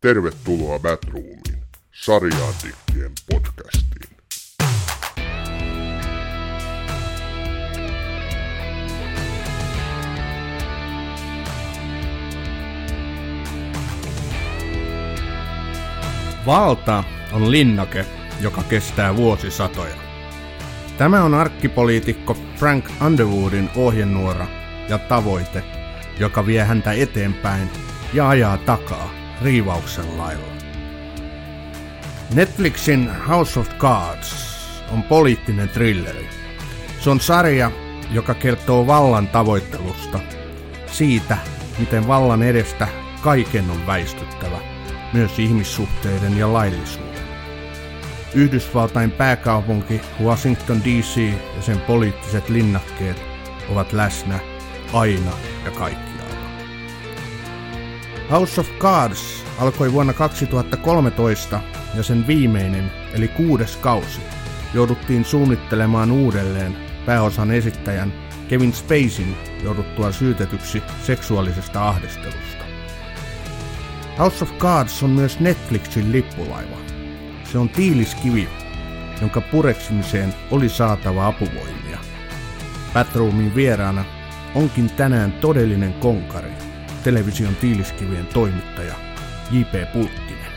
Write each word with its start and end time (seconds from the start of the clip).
Tervetuloa 0.00 0.78
Batroomiin, 0.78 1.62
sarjaantikkien 1.92 3.12
podcastiin. 3.30 4.16
Valta 16.46 17.04
on 17.32 17.50
linnake, 17.50 18.06
joka 18.40 18.62
kestää 18.62 19.16
vuosisatoja. 19.16 19.94
Tämä 20.98 21.24
on 21.24 21.34
arkkipoliitikko 21.34 22.36
Frank 22.56 22.84
Underwoodin 23.06 23.70
ohjenuora 23.76 24.46
ja 24.88 24.98
tavoite, 24.98 25.64
joka 26.18 26.46
vie 26.46 26.64
häntä 26.64 26.92
eteenpäin 26.92 27.70
ja 28.14 28.28
ajaa 28.28 28.58
takaa 28.58 29.19
riivauksen 29.42 30.18
lailla. 30.18 30.46
Netflixin 32.34 33.10
House 33.28 33.60
of 33.60 33.68
Cards 33.78 34.50
on 34.92 35.02
poliittinen 35.02 35.68
thrilleri. 35.68 36.28
Se 37.00 37.10
on 37.10 37.20
sarja, 37.20 37.70
joka 38.10 38.34
kertoo 38.34 38.86
vallan 38.86 39.28
tavoittelusta, 39.28 40.20
siitä, 40.86 41.38
miten 41.78 42.08
vallan 42.08 42.42
edestä 42.42 42.88
kaiken 43.22 43.70
on 43.70 43.86
väistyttävä, 43.86 44.58
myös 45.12 45.38
ihmissuhteiden 45.38 46.38
ja 46.38 46.52
laillisuuden. 46.52 47.10
Yhdysvaltain 48.34 49.10
pääkaupunki 49.10 50.00
Washington 50.24 50.80
DC 50.84 51.16
ja 51.56 51.62
sen 51.62 51.80
poliittiset 51.80 52.48
linnakkeet 52.48 53.22
ovat 53.68 53.92
läsnä 53.92 54.38
aina 54.92 55.32
ja 55.64 55.70
kaikkialla. 55.70 56.09
House 58.30 58.60
of 58.60 58.68
Cards 58.78 59.44
alkoi 59.58 59.92
vuonna 59.92 60.12
2013 60.12 61.60
ja 61.94 62.02
sen 62.02 62.26
viimeinen, 62.26 62.92
eli 63.12 63.28
kuudes 63.28 63.76
kausi, 63.76 64.20
jouduttiin 64.74 65.24
suunnittelemaan 65.24 66.10
uudelleen 66.10 66.76
pääosan 67.06 67.50
esittäjän 67.50 68.12
Kevin 68.48 68.72
Spacein 68.72 69.36
jouduttua 69.62 70.12
syytetyksi 70.12 70.82
seksuaalisesta 71.02 71.88
ahdistelusta. 71.88 72.64
House 74.18 74.44
of 74.44 74.58
Cards 74.58 75.02
on 75.02 75.10
myös 75.10 75.40
Netflixin 75.40 76.12
lippulaiva. 76.12 76.76
Se 77.44 77.58
on 77.58 77.68
tiiliskivi, 77.68 78.48
jonka 79.20 79.40
pureksimiseen 79.40 80.34
oli 80.50 80.68
saatava 80.68 81.26
apuvoimia. 81.26 81.98
Batroomin 82.94 83.54
vieraana 83.54 84.04
onkin 84.54 84.90
tänään 84.90 85.32
todellinen 85.32 85.92
konkari, 85.92 86.69
television 87.04 87.56
tiiliskivien 87.56 88.26
toimittaja 88.26 88.94
J.P. 89.50 89.92
Pulkkinen. 89.92 90.52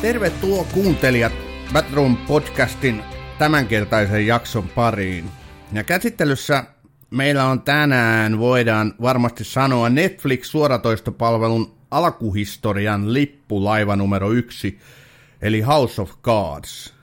Tervetuloa 0.00 0.64
kuuntelijat 0.64 1.32
Batroom 1.72 2.16
podcastin 2.16 3.02
tämänkertaisen 3.38 4.26
jakson 4.26 4.68
pariin. 4.68 5.24
Ja 5.72 5.84
käsittelyssä 5.84 6.64
meillä 7.10 7.44
on 7.44 7.62
tänään, 7.62 8.38
voidaan 8.38 8.94
varmasti 9.02 9.44
sanoa, 9.44 9.88
Netflix-suoratoistopalvelun 9.88 11.74
alkuhistorian 11.90 13.12
lippulaiva 13.12 13.96
numero 13.96 14.30
yksi, 14.30 14.78
eli 15.42 15.60
House 15.60 16.02
of 16.02 16.10
Cards. 16.22 16.94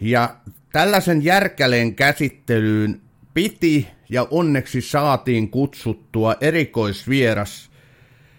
Ja 0.00 0.36
tällaisen 0.72 1.24
järkäleen 1.24 1.94
käsittelyyn 1.94 3.00
piti 3.34 3.88
ja 4.08 4.26
onneksi 4.30 4.80
saatiin 4.80 5.50
kutsuttua 5.50 6.36
erikoisvieras, 6.40 7.70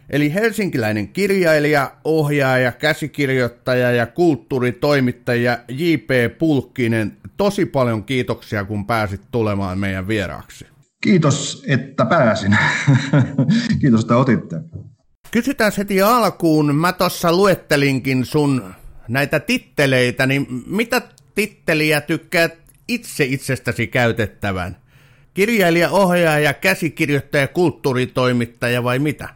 eli 0.09 0.33
helsinkiläinen 0.33 1.07
kirjailija, 1.07 1.91
ohjaaja, 2.03 2.71
käsikirjoittaja 2.71 3.91
ja 3.91 4.07
kulttuuritoimittaja 4.07 5.59
J.P. 5.67 6.37
Pulkkinen. 6.37 7.17
Tosi 7.37 7.65
paljon 7.65 8.03
kiitoksia, 8.03 8.65
kun 8.65 8.85
pääsit 8.85 9.21
tulemaan 9.31 9.79
meidän 9.79 10.07
vieraaksi. 10.07 10.65
Kiitos, 11.01 11.63
että 11.67 12.05
pääsin. 12.05 12.57
Kiitos, 13.81 14.01
että 14.01 14.17
otitte. 14.17 14.55
Kysytään 15.31 15.71
heti 15.77 16.01
alkuun. 16.01 16.75
Mä 16.75 16.93
tuossa 16.93 17.33
luettelinkin 17.33 18.25
sun 18.25 18.73
näitä 19.07 19.39
titteleitä, 19.39 20.25
niin 20.25 20.47
mitä 20.67 21.01
titteliä 21.35 22.01
tykkäät 22.01 22.57
itse 22.87 23.25
itsestäsi 23.25 23.87
käytettävän? 23.87 24.80
Kirjailija, 25.33 25.89
ohjaaja, 25.89 26.53
käsikirjoittaja, 26.53 27.47
kulttuuritoimittaja 27.47 28.83
vai 28.83 28.99
mitä? 28.99 29.29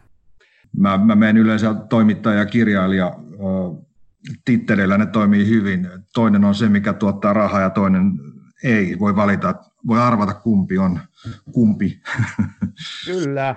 Mä, 0.78 0.98
mä 0.98 1.14
menen 1.14 1.36
yleensä 1.36 1.74
toimittaja 1.74 2.38
ja 2.38 2.46
kirjailija 2.46 3.12
titteleillä, 4.44 4.98
ne 4.98 5.06
toimii 5.06 5.48
hyvin. 5.48 5.88
Toinen 6.14 6.44
on 6.44 6.54
se, 6.54 6.68
mikä 6.68 6.92
tuottaa 6.92 7.32
rahaa 7.32 7.60
ja 7.60 7.70
toinen 7.70 8.12
ei. 8.64 8.98
Voi 8.98 9.16
valita, 9.16 9.54
voi 9.86 10.00
arvata 10.00 10.34
kumpi 10.34 10.78
on 10.78 11.00
kumpi. 11.52 12.00
Kyllä. 13.06 13.56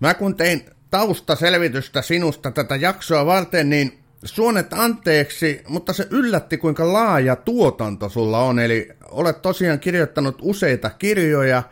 Mä 0.00 0.14
kun 0.14 0.36
tein 0.36 0.62
taustaselvitystä 0.90 2.02
sinusta 2.02 2.50
tätä 2.50 2.76
jaksoa 2.76 3.26
varten, 3.26 3.70
niin 3.70 4.05
suonet 4.26 4.72
anteeksi, 4.72 5.62
mutta 5.68 5.92
se 5.92 6.08
yllätti 6.10 6.58
kuinka 6.58 6.92
laaja 6.92 7.36
tuotanto 7.36 8.08
sulla 8.08 8.38
on. 8.38 8.58
Eli 8.58 8.88
olet 9.10 9.42
tosiaan 9.42 9.80
kirjoittanut 9.80 10.38
useita 10.42 10.90
kirjoja, 10.90 11.62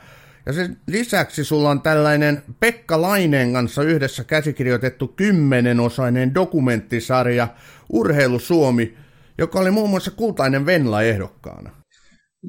ja 0.47 0.53
sen 0.53 0.77
lisäksi 0.87 1.45
sulla 1.45 1.71
on 1.71 1.81
tällainen 1.81 2.43
Pekka 2.61 3.03
Laineen 3.03 3.53
kanssa 3.53 3.83
yhdessä 3.83 4.25
käsikirjoitettu 4.25 5.09
kymmenenosainen 5.09 6.35
dokumenttisarja 6.35 7.49
Urheilu 7.89 8.39
Suomi, 8.39 8.95
joka 9.39 9.59
oli 9.59 9.71
muun 9.71 9.91
muassa 9.91 10.11
kultainen 10.11 10.67
Venla 10.67 11.03
ehdokkaana. 11.03 11.71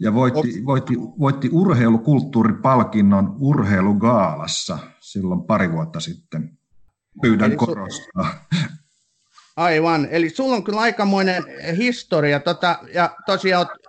Ja 0.01 0.13
voitti, 0.13 0.65
voitti, 0.65 0.93
voitti 0.97 1.49
urheilukulttuuripalkinnon 1.51 3.35
urheilugaalassa 3.39 4.77
silloin 4.99 5.43
pari 5.43 5.71
vuotta 5.71 5.99
sitten. 5.99 6.57
Pyydän 7.21 7.49
Eli 7.49 7.57
korostaa. 7.57 8.45
Su- 8.55 8.84
Aivan, 9.55 10.07
eli 10.11 10.29
sulla 10.29 10.55
on 10.55 10.63
kyllä 10.63 10.79
aikamoinen 10.79 11.43
historia, 11.77 12.39
tota, 12.39 12.79
ja 12.93 13.15
tosiaan 13.25 13.67
olet 13.67 13.81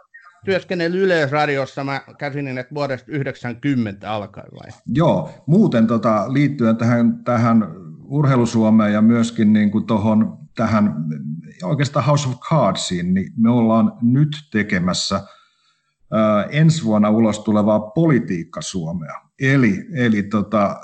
työskennellyt 0.44 1.00
Yleisradiossa, 1.00 1.84
mä 1.84 2.00
käsin, 2.18 2.58
että 2.58 2.74
vuodesta 2.74 3.12
90 3.12 4.12
alkaen 4.12 4.52
vai? 4.52 4.70
Joo, 4.86 5.30
muuten 5.46 5.86
tota, 5.86 6.32
liittyen 6.32 6.76
tähän, 6.76 7.24
tähän 7.24 7.66
urheilusuomeen 8.04 8.92
ja 8.92 9.02
myöskin 9.02 9.52
niin 9.52 9.70
kuin 9.70 9.86
tohon, 9.86 10.38
tähän 10.56 10.94
oikeastaan 11.62 12.04
House 12.04 12.28
of 12.28 12.34
Cardsiin, 12.40 13.14
niin 13.14 13.32
me 13.36 13.50
ollaan 13.50 13.92
nyt 14.02 14.30
tekemässä– 14.52 15.20
ensi 16.50 16.84
vuonna 16.84 17.10
ulos 17.10 17.38
tulevaa 17.38 17.80
politiikka 17.80 18.62
Suomea. 18.62 19.25
Eli, 19.40 19.86
eli 19.94 20.22
tota, 20.22 20.80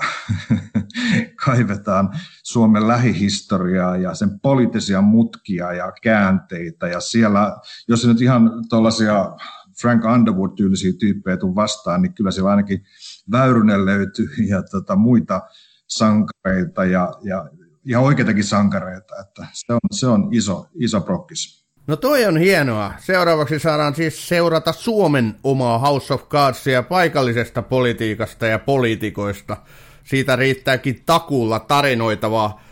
kaivetaan 1.45 2.09
Suomen 2.43 2.89
lähihistoriaa 2.89 3.97
ja 3.97 4.15
sen 4.15 4.41
poliittisia 4.41 5.01
mutkia 5.01 5.73
ja 5.73 5.93
käänteitä. 6.03 6.89
Ja 6.89 7.01
siellä, 7.01 7.57
jos 7.89 8.07
nyt 8.07 8.21
ihan 8.21 8.51
tuollaisia 8.69 9.37
Frank 9.81 10.05
Underwood-tyylisiä 10.05 10.93
tyyppejä 10.99 11.37
tuu 11.37 11.55
vastaan, 11.55 12.03
niin 12.03 12.15
kyllä 12.15 12.31
siellä 12.31 12.51
ainakin 12.51 12.85
Väyrynen 13.31 13.87
löytyy 13.87 14.29
ja 14.49 14.63
tota, 14.63 14.97
muita 14.97 15.41
sankareita 15.89 16.85
ja, 16.85 17.13
ja 17.23 17.51
ihan 17.87 18.05
oikeitakin 18.05 18.45
sankareita. 18.45 19.15
Että 19.21 19.47
se 19.53 19.73
on, 19.73 19.81
se 19.93 20.07
on 20.07 20.29
iso, 20.33 20.67
iso 20.75 21.01
prokkis. 21.01 21.62
No 21.87 21.97
toi 21.97 22.25
on 22.27 22.37
hienoa. 22.37 22.93
Seuraavaksi 22.99 23.59
saadaan 23.59 23.95
siis 23.95 24.29
seurata 24.29 24.73
Suomen 24.73 25.35
omaa 25.45 25.79
House 25.79 26.15
of 26.15 26.29
Cardsia 26.29 26.83
paikallisesta 26.83 27.63
politiikasta 27.63 28.47
ja 28.47 28.59
poliitikoista. 28.59 29.57
Siitä 30.05 30.37
riittääkin 30.37 31.03
takuulla 31.07 31.61
tarinoitavaa. 31.61 32.63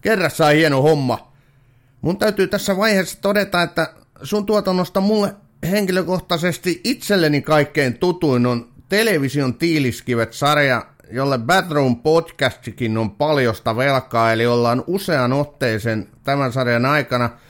Kerrassaan 0.00 0.54
hieno 0.54 0.82
homma. 0.82 1.32
Mun 2.00 2.18
täytyy 2.18 2.46
tässä 2.46 2.76
vaiheessa 2.76 3.18
todeta, 3.20 3.62
että 3.62 3.94
sun 4.22 4.46
tuotannosta 4.46 5.00
mulle 5.00 5.34
henkilökohtaisesti 5.70 6.80
itselleni 6.84 7.42
kaikkein 7.42 7.98
tutuin 7.98 8.46
on 8.46 8.68
television 8.88 9.54
tiiliskivet-sarja, 9.54 10.86
jolle 11.10 11.38
Batroom 11.38 11.96
podcastikin 11.96 12.98
on 12.98 13.10
paljosta 13.10 13.76
velkaa, 13.76 14.32
eli 14.32 14.46
ollaan 14.46 14.84
usean 14.86 15.32
otteeseen 15.32 16.08
tämän 16.22 16.52
sarjan 16.52 16.86
aikana– 16.86 17.30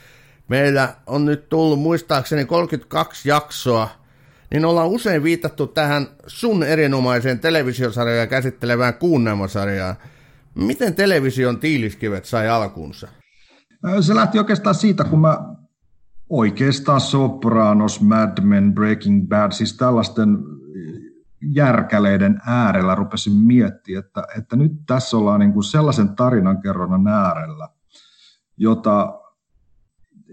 meillä 0.49 0.95
on 1.07 1.25
nyt 1.25 1.49
tullut 1.49 1.79
muistaakseni 1.79 2.45
32 2.45 3.29
jaksoa, 3.29 3.89
niin 4.51 4.65
ollaan 4.65 4.89
usein 4.89 5.23
viitattu 5.23 5.67
tähän 5.67 6.07
sun 6.27 6.63
erinomaiseen 6.63 7.39
televisiosarjaa 7.39 8.27
käsittelevään 8.27 8.95
kuunnelmasarjaan. 8.95 9.97
Miten 10.55 10.95
television 10.95 11.61
tiiliskivet 11.61 12.25
sai 12.25 12.49
alkunsa? 12.49 13.09
Se 14.01 14.15
lähti 14.15 14.39
oikeastaan 14.39 14.75
siitä, 14.75 15.05
kun 15.05 15.21
mä 15.21 15.39
oikeastaan 16.29 17.01
Sopranos, 17.01 18.01
Mad 18.01 18.43
Men, 18.43 18.75
Breaking 18.75 19.29
Bad, 19.29 19.53
siis 19.53 19.77
tällaisten 19.77 20.39
järkäleiden 21.53 22.41
äärellä 22.47 22.95
rupesin 22.95 23.33
miettimään, 23.33 24.05
että, 24.05 24.23
että 24.39 24.57
nyt 24.57 24.73
tässä 24.87 25.17
ollaan 25.17 25.41
niin 25.41 25.53
kuin 25.53 25.65
sellaisen 25.65 26.17
tarinankerronnan 26.17 27.07
äärellä, 27.07 27.69
jota 28.57 29.21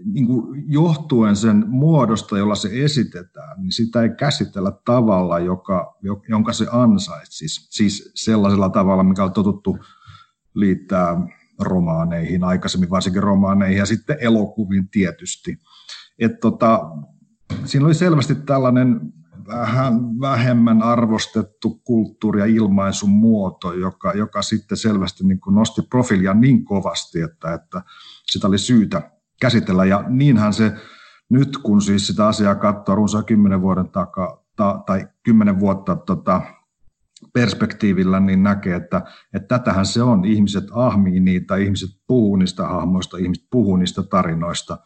niin 0.04 0.26
kuin 0.26 0.64
johtuen 0.66 1.36
sen 1.36 1.64
muodosta, 1.68 2.38
jolla 2.38 2.54
se 2.54 2.84
esitetään, 2.84 3.62
niin 3.62 3.72
sitä 3.72 4.02
ei 4.02 4.10
käsitellä 4.10 4.72
tavalla, 4.84 5.38
joka, 5.38 5.98
jonka 6.28 6.52
se 6.52 6.66
ansaitsi. 6.72 7.48
Siis, 7.48 7.68
siis 7.70 8.12
sellaisella 8.14 8.68
tavalla, 8.68 9.02
mikä 9.02 9.24
on 9.24 9.32
totuttu 9.32 9.78
liittää 10.54 11.16
romaaneihin, 11.60 12.44
aikaisemmin 12.44 12.90
varsinkin 12.90 13.22
romaaneihin 13.22 13.78
ja 13.78 13.86
sitten 13.86 14.16
elokuviin 14.20 14.88
tietysti. 14.88 15.58
Et 16.18 16.40
tota, 16.40 16.80
siinä 17.64 17.86
oli 17.86 17.94
selvästi 17.94 18.34
tällainen 18.34 19.00
vähän 19.46 20.20
vähemmän 20.20 20.82
arvostettu 20.82 21.80
kulttuuri- 21.84 22.40
ja 22.40 22.46
ilmaisun 22.46 23.10
muoto, 23.10 23.72
joka, 23.72 24.12
joka 24.12 24.42
sitten 24.42 24.78
selvästi 24.78 25.24
niin 25.24 25.40
kuin 25.40 25.54
nosti 25.54 25.82
profiilia 25.82 26.34
niin 26.34 26.64
kovasti, 26.64 27.20
että, 27.20 27.54
että 27.54 27.82
sitä 28.26 28.46
oli 28.46 28.58
syytä 28.58 29.10
käsitellä. 29.42 29.84
Ja 29.84 30.04
niinhän 30.08 30.52
se 30.52 30.72
nyt, 31.30 31.58
kun 31.62 31.82
siis 31.82 32.06
sitä 32.06 32.26
asiaa 32.26 32.54
katsoo 32.54 32.94
runsaan 32.94 33.24
kymmenen 33.24 33.62
vuoden 33.62 33.88
takaa, 33.88 34.44
ta, 34.56 34.82
tai 34.86 35.08
kymmenen 35.22 35.60
vuotta 35.60 35.96
tota, 35.96 36.42
perspektiivillä, 37.32 38.20
niin 38.20 38.42
näkee, 38.42 38.76
että, 38.76 39.02
että 39.34 39.58
tätähän 39.58 39.86
se 39.86 40.02
on. 40.02 40.24
Ihmiset 40.24 40.64
ahmii 40.72 41.20
niitä, 41.20 41.56
ihmiset 41.56 41.90
puhuu 42.06 42.36
niistä 42.36 42.66
hahmoista, 42.66 43.18
ihmiset 43.18 43.44
puhuu 43.50 43.76
niistä 43.76 44.02
tarinoista. 44.02 44.78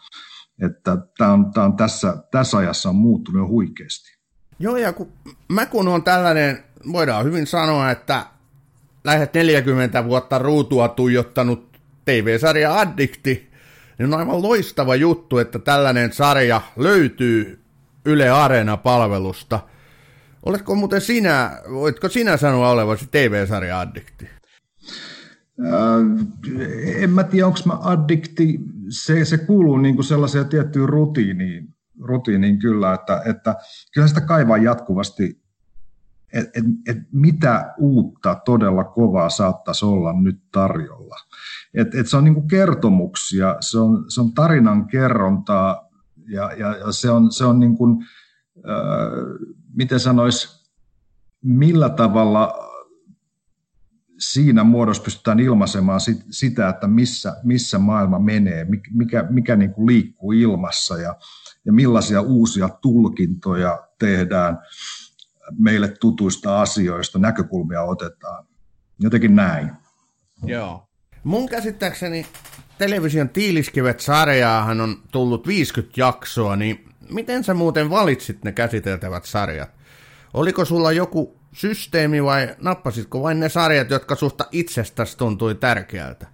Että 0.63 0.97
tämä 1.19 1.33
on, 1.33 1.53
tämä 1.53 1.67
on 1.67 1.77
tässä, 1.77 2.17
tässä 2.31 2.57
ajassa 2.57 2.89
on 2.89 2.97
muuttunut 2.97 3.49
huikeasti. 3.49 4.17
Joo, 4.59 4.77
ja 4.77 4.93
kun, 4.93 5.13
mä 5.49 5.67
kun 5.67 5.89
on 5.89 6.03
tällainen, 6.03 6.65
voidaan 6.93 7.25
hyvin 7.25 7.47
sanoa, 7.47 7.91
että 7.91 8.27
lähes 9.05 9.29
40 9.35 10.05
vuotta 10.05 10.39
ruutua 10.39 10.89
tuijottanut 10.89 11.81
TV-sarja 12.05 12.81
Addikti, 12.81 13.46
niin 13.99 14.15
on 14.15 14.21
aivan 14.21 14.43
loistava 14.43 14.97
juttu, 14.97 15.39
että 15.39 15.59
tällainen 15.59 16.13
sarja 16.13 16.61
löytyy 16.77 17.61
Yle 18.05 18.29
Areena-palvelusta. 18.29 19.61
Oletko 20.43 20.75
muuten 20.75 21.01
sinä, 21.01 21.61
voitko 21.71 22.09
sinä 22.09 22.37
sanoa 22.37 22.71
olevasi 22.71 23.09
TV-sarja 23.11 23.81
addikti? 23.81 24.29
Äh, 25.65 27.03
en 27.03 27.11
mä 27.11 27.25
tiedä, 27.25 27.47
onko 27.47 27.59
mä 27.67 27.79
addikti. 27.81 28.59
Se, 28.89 29.25
se 29.25 29.39
kuuluu 29.39 29.77
niin 29.77 29.95
kuin 29.95 30.05
sellaiseen 30.05 30.49
tiettyyn 30.49 30.89
rutiiniin, 30.89 31.75
rutiiniin 32.01 32.59
kyllä, 32.59 32.95
että, 32.95 33.23
että 33.25 33.55
kyllä 33.95 34.09
sitä 34.09 34.21
kaivaa 34.21 34.57
jatkuvasti, 34.57 35.43
että 36.33 36.51
et, 36.59 36.65
et 36.89 37.03
mitä 37.13 37.75
uutta 37.79 38.35
todella 38.45 38.85
kovaa 38.85 39.29
saattaisi 39.29 39.85
olla 39.85 40.13
nyt 40.21 40.41
tarjolla. 40.53 41.17
Et, 41.77 41.95
et 41.95 42.09
se 42.09 42.17
on 42.17 42.25
niin 42.25 42.49
kertomuksia, 42.49 43.57
se 43.61 43.79
on, 43.79 44.05
se 44.09 44.21
on 44.21 44.33
tarinan 44.33 44.87
kerrontaa 44.89 45.89
ja, 46.29 46.53
ja, 46.53 46.77
ja 46.77 46.93
se 46.93 47.11
on, 47.11 47.33
se 47.33 47.45
on 47.45 47.61
niin 47.61 47.77
kuin, 47.77 48.07
miten 49.75 50.01
sanois, 50.01 50.67
millä 51.43 51.89
tavalla 51.89 52.67
siinä 54.19 54.65
muodossa 54.65 55.03
pystytään 55.03 55.41
ilmaisemaan 55.41 56.01
sit, 56.01 56.25
sitä, 56.31 56.69
että 56.69 56.87
missä, 56.87 57.37
missä 57.45 57.79
maailma 57.79 58.19
menee, 58.19 58.67
mikä, 58.91 59.27
mikä 59.31 59.57
niin 59.57 59.73
kuin 59.73 59.87
liikkuu 59.87 60.33
ilmassa 60.33 60.99
ja, 60.99 61.17
ja 61.65 61.73
millaisia 61.73 62.21
uusia 62.21 62.69
tulkintoja 62.69 63.89
tehdään 63.99 64.59
meille 65.59 65.89
tutuista 66.01 66.61
asioista, 66.63 67.19
näkökulmia 67.19 67.83
otetaan. 67.83 68.47
Jotenkin 68.99 69.37
näin. 69.37 69.71
Joo. 70.43 70.86
Mun 71.27 71.49
käsittääkseni 71.49 72.27
television 72.79 73.29
Tiiliskivet-sarjaahan 73.29 74.81
on 74.81 74.97
tullut 75.13 75.47
50 75.47 76.01
jaksoa, 76.01 76.57
niin 76.57 76.89
miten 77.13 77.45
sä 77.45 77.55
muuten 77.55 77.91
valitsit 77.91 78.45
ne 78.45 78.53
käsiteltävät 78.53 79.25
sarjat? 79.25 79.71
Oliko 80.35 80.65
sulla 80.65 80.93
joku 80.93 81.37
systeemi 81.53 82.25
vai 82.25 82.57
nappasitko 82.61 83.23
vain 83.23 83.41
ne 83.41 83.49
sarjat, 83.49 83.91
jotka 83.91 84.15
susta 84.15 84.45
itsestäsi 84.53 85.19
tuntui 85.19 85.55
tärkeältä? 85.55 86.27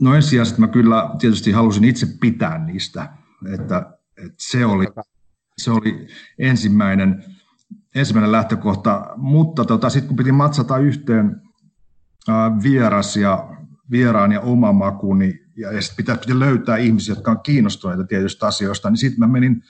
No 0.00 0.14
ensisijaisesti 0.14 0.60
mä 0.60 0.68
kyllä 0.68 1.10
tietysti 1.18 1.52
halusin 1.52 1.84
itse 1.84 2.06
pitää 2.20 2.58
niistä, 2.58 3.08
että, 3.54 3.86
että 4.24 4.34
se, 4.36 4.66
oli, 4.66 4.86
se 5.58 5.70
oli 5.70 6.06
ensimmäinen, 6.38 7.24
ensimmäinen 7.94 8.32
lähtökohta, 8.32 9.06
mutta 9.16 9.64
tota, 9.64 9.90
sitten 9.90 10.08
kun 10.08 10.16
piti 10.16 10.32
matsata 10.32 10.78
yhteen 10.78 11.40
ää, 12.28 12.62
vieras 12.62 13.16
ja 13.16 13.57
vieraan 13.90 14.32
ja 14.32 14.40
oma 14.40 14.72
maku, 14.72 15.14
niin, 15.14 15.40
ja, 15.56 15.72
ja 15.72 15.82
sitten 15.82 16.18
pitää, 16.18 16.38
löytää 16.38 16.76
ihmisiä, 16.76 17.14
jotka 17.14 17.30
on 17.30 17.40
kiinnostuneita 17.42 18.04
tietystä 18.04 18.46
asioista, 18.46 18.90
niin 18.90 18.98
sitten 18.98 19.20
mä 19.20 19.26
menin, 19.26 19.62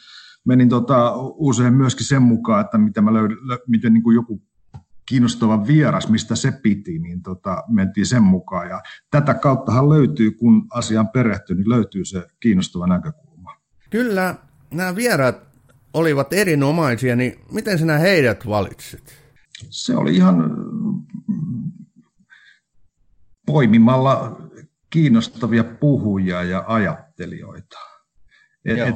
menin 0.45 0.69
tota, 0.69 1.13
usein 1.17 1.75
myöskin 1.75 2.07
sen 2.07 2.23
mukaan, 2.23 2.65
että 2.65 2.79
miten, 2.79 3.05
mä 3.05 3.13
löydin, 3.13 3.39
miten 3.67 3.93
niin 3.93 4.03
kuin 4.03 4.15
joku 4.15 4.43
kiinnostava 5.07 5.67
vieras, 5.67 6.09
mistä 6.09 6.37
se 6.37 6.53
piti, 6.53 6.99
niin 6.99 7.23
tota, 7.23 7.65
mentiin 7.69 8.07
sen 8.07 8.23
mukaan. 8.23 8.69
Ja 8.69 8.81
tätä 9.11 9.35
kauttahan 9.35 9.89
löytyy, 9.89 10.31
kun 10.31 10.67
asiaan 10.71 11.09
perehtyy, 11.09 11.57
niin 11.57 11.69
löytyy 11.69 12.05
se 12.05 12.27
kiinnostava 12.41 12.87
näkökulma. 12.87 13.57
Kyllä, 13.91 14.35
nämä 14.71 14.97
vieraat 14.97 15.49
olivat 15.95 16.33
erinomaisia, 16.33 17.17
niin 17.17 17.41
miten 17.53 17.79
sinä 17.79 17.99
heidät 17.99 18.47
valitsit? 18.47 19.15
Se 19.71 19.97
oli 19.97 20.17
ihan 20.17 20.57
poimimalla 23.49 24.37
kiinnostavia 24.91 25.65
puhujia 25.65 26.43
ja 26.43 26.65
ajattelijoita. 26.67 27.79
Et, 28.65 28.79
et, 28.79 28.95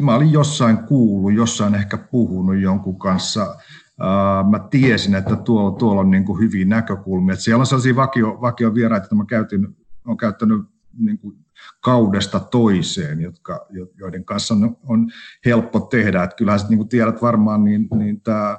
mä 0.00 0.14
olin 0.14 0.32
jossain 0.32 0.78
kuullut, 0.78 1.34
jossain 1.34 1.74
ehkä 1.74 1.96
puhunut 1.96 2.60
jonkun 2.60 2.98
kanssa. 2.98 3.44
Uh, 3.44 4.50
mä 4.50 4.58
tiesin, 4.70 5.14
että 5.14 5.36
tuolla, 5.36 5.78
tuolla 5.78 6.00
on 6.00 6.10
niin 6.10 6.24
kuin 6.24 6.40
hyviä 6.40 6.64
näkökulmia. 6.64 7.32
Et 7.32 7.40
siellä 7.40 7.60
on 7.60 7.66
sellaisia 7.66 7.96
vakio, 7.96 8.38
vakiovieraita, 8.40 9.04
että 9.04 9.14
mä 9.14 9.24
käytin, 9.28 9.68
olen 10.06 10.16
käyttänyt 10.16 10.62
niin 10.98 11.18
kuin 11.18 11.36
kaudesta 11.80 12.40
toiseen, 12.40 13.20
jotka, 13.20 13.66
joiden 13.98 14.24
kanssa 14.24 14.54
on, 14.54 14.76
on 14.86 15.10
helppo 15.44 15.80
tehdä. 15.80 16.22
Et 16.22 16.34
kyllähän 16.34 16.60
sit, 16.60 16.68
niin 16.68 16.78
kuin 16.78 16.88
tiedät 16.88 17.22
varmaan, 17.22 17.64
niin, 17.64 17.88
niin 17.98 18.20
tää, 18.20 18.58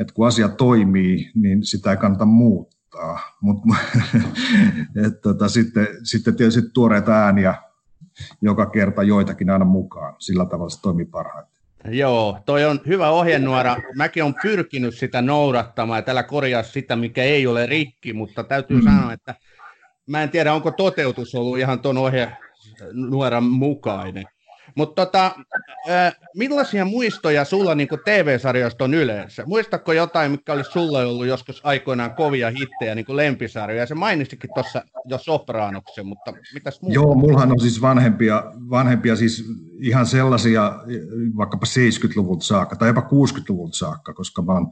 että 0.00 0.14
kun 0.14 0.26
asia 0.26 0.48
toimii, 0.48 1.30
niin 1.34 1.64
sitä 1.64 1.90
ei 1.90 1.96
kannata 1.96 2.24
muuttaa 2.24 2.77
auttaa. 2.94 3.36
Mut, 3.40 3.58
et, 5.06 5.20
tota, 5.22 5.48
sitten, 5.48 5.86
sitten 6.02 6.36
tietysti 6.36 6.70
tuoreita 6.74 7.12
ääniä 7.12 7.54
joka 8.42 8.66
kerta 8.66 9.02
joitakin 9.02 9.50
aina 9.50 9.64
mukaan. 9.64 10.14
Sillä 10.18 10.46
tavalla 10.46 10.70
se 10.70 10.82
toimii 10.82 11.04
parhaiten. 11.06 11.58
Joo, 11.90 12.38
toi 12.46 12.64
on 12.64 12.80
hyvä 12.86 13.10
ohjenuora. 13.10 13.76
Mäkin 13.96 14.22
olen 14.22 14.34
pyrkinyt 14.42 14.94
sitä 14.94 15.22
noudattamaan 15.22 15.98
ja 15.98 16.02
tällä 16.02 16.22
korjaa 16.22 16.62
sitä, 16.62 16.96
mikä 16.96 17.22
ei 17.22 17.46
ole 17.46 17.66
rikki, 17.66 18.12
mutta 18.12 18.44
täytyy 18.44 18.76
mm. 18.76 18.84
sanoa, 18.84 19.12
että 19.12 19.34
mä 20.06 20.22
en 20.22 20.30
tiedä, 20.30 20.54
onko 20.54 20.70
toteutus 20.70 21.34
ollut 21.34 21.58
ihan 21.58 21.80
tuon 21.80 21.98
ohjenuoran 21.98 23.44
mukainen. 23.44 24.24
Mutta 24.78 25.06
tota, 25.06 25.34
millaisia 26.36 26.84
muistoja 26.84 27.44
sulla 27.44 27.74
niin 27.74 27.88
TV-sarjoista 28.04 28.84
on 28.84 28.94
yleensä? 28.94 29.44
Muistatko 29.46 29.92
jotain, 29.92 30.30
mikä 30.30 30.52
olisi 30.52 30.70
sulla 30.70 30.98
ollut 30.98 31.26
joskus 31.26 31.60
aikoinaan 31.64 32.14
kovia 32.14 32.50
hittejä, 32.50 32.94
niin 32.94 33.06
lempisarjoja? 33.08 33.86
Se 33.86 33.94
mainistikin 33.94 34.50
tuossa 34.54 34.82
jo 35.04 35.18
Sopranoksen, 35.18 36.06
mutta 36.06 36.32
mitäs 36.54 36.82
muuta? 36.82 36.94
Joo, 36.94 37.14
mullahan 37.14 37.52
on 37.52 37.60
siis 37.60 37.82
vanhempia, 37.82 38.44
vanhempia 38.70 39.16
siis 39.16 39.44
ihan 39.78 40.06
sellaisia 40.06 40.72
vaikkapa 41.36 41.66
70-luvulta 41.66 42.44
saakka 42.44 42.76
tai 42.76 42.88
jopa 42.88 43.00
60-luvulta 43.00 43.76
saakka, 43.76 44.12
koska 44.14 44.42
mä 44.42 44.52
oon 44.52 44.70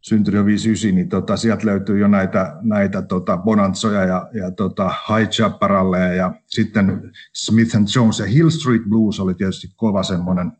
syntynyt 0.00 0.38
jo 0.38 0.46
59, 0.46 0.94
niin 0.94 1.08
tota, 1.08 1.36
sieltä 1.36 1.66
löytyy 1.66 1.98
jo 1.98 2.08
näitä, 2.08 2.56
näitä 2.62 3.02
tota 3.02 3.36
Bonanzoja 3.36 4.04
ja, 4.04 4.28
ja 4.32 4.50
tota 4.50 4.88
High 4.88 5.30
Chaparralleja 5.30 6.14
ja 6.14 6.34
sitten 6.46 7.12
Smith 7.34 7.76
and 7.76 7.88
Jones 7.96 8.18
ja 8.18 8.26
Hill 8.26 8.50
Street 8.50 8.82
Blues 8.88 9.20
oli 9.20 9.34
tietysti 9.34 9.68
kova 9.76 10.02
semmoinen 10.02 10.52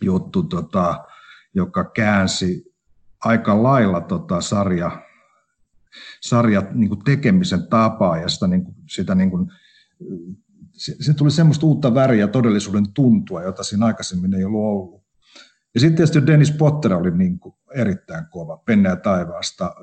juttu, 0.00 0.42
tota, 0.42 1.04
joka 1.54 1.84
käänsi 1.84 2.74
aika 3.24 3.62
lailla 3.62 4.00
tota 4.00 4.40
sarja, 4.40 5.02
sarja 6.20 6.62
niin 6.72 7.04
tekemisen 7.04 7.66
tapaa 7.66 8.18
ja 8.18 8.28
sitä, 8.28 8.46
niin 8.46 8.64
kuin, 8.64 8.76
sitä 8.88 9.14
niin 9.14 9.30
kuin, 9.30 9.52
se, 10.72 10.96
se 11.00 11.14
tuli 11.14 11.30
semmoista 11.30 11.66
uutta 11.66 11.94
väriä 11.94 12.28
todellisuuden 12.28 12.92
tuntua, 12.92 13.42
jota 13.42 13.62
siinä 13.62 13.86
aikaisemmin 13.86 14.34
ei 14.34 14.44
ollut 14.44 14.60
ollut. 14.60 15.06
Ja 15.74 15.80
sitten 15.80 15.96
tietysti 15.96 16.26
Dennis 16.26 16.50
Potter 16.50 16.94
oli 16.94 17.10
niin 17.10 17.38
kuin 17.38 17.54
erittäin 17.76 18.26
kova. 18.30 18.56
Penne 18.56 18.88
ja 18.88 18.96
taivaasta 18.96 19.74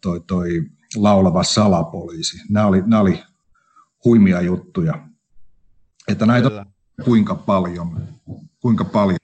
toi, 0.00 0.20
toi 0.26 0.62
laulava 0.96 1.42
salapoliisi. 1.42 2.42
Nämä 2.50 2.66
oli, 2.66 2.80
nämä 2.86 3.00
oli 3.00 3.22
huimia 4.04 4.40
juttuja. 4.40 5.08
Että 6.08 6.26
näitä 6.26 6.48
Kyllä. 6.48 6.66
kuinka 7.04 7.34
paljon, 7.34 8.08
kuinka 8.60 8.84
paljon. 8.84 9.18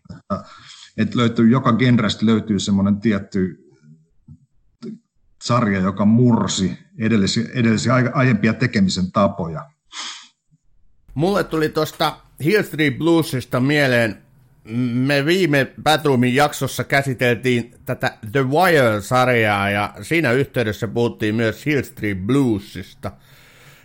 Että 0.97 1.19
löytyy, 1.19 1.51
joka 1.51 1.73
genrestä 1.73 2.27
löytyy 2.27 2.59
semmoinen 2.59 3.01
tietty 3.01 3.71
sarja, 5.43 5.81
joka 5.81 6.05
mursi 6.05 6.79
edellisiä, 6.99 7.45
edellisiä 7.55 7.95
aiempia 8.15 8.55
tekemisen 8.55 9.13
tapoja. 9.13 9.71
Mulle 11.15 11.45
tuli 11.45 11.69
tuosta 11.69 12.17
Hill 12.45 12.63
Street 12.63 12.99
Bluesista 12.99 13.61
mieleen, 13.61 14.26
me 14.75 15.27
viime 15.27 15.73
Batroomin 15.83 16.35
jaksossa 16.35 16.85
käsiteltiin 16.85 17.75
tätä 17.85 18.19
The 18.33 18.41
Wire-sarjaa 18.49 19.71
ja 19.71 19.95
siinä 20.03 20.33
yhteydessä 20.33 20.89
puhuttiin 20.89 21.35
myös 21.35 21.67
Hill 21.67 21.83
Street 21.83 22.19
Bluesista. 22.19 23.13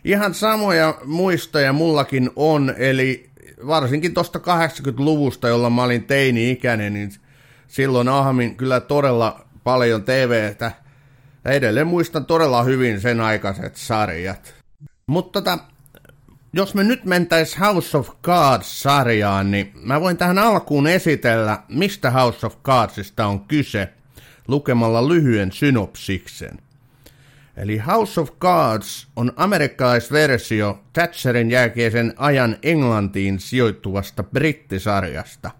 Ihan 0.06 0.34
samoja 0.34 0.98
muistoja 1.06 1.74
mullakin 1.74 2.30
on, 2.36 2.74
eli 2.78 3.30
varsinkin 3.68 4.14
tuosta 4.14 4.40
80-luvusta, 4.40 5.48
jolloin 5.48 5.74
mä 5.74 5.84
olin 5.84 6.04
teini-ikäinen, 6.04 6.94
niin 6.94 7.12
silloin 7.68 8.08
ahmin 8.08 8.58
kyllä 8.58 8.80
todella 8.80 9.46
paljon 9.64 10.04
TVtä. 10.04 10.72
Edelleen 11.46 11.88
muistan 11.88 12.26
todella 12.26 12.64
hyvin 12.64 13.02
sen 13.02 13.22
aikaiset 13.22 13.76
sarjat. 13.76 14.54
Mutta 15.08 15.42
tota, 15.42 15.60
jos 16.54 16.76
me 16.76 16.84
nyt 16.84 17.06
mentäis 17.06 17.60
House 17.60 17.98
of 17.98 18.10
Cards-sarjaan, 18.24 19.52
niin 19.52 19.72
mä 19.76 20.02
voin 20.02 20.18
tähän 20.18 20.40
alkuun 20.40 20.88
esitellä, 20.88 21.64
mistä 21.68 22.12
House 22.12 22.46
of 22.46 22.56
Cardsista 22.64 23.26
on 23.26 23.40
kyse, 23.40 23.90
lukemalla 24.48 25.08
lyhyen 25.08 25.52
synopsiksen. 25.52 26.60
Eli 27.58 27.78
House 27.78 28.22
of 28.22 28.32
Cards 28.40 29.08
on 29.16 29.34
amerikkalaisversio 29.36 30.84
Thatcherin 30.94 31.52
jälkeisen 31.52 32.14
ajan 32.18 32.58
Englantiin 32.64 33.40
sijoittuvasta 33.40 34.24
brittisarjasta. 34.24 35.52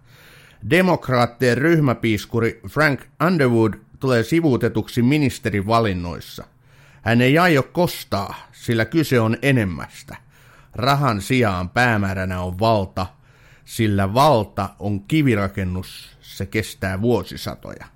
Demokraattien 0.70 1.58
ryhmäpiiskuri 1.58 2.60
Frank 2.68 3.00
Underwood 3.26 3.74
tulee 4.00 4.22
sivuutetuksi 4.22 5.02
ministerivalinnoissa. 5.02 6.44
Hän 7.02 7.20
ei 7.20 7.38
aio 7.38 7.62
kostaa, 7.62 8.48
sillä 8.52 8.84
kyse 8.84 9.20
on 9.20 9.36
enemmästä– 9.42 10.16
Rahan 10.74 11.20
sijaan 11.20 11.68
päämääränä 11.68 12.40
on 12.40 12.58
valta, 12.58 13.06
sillä 13.64 14.14
valta 14.14 14.68
on 14.78 15.00
kivirakennus, 15.00 16.16
se 16.20 16.46
kestää 16.46 17.00
vuosisatoja. 17.00 17.86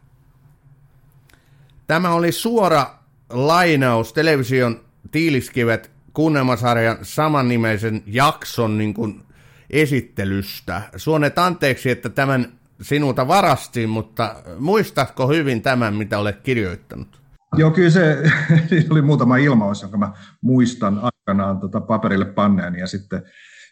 Tämä 1.86 2.10
oli 2.10 2.32
suora 2.32 2.98
lainaus 3.30 4.12
television 4.12 4.80
tiiliskivet 5.10 5.90
kuunnelmasarjan 6.12 6.98
samannimisen 7.02 8.02
jakson 8.06 8.78
niin 8.78 8.94
kuin 8.94 9.22
esittelystä. 9.70 10.82
Suonet 10.96 11.38
anteeksi, 11.38 11.90
että 11.90 12.08
tämän 12.08 12.52
sinulta 12.82 13.28
varastin, 13.28 13.88
mutta 13.88 14.36
muistatko 14.58 15.28
hyvin 15.28 15.62
tämän, 15.62 15.94
mitä 15.94 16.18
olet 16.18 16.40
kirjoittanut? 16.40 17.20
Joo, 17.56 17.70
kyllä 17.70 17.90
se 17.90 18.22
oli 18.90 19.02
muutama 19.02 19.36
ilmaus, 19.36 19.82
jonka 19.82 19.98
mä 19.98 20.12
muistan 20.40 21.00
aikanaan 21.26 21.60
tota, 21.60 21.80
paperille 21.80 22.24
panneeni 22.24 22.80
ja 22.80 22.86
sitten, 22.86 23.22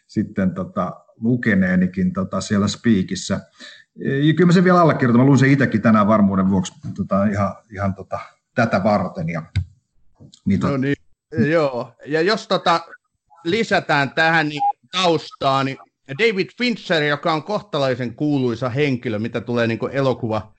sitten 0.07 0.53
tota, 0.53 1.05
lukeneenikin 1.21 2.13
tota, 2.13 2.41
siellä 2.41 2.67
Speakissä. 2.67 3.39
Ja 3.97 4.33
kyllä 4.33 4.45
mä 4.45 4.51
sen 4.51 4.63
vielä 4.63 4.81
allekirjoitan. 4.81 5.21
Mä 5.21 5.25
luin 5.25 5.39
sen 5.39 5.51
itsekin 5.51 5.81
tänään 5.81 6.07
varmuuden 6.07 6.49
vuoksi 6.49 6.73
tota, 6.97 7.25
ihan, 7.25 7.55
ihan 7.71 7.95
tota, 7.95 8.19
tätä 8.55 8.83
varten. 8.83 9.29
Ja, 9.29 9.43
niin, 10.45 10.59
no 10.59 10.77
niin, 10.77 10.95
joo. 11.51 11.95
Ja 12.05 12.21
jos 12.21 12.47
tota, 12.47 12.81
lisätään 13.43 14.11
tähän 14.11 14.49
niin 14.49 14.61
taustaa, 14.91 15.63
niin 15.63 15.77
David 16.19 16.49
Fincher, 16.57 17.03
joka 17.03 17.33
on 17.33 17.43
kohtalaisen 17.43 18.15
kuuluisa 18.15 18.69
henkilö, 18.69 19.19
mitä 19.19 19.41
tulee 19.41 19.67
niin 19.67 19.79
elokuva 19.91 20.53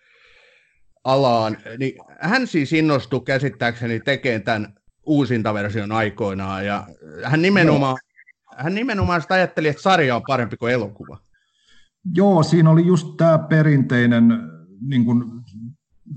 alaan, 1.05 1.57
niin 1.79 1.93
hän 2.21 2.47
siis 2.47 2.73
innostui 2.73 3.21
käsittääkseni 3.21 4.01
tekemään 4.01 4.43
tämän 4.43 4.75
uusintaversion 5.07 5.93
aikoinaan, 5.93 6.67
ja 6.67 6.87
hän 7.25 7.43
nimenomaan, 7.43 7.97
no. 8.03 8.57
hän 8.57 8.75
nimenomaan 8.75 9.23
sitä 9.23 9.35
ajatteli, 9.35 9.69
että 9.69 9.83
sarja 9.83 10.17
on 10.17 10.23
parempi 10.27 10.57
kuin 10.57 10.73
elokuva. 10.73 11.19
Joo, 12.15 12.43
siinä 12.43 12.71
oli 12.71 12.87
just 12.87 13.17
tämä 13.17 13.39
perinteinen, 13.39 14.29
niin 14.81 15.05
kuin 15.05 15.25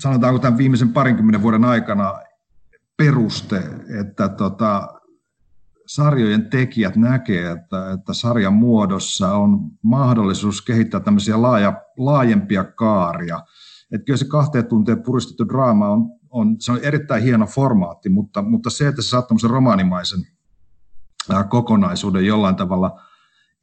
sanotaanko 0.02 0.40
tämän 0.40 0.58
viimeisen 0.58 0.94
parinkymmenen 0.94 1.42
vuoden 1.42 1.66
aikana, 1.66 2.14
peruste, 2.98 3.64
että 4.00 4.30
tota, 4.30 4.88
sarjojen 5.88 6.50
tekijät 6.50 6.96
näkee, 6.96 7.52
että, 7.52 7.92
että 7.92 8.14
sarjan 8.14 8.54
muodossa 8.54 9.34
on 9.34 9.60
mahdollisuus 9.84 10.62
kehittää 10.62 11.00
tämmöisiä 11.00 11.42
laaja, 11.42 11.74
laajempia 11.98 12.64
kaaria– 12.64 13.40
että 13.92 14.06
kyllä 14.06 14.18
se 14.18 14.26
kahteen 14.26 14.68
tunteen 14.68 15.04
puristettu 15.04 15.48
draama 15.48 15.90
on, 15.90 16.12
on, 16.32 16.56
se 16.60 16.72
on 16.72 16.80
erittäin 16.82 17.24
hieno 17.24 17.46
formaatti, 17.46 18.10
mutta, 18.10 18.42
mutta 18.42 18.70
se, 18.70 18.88
että 18.88 19.02
se 19.02 19.10
saa 19.10 19.22
tämmöisen 19.22 19.50
romaanimaisen 19.50 20.28
kokonaisuuden 21.50 22.26
jollain 22.26 22.56
tavalla 22.56 23.02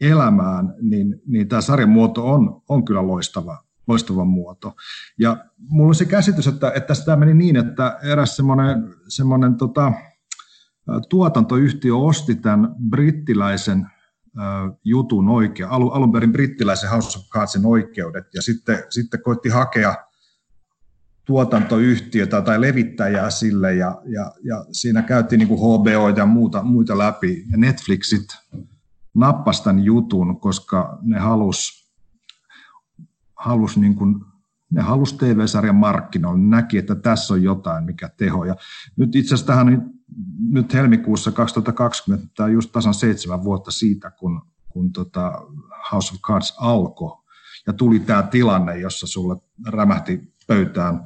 elämään, 0.01 0.75
niin, 0.81 1.23
niin 1.27 1.49
tämä 1.49 1.61
sarjan 1.61 1.89
muoto 1.89 2.33
on, 2.33 2.63
on 2.69 2.85
kyllä 2.85 3.07
loistava, 3.07 3.65
loistava 3.87 4.25
muoto. 4.25 4.77
Ja 5.19 5.45
mulla 5.59 5.89
on 5.89 5.95
se 5.95 6.05
käsitys, 6.05 6.47
että, 6.47 6.73
että 6.75 6.95
tämä 7.05 7.17
meni 7.17 7.35
niin, 7.35 7.57
että 7.57 7.99
eräs 8.03 8.37
semmoinen, 8.37 8.95
semmoinen 9.09 9.55
tota, 9.55 9.93
tuotantoyhtiö 11.09 11.97
osti 11.97 12.35
tämän 12.35 12.75
brittiläisen 12.91 13.87
jutun 14.85 15.29
oikea, 15.29 15.69
alun, 15.69 15.93
alun 15.93 16.13
perin 16.13 16.33
brittiläisen 16.33 16.91
House 16.91 17.19
of 17.19 17.25
Cardsin 17.25 17.67
oikeudet, 17.67 18.27
ja 18.35 18.43
sitten, 18.43 18.83
sitten 18.89 19.23
koitti 19.23 19.49
hakea 19.49 19.95
tuotantoyhtiötä 21.27 22.43
tai 22.43 22.61
levittäjää 22.61 23.31
sille 23.31 23.75
ja, 23.75 24.03
ja, 24.05 24.33
ja 24.45 24.65
siinä 24.73 25.03
käytiin 25.03 25.39
niin 25.39 25.49
kuin 25.49 25.61
HBO 25.61 26.09
ja 26.17 26.27
muuta, 26.27 26.63
muita 26.63 26.99
läpi. 26.99 27.45
Ja 27.51 27.59
Netflixit 27.59 28.27
nappasi 29.15 29.65
tämän 29.65 29.85
jutun, 29.85 30.41
koska 30.41 30.99
ne 31.03 31.19
halus, 31.19 31.91
halus 33.37 33.77
niin 33.77 33.95
kuin, 33.95 34.25
ne 34.71 34.83
halus 34.83 35.13
TV-sarjan 35.13 35.77
markkinoille, 35.77 36.41
ne 36.41 36.49
näki, 36.49 36.79
että 36.79 36.95
tässä 36.95 37.35
on 37.35 37.43
jotain, 37.43 37.85
mikä 37.85 38.09
teho. 38.17 38.45
Ja 38.45 38.57
nyt 38.97 39.17
itse 39.17 39.35
asiassa 39.35 39.53
tähän 39.53 39.91
nyt 40.51 40.75
helmikuussa 40.75 41.33
2020, 41.33 42.29
tämä 42.37 42.45
on 42.45 42.53
just 42.53 42.73
tasan 42.73 42.95
seitsemän 42.95 43.45
vuotta 43.45 43.71
siitä, 43.71 44.11
kun, 44.11 44.43
kun 44.69 44.93
tota 44.93 45.33
House 45.93 46.15
of 46.15 46.21
Cards 46.21 46.55
alkoi, 46.59 47.23
ja 47.67 47.73
tuli 47.73 48.01
tämä 48.01 48.23
tilanne, 48.23 48.79
jossa 48.79 49.07
sulle 49.07 49.37
rämähti 49.67 50.36
pöytään. 50.47 51.01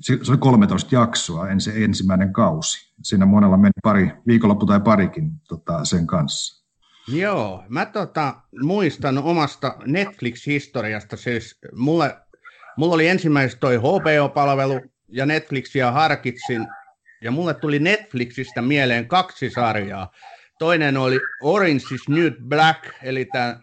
Se 0.00 0.18
oli 0.28 0.38
13 0.38 0.94
jaksoa, 0.94 1.48
ensi, 1.48 1.84
ensimmäinen 1.84 2.32
kausi. 2.32 2.94
Siinä 3.02 3.26
monella 3.26 3.56
meni 3.56 3.72
pari, 3.82 4.12
viikonloppu 4.26 4.66
tai 4.66 4.80
parikin 4.80 5.30
tota, 5.48 5.84
sen 5.84 6.06
kanssa. 6.06 6.58
Joo, 7.08 7.64
mä 7.68 7.86
tota, 7.86 8.34
muistan 8.62 9.18
omasta 9.18 9.76
Netflix-historiasta, 9.86 11.16
siis 11.16 11.58
mulle, 11.76 12.16
mulla 12.76 12.94
oli 12.94 13.08
ensimmäisenä 13.08 13.60
toi 13.60 13.76
HBO-palvelu 13.76 14.80
ja 15.08 15.26
Netflixia 15.26 15.92
harkitsin, 15.92 16.66
ja 17.22 17.30
mulle 17.30 17.54
tuli 17.54 17.78
Netflixistä 17.78 18.62
mieleen 18.62 19.08
kaksi 19.08 19.50
sarjaa. 19.50 20.10
Toinen 20.58 20.96
oli 20.96 21.20
Orange 21.42 21.94
is 21.94 22.08
New 22.08 22.32
Black, 22.48 22.84
eli 23.02 23.24
tämä 23.24 23.60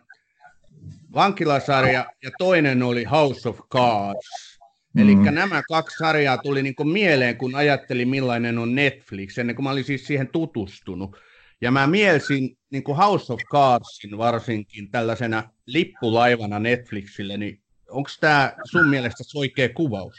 vankilasarja, 1.14 2.06
ja 2.24 2.32
toinen 2.38 2.84
oli 2.84 3.04
House 3.04 3.50
of 3.50 3.60
Cards. 3.72 4.55
Eli 4.96 5.16
mm. 5.16 5.34
nämä 5.34 5.64
kaksi 5.68 5.98
sarjaa 5.98 6.38
tuli 6.38 6.64
niin 6.64 6.76
kuin 6.76 6.90
mieleen, 6.90 7.38
kun 7.38 7.56
ajattelin 7.56 8.10
millainen 8.10 8.58
on 8.58 8.76
Netflix, 8.76 9.38
ennen 9.38 9.56
kuin 9.56 9.64
mä 9.64 9.70
olin 9.72 9.84
siis 9.84 10.08
siihen 10.08 10.28
tutustunut. 10.28 11.18
Ja 11.62 11.72
mä 11.72 11.88
mielsin 11.88 12.58
niin 12.70 12.84
kuin 12.84 12.98
House 12.98 13.34
of 13.34 13.40
Cardsin 13.52 14.18
varsinkin 14.18 14.92
tällaisena 14.92 15.44
lippulaivana 15.66 16.60
Netflixille, 16.60 17.38
niin 17.38 17.62
onko 17.90 18.10
tämä 18.20 18.54
sun 18.64 18.90
mielestä 18.90 19.24
oikea 19.36 19.70
kuvaus? 19.70 20.14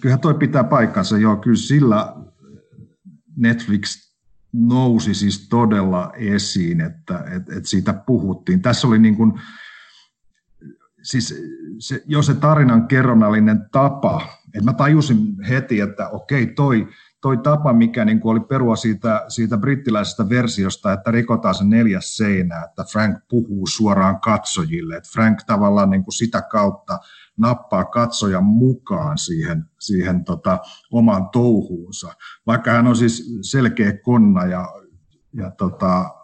Kyllähän 0.00 0.20
toi 0.20 0.34
pitää 0.34 0.64
paikkansa, 0.64 1.18
joo, 1.18 1.36
kyllä 1.36 1.56
sillä 1.56 2.14
Netflix 3.36 4.12
nousi 4.52 5.14
siis 5.14 5.48
todella 5.48 6.12
esiin, 6.16 6.80
että, 6.80 7.18
että, 7.18 7.56
että 7.56 7.68
siitä 7.68 7.92
puhuttiin. 7.92 8.62
Tässä 8.62 8.86
oli 8.86 8.98
niin 8.98 9.16
kuin, 9.16 9.32
siis 11.10 11.34
se, 11.78 12.02
jo 12.06 12.22
se 12.22 12.34
tarinan 12.34 12.88
kerronnallinen 12.88 13.68
tapa, 13.72 14.22
että 14.46 14.64
mä 14.64 14.72
tajusin 14.72 15.42
heti, 15.48 15.80
että 15.80 16.08
okei, 16.08 16.46
toi, 16.46 16.88
toi 17.20 17.38
tapa, 17.38 17.72
mikä 17.72 18.04
niin 18.04 18.20
oli 18.24 18.40
perua 18.40 18.76
siitä, 18.76 19.24
siitä 19.28 19.56
brittiläisestä 19.56 20.28
versiosta, 20.28 20.92
että 20.92 21.10
rikotaan 21.10 21.54
se 21.54 21.64
neljäs 21.64 22.16
seinä, 22.16 22.64
että 22.64 22.84
Frank 22.92 23.16
puhuu 23.28 23.66
suoraan 23.66 24.20
katsojille, 24.20 24.96
että 24.96 25.10
Frank 25.12 25.38
tavallaan 25.46 25.90
niin 25.90 26.04
kuin 26.04 26.14
sitä 26.14 26.42
kautta 26.42 26.98
nappaa 27.36 27.84
katsojan 27.84 28.44
mukaan 28.44 29.18
siihen, 29.18 29.64
siihen 29.78 30.24
tota, 30.24 30.58
omaan 30.92 31.28
touhuunsa. 31.28 32.12
Vaikka 32.46 32.70
hän 32.70 32.86
on 32.86 32.96
siis 32.96 33.38
selkeä 33.42 33.92
konna 33.98 34.46
ja, 34.46 34.68
ja 35.32 35.50
tota, 35.50 36.17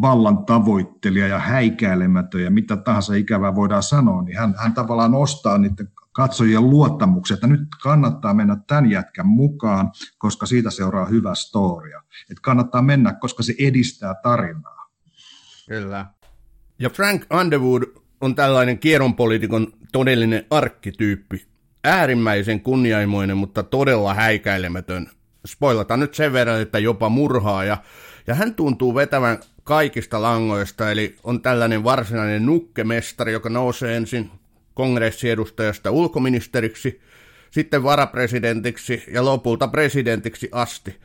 vallan 0.00 0.44
tavoittelija 0.44 1.28
ja 1.28 1.38
häikäilemätön 1.38 2.42
ja 2.42 2.50
mitä 2.50 2.76
tahansa 2.76 3.14
ikävää 3.14 3.54
voidaan 3.54 3.82
sanoa, 3.82 4.22
niin 4.22 4.38
hän, 4.38 4.54
hän 4.58 4.74
tavallaan 4.74 5.14
ostaa 5.14 5.58
niiden 5.58 5.88
katsojien 6.12 6.70
luottamuksen, 6.70 7.34
että 7.34 7.46
nyt 7.46 7.60
kannattaa 7.82 8.34
mennä 8.34 8.56
tämän 8.66 8.90
jätkän 8.90 9.26
mukaan, 9.26 9.90
koska 10.18 10.46
siitä 10.46 10.70
seuraa 10.70 11.06
hyvä 11.06 11.34
storia. 11.34 12.02
Että 12.30 12.40
kannattaa 12.42 12.82
mennä, 12.82 13.12
koska 13.12 13.42
se 13.42 13.54
edistää 13.58 14.14
tarinaa. 14.22 14.90
Kyllä. 15.68 16.06
Ja 16.78 16.90
Frank 16.90 17.26
Underwood 17.40 17.82
on 18.20 18.34
tällainen 18.34 18.78
kierronpoliitikon 18.78 19.72
todellinen 19.92 20.44
arkkityyppi. 20.50 21.46
Äärimmäisen 21.84 22.60
kunnianhimoinen, 22.60 23.36
mutta 23.36 23.62
todella 23.62 24.14
häikäilemätön. 24.14 25.10
Spoilataan 25.46 26.00
nyt 26.00 26.14
sen 26.14 26.32
verran, 26.32 26.60
että 26.60 26.78
jopa 26.78 27.08
murhaa. 27.08 27.64
Ja, 27.64 27.76
ja 28.26 28.34
hän 28.34 28.54
tuntuu 28.54 28.94
vetävän 28.94 29.38
kaikista 29.64 30.22
langoista, 30.22 30.90
eli 30.90 31.16
on 31.24 31.42
tällainen 31.42 31.84
varsinainen 31.84 32.46
nukkemestari, 32.46 33.32
joka 33.32 33.48
nousee 33.48 33.96
ensin 33.96 34.30
kongressiedustajasta 34.74 35.90
ulkoministeriksi, 35.90 37.00
sitten 37.50 37.82
varapresidentiksi 37.82 39.04
ja 39.12 39.24
lopulta 39.24 39.68
presidentiksi 39.68 40.48
asti. 40.52 40.96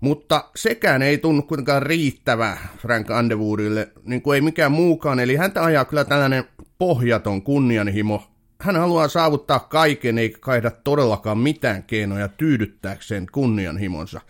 Mutta 0.00 0.50
sekään 0.56 1.02
ei 1.02 1.18
tunnu 1.18 1.42
kuitenkaan 1.42 1.82
riittävää 1.82 2.68
Frank 2.78 3.10
Underwoodille, 3.10 3.88
niin 4.04 4.22
kuin 4.22 4.34
ei 4.34 4.40
mikään 4.40 4.72
muukaan, 4.72 5.20
eli 5.20 5.36
häntä 5.36 5.64
ajaa 5.64 5.84
kyllä 5.84 6.04
tällainen 6.04 6.44
pohjaton 6.78 7.42
kunnianhimo. 7.42 8.22
Hän 8.60 8.76
haluaa 8.76 9.08
saavuttaa 9.08 9.58
kaiken 9.60 10.18
eikä 10.18 10.38
kaida 10.40 10.70
todellakaan 10.70 11.38
mitään 11.38 11.82
keinoja 11.82 12.28
tyydyttääkseen 12.28 13.26
kunnianhimonsa. 13.32 14.20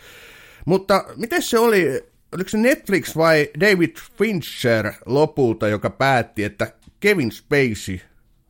Mutta 0.67 1.05
miten 1.17 1.43
se 1.43 1.59
oli, 1.59 2.05
oliko 2.35 2.51
se 2.51 2.59
Netflix 2.59 3.17
vai 3.17 3.49
David 3.61 3.97
Fincher 4.19 4.93
lopulta, 5.07 5.69
joka 5.69 5.91
päätti, 5.91 6.45
että 6.45 6.73
Kevin 7.01 7.33
Spacey 7.33 7.99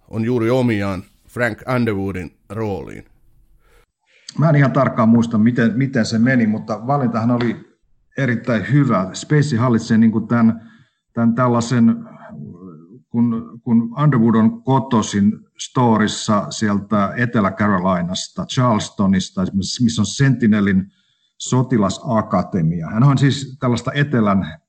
on 0.09 0.25
juuri 0.25 0.51
omiaan 0.51 1.03
Frank 1.29 1.59
Underwoodin 1.77 2.37
rooliin? 2.49 3.05
Mä 4.39 4.49
en 4.49 4.57
ihan 4.57 4.73
tarkkaan 4.73 5.09
muista, 5.09 5.39
miten, 5.39 5.73
miten 5.77 6.07
se 6.07 6.19
meni, 6.19 6.47
mutta 6.47 6.87
valintahan 6.87 7.31
oli 7.31 7.57
erittäin 8.19 8.73
hyvä. 8.73 9.11
Spacey 9.13 9.59
hallitsee 9.59 9.99
niin 9.99 10.13
kuin 10.13 10.29
tämän, 10.29 10.71
tämän 11.13 11.35
tällaisen, 11.35 11.97
kun, 13.09 13.61
kun 13.65 14.01
Underwood 14.03 14.35
on 14.35 14.63
kotoisin 14.63 15.33
storissa 15.59 16.47
sieltä 16.51 17.13
Etelä-Carolinasta, 17.17 18.47
Charlestonista, 18.47 19.43
missä 19.81 20.03
on 20.03 20.07
Sentinelin 20.07 20.93
sotilasakatemia. 21.49 22.91
Hän 22.91 23.03
on 23.03 23.19
siis 23.19 23.57
tällaista 23.61 23.93
etelän 23.93 24.61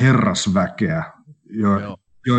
herrasväkeä, 0.00 1.04
jo, 1.50 1.78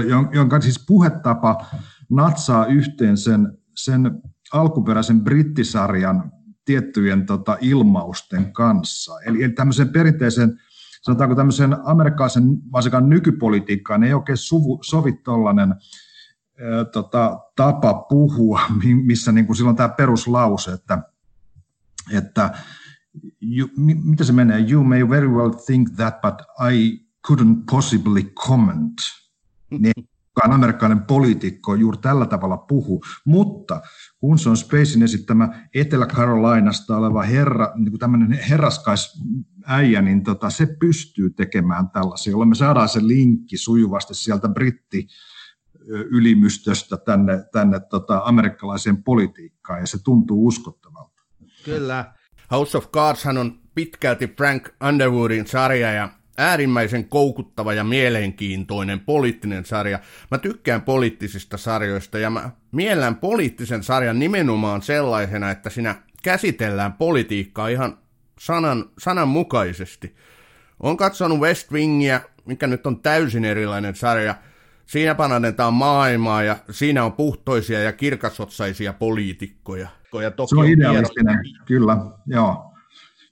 jo, 0.01 0.29
jonka 0.33 0.61
siis 0.61 0.85
puhetapa 0.87 1.65
natsaa 2.09 2.65
yhteen 2.65 3.17
sen, 3.17 3.57
sen 3.75 4.21
alkuperäisen 4.53 5.21
brittisarjan 5.21 6.31
tiettyjen 6.65 7.25
tota, 7.25 7.57
ilmausten 7.61 8.53
kanssa. 8.53 9.21
Eli, 9.25 9.43
eli 9.43 9.53
tämmöisen 9.53 9.89
perinteisen, 9.89 10.59
sanotaanko 11.01 11.35
tämmöisen 11.35 11.77
amerikkalaisen, 11.83 12.43
varsinkaan 12.71 13.09
nykypolitiikkaan 13.09 14.03
ei 14.03 14.13
oikein 14.13 14.37
suvu, 14.37 14.79
sovi 14.83 15.13
tollainen 15.13 15.75
tota, 16.91 17.39
tapa 17.55 17.93
puhua, 17.93 18.61
missä 19.03 19.31
niin 19.31 19.45
kuin 19.45 19.57
silloin 19.57 19.75
tämä 19.75 19.89
peruslause, 19.89 20.71
että, 20.71 20.97
että 22.11 22.53
you, 23.41 23.69
mitä 24.03 24.23
se 24.23 24.33
menee, 24.33 24.65
you 24.71 24.83
may 24.83 25.09
very 25.09 25.27
well 25.27 25.49
think 25.49 25.89
that, 25.95 26.21
but 26.21 26.35
I 26.71 27.05
couldn't 27.27 27.63
possibly 27.71 28.23
comment. 28.23 28.93
Niin 29.69 30.09
kukaan 30.33 30.51
amerikkalainen 30.51 31.05
poliitikko 31.05 31.75
juuri 31.75 31.97
tällä 31.97 32.25
tavalla 32.25 32.57
puhu, 32.57 33.01
mutta 33.25 33.81
kun 34.19 34.39
se 34.39 34.49
on 34.49 34.57
Spacein 34.57 35.03
esittämä 35.03 35.67
Etelä-Carolinasta 35.73 36.97
oleva 36.97 37.23
herra, 37.23 37.71
niin 37.75 37.91
kuin 37.91 37.99
tämmöinen 37.99 38.39
herraskais 38.49 39.21
äijä, 39.65 40.01
niin 40.01 40.23
tota, 40.23 40.49
se 40.49 40.67
pystyy 40.79 41.29
tekemään 41.29 41.89
tällaisia, 41.89 42.31
jolloin 42.31 42.49
me 42.49 42.55
saadaan 42.55 42.89
se 42.89 43.07
linkki 43.07 43.57
sujuvasti 43.57 44.13
sieltä 44.13 44.49
britti 44.49 45.07
ylimystöstä 45.87 46.97
tänne, 46.97 47.43
tänne 47.51 47.79
tota, 47.79 48.21
amerikkalaiseen 48.25 49.03
politiikkaan, 49.03 49.79
ja 49.79 49.87
se 49.87 50.03
tuntuu 50.03 50.47
uskottavalta. 50.47 51.21
Kyllä. 51.65 52.13
House 52.51 52.77
of 52.77 52.91
Cards 52.91 53.25
on 53.25 53.59
pitkälti 53.75 54.27
Frank 54.27 54.69
Underwoodin 54.87 55.47
sarja, 55.47 55.91
ja 55.91 56.09
äärimmäisen 56.37 57.09
koukuttava 57.09 57.73
ja 57.73 57.83
mielenkiintoinen 57.83 58.99
poliittinen 58.99 59.65
sarja. 59.65 59.99
Mä 60.31 60.37
tykkään 60.37 60.81
poliittisista 60.81 61.57
sarjoista 61.57 62.19
ja 62.19 62.29
mä 62.29 62.49
miellän 62.71 63.15
poliittisen 63.15 63.83
sarjan 63.83 64.19
nimenomaan 64.19 64.81
sellaisena, 64.81 65.51
että 65.51 65.69
siinä 65.69 65.95
käsitellään 66.23 66.93
politiikkaa 66.93 67.67
ihan 67.67 67.97
sanan, 68.39 68.89
sananmukaisesti. 68.99 70.15
Olen 70.79 70.97
katsonut 70.97 71.39
West 71.39 71.71
Wingia, 71.71 72.21
mikä 72.45 72.67
nyt 72.67 72.87
on 72.87 72.99
täysin 72.99 73.45
erilainen 73.45 73.95
sarja. 73.95 74.35
Siinä 74.85 75.15
pananetaan 75.15 75.73
maailmaa 75.73 76.43
ja 76.43 76.55
siinä 76.71 77.03
on 77.03 77.13
puhtoisia 77.13 77.79
ja 77.79 77.91
kirkasotsaisia 77.91 78.93
poliitikkoja. 78.93 80.00
Ja 80.13 80.31
toki 80.31 80.49
se 80.49 80.55
on 80.55 80.67
idealistinen, 80.67 81.39
kyllä, 81.65 81.97
joo. 82.25 82.73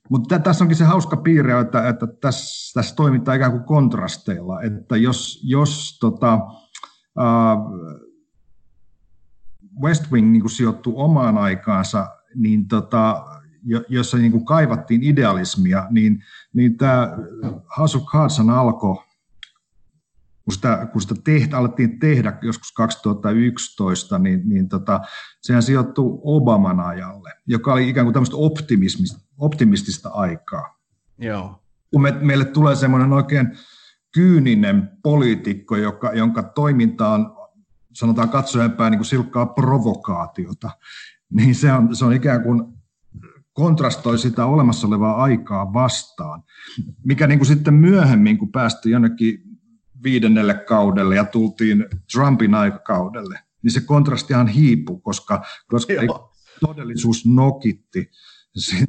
Mutta 0.10 0.40
tässä 0.40 0.64
onkin 0.64 0.78
se 0.78 0.84
hauska 0.84 1.18
piirre, 1.18 1.60
että, 1.60 1.88
että 1.88 2.08
tässä, 2.08 2.74
tässä 2.74 2.96
toimitaan 2.96 3.38
ikään 3.38 3.52
kuin 3.52 3.64
kontrasteilla, 3.64 4.62
että 4.62 4.98
jos, 4.98 5.42
jos 5.44 5.98
tota, 6.00 6.36
uh, 6.36 8.00
West 9.82 10.12
Wing 10.12 10.32
niin 10.32 10.42
kuin 10.42 10.52
sijoittuu 10.52 11.02
omaan 11.02 11.38
aikaansa, 11.38 12.08
niin 12.36 12.68
tota, 12.68 13.26
jossa 13.90 14.18
niin 14.18 14.32
kuin 14.32 14.46
kaivattiin 14.46 15.04
idealismia, 15.04 15.88
niin, 15.90 16.24
niin 16.54 16.78
tämä 16.78 17.18
House 17.78 17.98
of 17.98 18.04
Cards 18.04 18.40
alkoi 18.40 19.09
kun 20.50 20.54
sitä, 20.54 20.88
kun 20.92 21.02
sitä 21.02 21.16
tehtä, 21.24 21.58
alettiin 21.58 22.00
tehdä 22.00 22.38
joskus 22.42 22.72
2011, 22.72 24.20
niin, 24.20 24.50
niin 24.50 24.70
tota, 24.70 25.00
sehän 25.42 25.64
sijoittuu 25.64 26.22
Obaman 26.24 26.80
ajalle, 26.80 27.34
joka 27.48 27.74
oli 27.74 27.90
ikään 27.90 28.06
kuin 28.06 28.14
tämmöistä 28.14 28.36
optimistista, 28.36 29.20
optimistista 29.38 30.10
aikaa. 30.10 30.80
Joo. 31.18 31.64
Kun 31.92 32.02
me, 32.02 32.12
meille 32.12 32.46
tulee 32.46 32.76
semmoinen 32.76 33.14
oikein 33.14 33.58
kyyninen 34.14 34.90
poliitikko, 35.04 35.78
joka, 35.78 36.14
jonka 36.14 36.44
toiminta 36.44 37.10
on, 37.10 37.36
sanotaan 37.94 38.30
katsojen 38.30 38.72
päin, 38.72 38.92
niin 38.92 39.00
kuin 39.00 39.06
silkkaa 39.06 39.46
provokaatiota, 39.46 40.72
niin 41.34 41.56
se 41.56 41.74
on, 41.74 41.96
se 41.96 42.06
on 42.06 42.14
ikään 42.14 42.44
kuin 42.44 42.64
kontrastoi 43.54 44.18
sitä 44.18 44.46
olemassa 44.46 44.88
olevaa 44.88 45.24
aikaa 45.24 45.74
vastaan, 45.74 46.44
mikä 47.06 47.28
niin 47.28 47.40
kuin 47.40 47.48
sitten 47.48 47.74
myöhemmin, 47.74 48.38
kun 48.38 48.52
päästiin 48.52 48.94
jonnekin 48.94 49.49
viidennelle 50.04 50.54
kaudelle 50.54 51.16
ja 51.16 51.26
tultiin 51.26 51.86
Trumpin 52.14 52.56
aikakaudelle, 52.56 53.40
niin 53.64 53.72
se 53.72 53.82
kontrastihan 53.82 54.48
hiipui, 54.48 55.00
koska, 55.02 55.44
koska 55.68 55.94
todellisuus 56.62 57.26
nokitti 57.26 58.12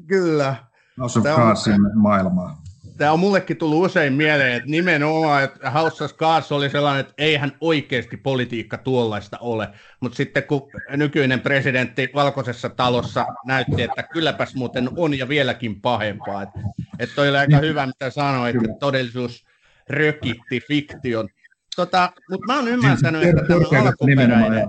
Kyllä. 0.06 0.56
House 1.00 1.18
of 1.18 1.24
Cardsin 1.24 1.80
maailmaa. 1.94 2.62
Tämä 2.96 3.12
on 3.12 3.20
mullekin 3.20 3.56
tullut 3.56 3.86
usein 3.86 4.12
mieleen, 4.12 4.52
että 4.52 4.70
nimenomaan 4.70 5.44
että 5.44 5.70
House 5.70 6.04
of 6.04 6.16
Cards 6.16 6.52
oli 6.52 6.70
sellainen, 6.70 7.00
että 7.00 7.14
eihän 7.18 7.52
oikeasti 7.60 8.16
politiikka 8.16 8.78
tuollaista 8.78 9.38
ole. 9.38 9.68
Mutta 10.00 10.16
sitten 10.16 10.42
kun 10.42 10.70
nykyinen 10.96 11.40
presidentti 11.40 12.08
Valkoisessa 12.14 12.68
talossa 12.68 13.26
näytti, 13.46 13.82
että 13.82 14.02
kylläpäs 14.02 14.54
muuten 14.54 14.90
on 14.96 15.18
ja 15.18 15.28
vieläkin 15.28 15.80
pahempaa. 15.80 16.42
Että 16.42 16.60
et 16.98 17.10
toi 17.14 17.28
oli 17.28 17.38
aika 17.38 17.56
hyvä, 17.56 17.86
mitä 17.86 18.10
sanoit, 18.10 18.56
että 18.56 18.76
todellisuus 18.80 19.46
rökitti 19.90 20.60
fiktion. 20.68 21.28
Tota, 21.76 22.12
mutta 22.30 22.46
mä 22.46 22.56
oon 22.56 22.68
ymmärtänyt, 22.68 23.22
että 23.22 23.42
tämä 23.42 23.82
alkuperäinen, 23.82 24.68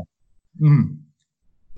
mm. 0.59 0.97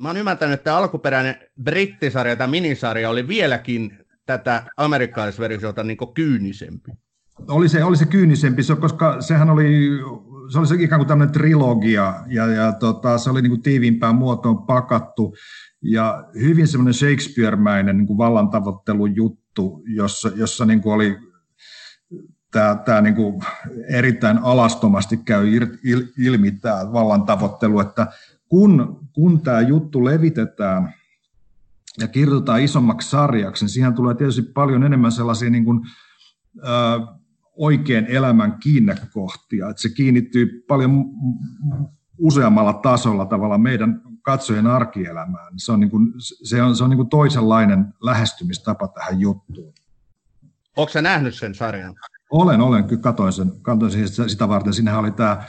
mä 0.02 0.10
oon 0.10 0.18
ymmärtänyt, 0.18 0.54
että 0.54 0.78
alkuperäinen 0.78 1.36
brittisarja 1.64 2.36
tai 2.36 2.48
minisarja 2.48 3.10
oli 3.10 3.28
vieläkin 3.28 3.98
tätä 4.26 4.64
amerikkalaisversiota 4.78 5.84
niin 5.84 5.98
kyynisempi. 6.14 6.92
Oli 7.48 7.70
se, 7.70 7.84
oli 7.84 7.98
se 7.98 8.06
kyynisempi, 8.06 8.62
koska 8.80 9.22
sehän 9.22 9.50
oli, 9.50 9.90
se 10.52 10.60
oli 10.60 10.68
se 10.68 10.76
ikään 10.80 11.00
kuin 11.00 11.08
tämmöinen 11.08 11.34
trilogia, 11.34 12.14
ja, 12.28 12.46
ja 12.46 12.72
tota, 12.72 13.18
se 13.18 13.30
oli 13.30 13.42
niin 13.42 13.52
kuin 13.52 13.62
tiiviimpään 13.62 14.16
muotoon 14.16 14.66
pakattu, 14.66 15.36
ja 15.82 16.24
hyvin 16.42 16.68
semmoinen 16.68 16.94
Shakespeare-mäinen 16.94 17.98
niin 17.98 18.18
vallantavoittelujuttu, 18.18 19.84
jossa, 19.86 20.32
jossa 20.36 20.66
niin 20.66 20.82
kuin 20.82 20.94
oli 20.94 21.18
tämä, 22.54 22.76
tämä 22.86 23.02
niin 23.02 23.16
kuin 23.16 23.42
erittäin 23.90 24.38
alastomasti 24.38 25.18
käy 25.18 25.48
ilmi 26.18 26.52
tämä 26.52 26.94
vallan 26.94 27.24
tavoittelu, 27.26 27.80
että 27.80 28.08
kun, 28.50 29.00
kun 29.14 29.42
tämä 29.42 29.62
juttu 29.62 30.06
levitetään 30.06 30.94
ja 32.00 32.08
kirjoitetaan 32.08 32.62
isommaksi 32.62 33.10
sarjaksi, 33.10 33.66
niin 33.66 33.70
siihen 33.70 33.94
tulee 33.94 34.16
tietysti 34.16 34.42
paljon 34.42 34.84
enemmän 34.84 35.12
sellaisia 35.12 35.50
niin 35.50 35.66
kuin, 35.66 35.82
ö, 36.58 36.70
oikean 37.58 38.06
elämän 38.06 38.60
kiinnekohtia, 38.60 39.70
että 39.70 39.82
se 39.82 39.90
kiinnittyy 39.90 40.66
paljon 40.68 41.06
useammalla 42.18 42.74
tasolla 42.74 43.26
tavalla 43.26 43.58
meidän 43.58 44.02
katsojen 44.22 44.68
arkielämään, 44.68 45.54
se 45.58 45.72
on, 45.72 45.80
niin 45.80 45.90
kuin, 45.90 46.14
se 46.20 46.62
on, 46.62 46.76
se 46.76 46.84
on 46.84 46.90
niin 46.90 46.98
kuin 46.98 47.10
toisenlainen 47.10 47.94
lähestymistapa 48.02 48.88
tähän 48.88 49.20
juttuun. 49.20 49.74
Sä 50.92 51.02
nähnyt 51.02 51.36
sen 51.36 51.56
sarjan? 51.56 51.96
Olen, 52.34 52.62
olen. 52.62 52.84
Kyllä 52.84 53.02
katoin 53.02 53.34
sen, 53.34 53.52
katoin 53.62 53.92
sen 53.92 54.30
sitä 54.30 54.48
varten. 54.48 54.74
Siinähän 54.74 55.00
oli 55.00 55.12
tämä 55.12 55.44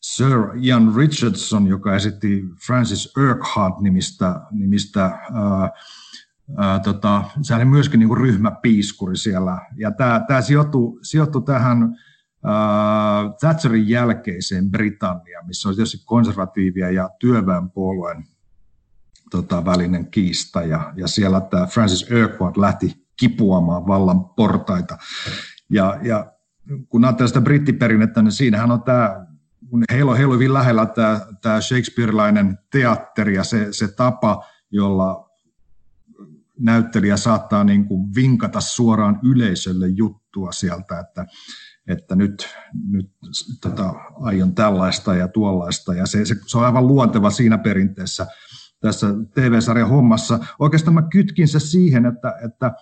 Sir 0.00 0.32
Ian 0.62 0.94
Richardson, 0.96 1.66
joka 1.66 1.94
esitti 1.94 2.44
Francis 2.66 3.12
Urquhart-nimistä 3.16 4.40
nimistä, 4.50 5.02
ää, 5.04 5.70
ää, 6.56 6.80
tota, 6.80 7.24
se 7.42 7.54
oli 7.54 7.64
myöskin 7.64 8.00
niin 8.00 8.08
kuin 8.08 8.20
ryhmäpiiskuri 8.20 9.16
siellä. 9.16 9.58
Ja 9.76 9.90
tämä, 9.90 10.24
tämä 10.28 10.42
sijoittui, 10.42 10.98
sijoittui 11.02 11.42
tähän 11.42 11.96
ää, 12.44 13.22
Thatcherin 13.40 13.88
jälkeiseen 13.88 14.70
Britanniaan, 14.70 15.46
missä 15.46 15.68
oli 15.68 15.76
tietysti 15.76 16.02
konservatiivia 16.04 16.90
ja 16.90 17.10
työväenpuolueen 17.20 18.24
tota, 19.30 19.64
välinen 19.64 20.10
kiista. 20.10 20.62
Ja, 20.62 20.92
ja 20.96 21.08
siellä 21.08 21.40
tämä 21.40 21.66
Francis 21.66 22.10
Urquhart 22.10 22.56
lähti 22.56 23.06
kipuamaan 23.16 23.86
vallan 23.86 24.24
portaita. 24.24 24.98
Ja, 25.70 25.98
ja 26.02 26.32
kun 26.88 27.04
ajattelee 27.04 27.28
sitä 27.28 27.40
brittiperinnettä, 27.40 28.22
niin 28.22 28.32
siinähän 28.32 28.70
on 28.70 28.82
tämä, 28.82 29.26
kun 29.70 29.84
heillä 29.92 30.10
on, 30.10 30.16
heillä 30.16 30.32
on 30.32 30.38
hyvin 30.38 30.54
lähellä 30.54 30.86
tämä, 30.86 31.20
tämä 31.42 31.60
Shakespearelainen 31.60 32.58
teatteri 32.70 33.34
ja 33.34 33.44
se, 33.44 33.68
se 33.70 33.88
tapa, 33.88 34.44
jolla 34.70 35.30
näyttelijä 36.58 37.16
saattaa 37.16 37.64
niin 37.64 37.84
kuin 37.84 38.14
vinkata 38.14 38.60
suoraan 38.60 39.20
yleisölle 39.22 39.88
juttua 39.88 40.52
sieltä, 40.52 41.00
että, 41.00 41.26
että 41.88 42.16
nyt, 42.16 42.48
nyt 42.90 43.10
tota, 43.60 43.94
aion 44.20 44.54
tällaista 44.54 45.14
ja 45.14 45.28
tuollaista. 45.28 45.94
Ja 45.94 46.06
se, 46.06 46.24
se, 46.24 46.36
se 46.46 46.58
on 46.58 46.64
aivan 46.64 46.86
luonteva 46.86 47.30
siinä 47.30 47.58
perinteessä 47.58 48.26
tässä 48.80 49.06
TV-sarjan 49.34 49.88
hommassa. 49.88 50.38
Oikeastaan 50.58 50.94
mä 50.94 51.02
kytkin 51.02 51.48
se 51.48 51.60
siihen, 51.60 52.06
että, 52.06 52.34
että 52.44 52.72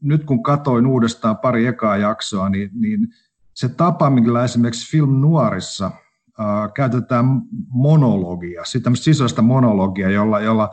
nyt 0.00 0.24
kun 0.24 0.42
katoin 0.42 0.86
uudestaan 0.86 1.38
pari 1.38 1.66
ekaa 1.66 1.96
jaksoa, 1.96 2.48
niin, 2.48 2.70
niin 2.74 3.08
se 3.54 3.68
tapa, 3.68 4.10
millä 4.10 4.44
esimerkiksi 4.44 4.90
film 4.90 5.20
nuorissa 5.20 5.86
äh, 5.86 6.72
käytetään 6.74 7.26
monologia, 7.68 8.64
sitä 8.64 8.90
sisäistä 8.94 9.42
monologia, 9.42 10.10
jolla, 10.10 10.40
jolla 10.40 10.70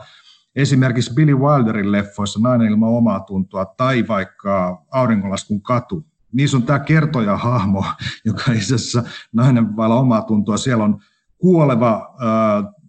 esimerkiksi 0.56 1.14
Billy 1.14 1.34
Wilderin 1.34 1.92
leffoissa 1.92 2.40
Nainen 2.42 2.68
ilman 2.68 2.88
omaa 2.88 3.20
tuntoa 3.20 3.64
tai 3.64 4.08
vaikka 4.08 4.84
Auringonlaskun 4.90 5.62
katu, 5.62 6.06
niissä 6.32 6.56
on 6.56 6.62
tämä 6.62 6.78
kertoja-hahmo, 6.78 7.84
joka 8.24 8.52
itse 8.52 8.74
asiassa 8.74 9.02
nainen 9.32 9.76
vailla 9.76 10.00
omaa 10.00 10.22
tuntoa. 10.22 10.56
Siellä 10.56 10.84
on 10.84 11.00
kuoleva 11.38 12.14
äh, 12.22 12.79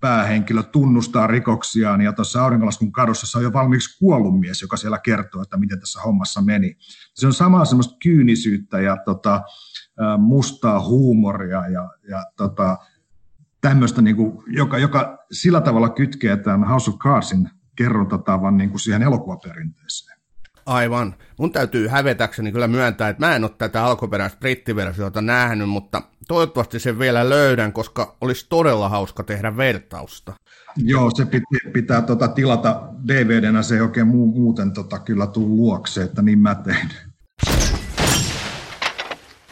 päähenkilö 0.00 0.62
tunnustaa 0.62 1.26
rikoksiaan 1.26 2.00
ja 2.00 2.12
tuossa 2.12 2.42
auringonlaskun 2.42 2.92
kadossa 2.92 3.38
on 3.38 3.44
jo 3.44 3.52
valmiiksi 3.52 3.98
kuollut 3.98 4.40
mies, 4.40 4.62
joka 4.62 4.76
siellä 4.76 4.98
kertoo, 4.98 5.42
että 5.42 5.56
miten 5.56 5.80
tässä 5.80 6.00
hommassa 6.00 6.42
meni. 6.42 6.76
Se 7.14 7.26
on 7.26 7.32
samaa 7.32 7.64
semmoista 7.64 7.96
kyynisyyttä 8.02 8.80
ja 8.80 8.96
tota, 9.04 9.42
mustaa 10.18 10.80
huumoria 10.80 11.68
ja, 11.68 11.90
ja 12.08 12.24
tota, 12.36 12.76
tämmöistä, 13.60 14.02
niin 14.02 14.16
kuin, 14.16 14.42
joka, 14.46 14.78
joka 14.78 15.18
sillä 15.32 15.60
tavalla 15.60 15.88
kytkee 15.88 16.36
tämän 16.36 16.68
House 16.68 16.90
of 16.90 16.96
Cardsin 16.98 17.50
kerrontatavan 17.76 18.56
niin 18.56 18.70
kuin 18.70 18.80
siihen 18.80 19.02
elokuvaperinteeseen. 19.02 20.17
Aivan. 20.68 21.14
Mun 21.38 21.52
täytyy 21.52 21.86
hävetäkseni 21.86 22.52
kyllä 22.52 22.68
myöntää, 22.68 23.08
että 23.08 23.26
mä 23.26 23.36
en 23.36 23.44
ole 23.44 23.50
tätä 23.58 23.84
alkuperäistä 23.84 24.38
brittiversiota 24.38 25.22
nähnyt, 25.22 25.68
mutta 25.68 26.02
toivottavasti 26.28 26.78
sen 26.80 26.98
vielä 26.98 27.28
löydän, 27.28 27.72
koska 27.72 28.16
olisi 28.20 28.46
todella 28.48 28.88
hauska 28.88 29.24
tehdä 29.24 29.56
vertausta. 29.56 30.32
Joo, 30.76 31.10
se 31.10 31.24
pitää, 31.24 31.72
pitää 31.72 32.02
tota, 32.02 32.28
tilata 32.28 32.82
DVDnä, 33.08 33.62
se 33.62 33.74
ei 33.74 33.80
oikein 33.80 34.06
muu, 34.06 34.26
muuten 34.26 34.72
tota, 34.72 34.98
kyllä 34.98 35.26
tuu 35.26 35.56
luokse, 35.56 36.02
että 36.02 36.22
niin 36.22 36.38
mä 36.38 36.54
tein. 36.54 36.88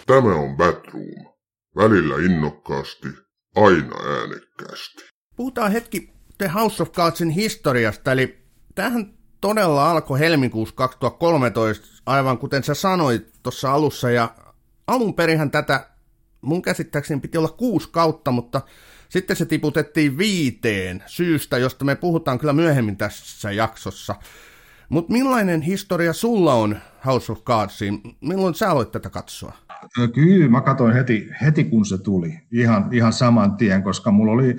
Tämä 0.07 0.35
on 0.35 0.57
Batroom. 0.57 1.37
Välillä 1.77 2.15
innokkaasti, 2.25 3.09
aina 3.57 3.97
äänekkäästi. 4.19 5.03
Puhutaan 5.37 5.73
hetki 5.73 6.11
The 6.39 6.49
House 6.49 6.83
of 6.83 6.93
Cardsin 6.93 7.31
historiasta, 7.31 8.13
eli 8.13 8.39
tähän 8.75 9.16
todella 9.41 9.91
alkoi 9.91 10.19
helmikuussa 10.19 10.75
2013, 10.75 11.87
aivan 12.07 12.39
kuten 12.39 12.65
sä 12.65 12.75
sanoit 12.75 13.33
tuossa 13.43 13.73
alussa, 13.73 14.11
ja 14.11 14.35
alun 14.87 15.15
perinhän 15.15 15.51
tätä 15.51 15.87
mun 16.41 16.63
käsittääkseni 16.63 17.21
piti 17.21 17.39
olla 17.39 17.49
kuusi 17.49 17.89
kautta, 17.93 18.31
mutta 18.31 18.61
sitten 19.09 19.37
se 19.37 19.47
tiputettiin 19.47 20.19
viiteen 20.19 21.03
syystä, 21.07 21.59
josta 21.59 21.85
me 21.85 21.95
puhutaan 21.95 22.39
kyllä 22.39 22.53
myöhemmin 22.53 22.97
tässä 22.97 23.53
jaksossa. 23.53 24.15
Mutta 24.89 25.13
millainen 25.13 25.63
historia 25.63 26.13
sulla 26.13 26.55
on 26.55 26.79
House 27.07 27.33
of 27.33 27.45
Cardsiin? 27.45 28.01
Milloin 28.21 28.55
sä 28.55 28.71
aloit 28.71 28.93
tätä 28.93 29.11
katsoa? 29.11 29.53
Kyllä, 30.15 30.49
mä 30.49 30.61
katsoin 30.61 30.95
heti, 30.95 31.29
heti 31.43 31.65
kun 31.65 31.87
se 31.87 31.99
tuli, 31.99 32.41
ihan, 32.53 32.89
ihan 32.93 33.13
saman 33.13 33.57
tien, 33.57 33.83
koska 33.83 34.11
mulla 34.11 34.33
oli 34.33 34.57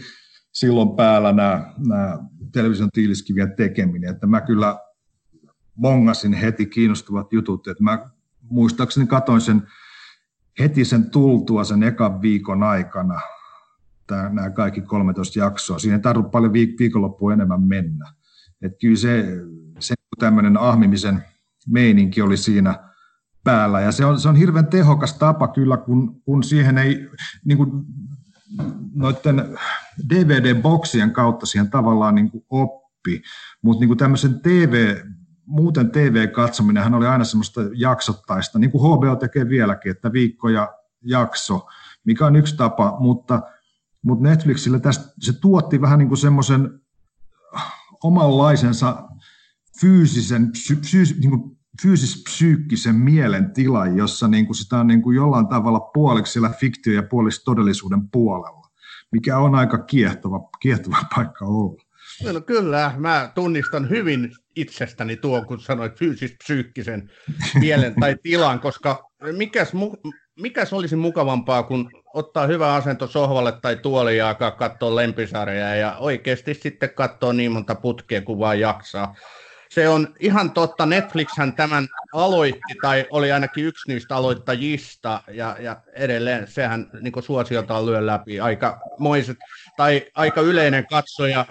silloin 0.59 0.95
päällä 0.95 1.31
nämä, 1.31 1.73
nämä 1.87 2.19
television 2.51 2.91
tiiliskivien 2.91 3.55
tekeminen, 3.55 4.09
että 4.09 4.27
mä 4.27 4.41
kyllä 4.41 4.79
bongasin 5.81 6.33
heti 6.33 6.65
kiinnostuvat 6.65 7.33
jutut, 7.33 7.67
että 7.67 7.83
mä 7.83 8.09
muistaakseni 8.41 9.07
katoin 9.07 9.41
sen 9.41 9.63
heti 10.59 10.85
sen 10.85 11.09
tultua 11.09 11.63
sen 11.63 11.83
ekan 11.83 12.21
viikon 12.21 12.63
aikana, 12.63 13.19
tämä, 14.07 14.29
nämä 14.29 14.49
kaikki 14.49 14.81
13 14.81 15.39
jaksoa. 15.39 15.79
Siinä 15.79 15.95
ei 15.95 16.01
tarvitse 16.01 16.31
paljon 16.31 16.51
viik- 16.51 16.75
viikonloppuun 16.79 17.33
enemmän 17.33 17.61
mennä. 17.61 18.13
Että 18.61 18.77
kyllä 18.81 18.95
se, 18.95 19.25
se 19.79 19.95
tämmöinen 20.19 20.57
ahmimisen 20.57 21.23
meininki 21.67 22.21
oli 22.21 22.37
siinä 22.37 22.89
päällä. 23.43 23.81
Ja 23.81 23.91
se 23.91 24.05
on, 24.05 24.19
se 24.19 24.29
on 24.29 24.35
hirveän 24.35 24.67
tehokas 24.67 25.13
tapa 25.13 25.47
kyllä, 25.47 25.77
kun, 25.77 26.21
kun 26.21 26.43
siihen 26.43 26.77
ei, 26.77 27.09
niin 27.45 27.57
kuin 27.57 27.71
noiden 28.93 29.57
DVD-boksien 30.09 31.11
kautta 31.11 31.45
siihen 31.45 31.69
tavallaan 31.69 32.15
niin 32.15 32.31
kuin 32.31 32.45
oppi, 32.49 33.21
mutta 33.61 33.79
niin 33.79 33.87
kuin 33.89 33.97
tämmöisen 33.97 34.39
TV, 34.41 34.95
muuten 35.45 35.91
TV-katsominen 35.91 36.83
hän 36.83 36.93
oli 36.93 37.07
aina 37.07 37.23
semmoista 37.23 37.61
jaksottaista, 37.75 38.59
niin 38.59 38.71
kuin 38.71 38.81
HBO 38.81 39.15
tekee 39.15 39.49
vieläkin, 39.49 39.91
että 39.91 40.13
viikko 40.13 40.49
ja 40.49 40.73
jakso, 41.01 41.67
mikä 42.03 42.25
on 42.25 42.35
yksi 42.35 42.57
tapa, 42.57 42.97
mutta, 42.99 43.41
mutta 44.01 44.29
Netflixillä 44.29 44.79
tästä, 44.79 45.13
se 45.19 45.33
tuotti 45.33 45.81
vähän 45.81 45.99
niin 45.99 46.07
kuin 46.07 46.17
semmoisen 46.17 46.79
omanlaisensa 48.03 49.07
fyysisen, 49.81 50.51
fyys, 50.91 51.19
niin 51.19 51.29
kuin 51.29 51.56
fyysis-psyykkisen 51.81 52.95
mielen 52.95 53.53
tila, 53.53 53.87
jossa 53.87 54.27
niin 54.27 54.45
kuin 54.45 54.55
sitä 54.55 54.77
on 54.77 54.87
niin 54.87 55.01
kuin 55.01 55.15
jollain 55.15 55.47
tavalla 55.47 55.79
puoliksi 55.79 56.33
siellä 56.33 56.49
fiktio 56.49 56.93
ja 56.93 57.03
puoliksi 57.03 57.43
todellisuuden 57.45 58.09
puolella, 58.09 58.67
mikä 59.11 59.37
on 59.37 59.55
aika 59.55 59.77
kiehtova, 59.77 60.49
kiehtova 60.59 60.97
paikka 61.15 61.45
olla. 61.45 61.83
No 62.33 62.41
kyllä, 62.41 62.93
mä 62.97 63.31
tunnistan 63.35 63.89
hyvin 63.89 64.31
itsestäni 64.55 65.15
tuon, 65.17 65.45
kun 65.45 65.59
sanoit 65.59 65.95
fyysis-psyykkisen 65.95 67.09
mielen 67.59 67.95
tai 67.99 68.15
tilan, 68.23 68.59
koska 68.59 69.09
mikäs, 69.37 69.71
mikäs 70.39 70.73
olisi 70.73 70.95
mukavampaa, 70.95 71.63
kun 71.63 71.89
ottaa 72.13 72.47
hyvä 72.47 72.73
asento 72.73 73.07
sohvalle 73.07 73.51
tai 73.61 73.75
tuoli 73.75 74.17
ja 74.17 74.27
alkaa 74.29 74.51
katsoa 74.51 74.95
lempisarjaa 74.95 75.75
ja 75.75 75.97
oikeasti 75.99 76.53
sitten 76.53 76.89
katsoa 76.89 77.33
niin 77.33 77.51
monta 77.51 77.75
putkea 77.75 78.21
kuin 78.21 78.39
vaan 78.39 78.59
jaksaa 78.59 79.15
se 79.69 79.89
on 79.89 80.15
ihan 80.19 80.51
totta, 80.51 80.85
Netflixhän 80.85 81.53
tämän 81.53 81.87
aloitti, 82.13 82.75
tai 82.81 83.05
oli 83.11 83.31
ainakin 83.31 83.65
yksi 83.65 83.91
niistä 83.91 84.15
aloittajista, 84.15 85.23
ja, 85.27 85.57
ja 85.59 85.81
edelleen 85.93 86.47
sehän 86.47 86.89
niin 87.01 87.23
suosioltaan 87.23 87.85
lyö 87.85 88.05
läpi 88.05 88.39
aika 88.39 88.79
moiset, 88.99 89.37
tai 89.77 90.05
aika 90.15 90.41
yleinen 90.41 90.87
katsoja 90.89 91.45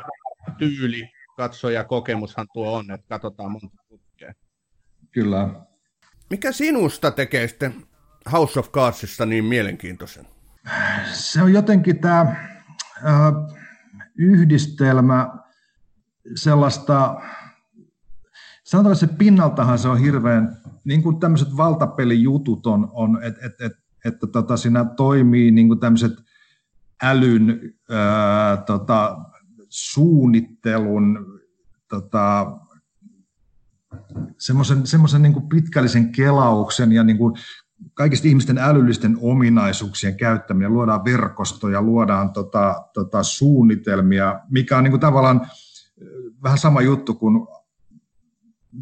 tyyli, 0.58 1.10
katsoja 1.36 1.84
kokemushan 1.84 2.46
tuo 2.52 2.72
on, 2.72 2.90
että 2.90 3.06
katsotaan 3.08 3.50
monta 3.50 3.76
putkea. 3.88 4.32
Kyllä. 5.12 5.48
Mikä 6.30 6.52
sinusta 6.52 7.10
tekee 7.10 7.48
sitten 7.48 7.86
House 8.32 8.58
of 8.60 8.72
Cardsista 8.72 9.26
niin 9.26 9.44
mielenkiintoisen? 9.44 10.26
Se 11.12 11.42
on 11.42 11.52
jotenkin 11.52 12.00
tämä 12.00 12.20
äh, 12.20 12.36
yhdistelmä 14.18 15.28
sellaista 16.34 17.20
sanotaan, 18.66 18.92
että 18.92 19.06
se 19.06 19.12
pinnaltahan 19.12 19.78
se 19.78 19.88
on 19.88 19.98
hirveän, 19.98 20.56
niin 20.84 21.02
kuin 21.02 21.20
tämmöiset 21.20 21.56
valtapelijutut 21.56 22.66
on, 22.66 22.88
on 22.92 23.22
että 23.22 23.46
et, 23.46 23.60
et, 23.60 23.72
että 24.04 24.26
tota, 24.26 24.56
siinä 24.56 24.84
toimii 24.84 25.50
niin 25.50 25.68
kuin 25.68 25.80
tämmöiset 25.80 26.12
älyn 27.02 27.74
ää, 27.90 28.56
tota, 28.56 29.18
suunnittelun 29.68 31.26
tota, 31.88 32.56
semmoisen, 34.38 34.86
semmoisen 34.86 35.22
niin 35.22 35.32
kuin 35.32 35.48
pitkällisen 35.48 36.12
kelauksen 36.12 36.92
ja 36.92 37.04
niin 37.04 37.18
kuin 37.18 37.34
kaikista 37.94 38.28
ihmisten 38.28 38.58
älyllisten 38.58 39.18
ominaisuuksien 39.20 40.16
käyttäminen, 40.16 40.72
luodaan 40.72 41.04
verkostoja, 41.04 41.82
luodaan 41.82 42.30
tota, 42.32 42.84
tota 42.94 43.22
suunnitelmia, 43.22 44.40
mikä 44.50 44.78
on 44.78 44.84
niin 44.84 44.92
kuin 44.92 45.00
tavallaan 45.00 45.46
vähän 46.42 46.58
sama 46.58 46.80
juttu 46.80 47.14
kuin 47.14 47.46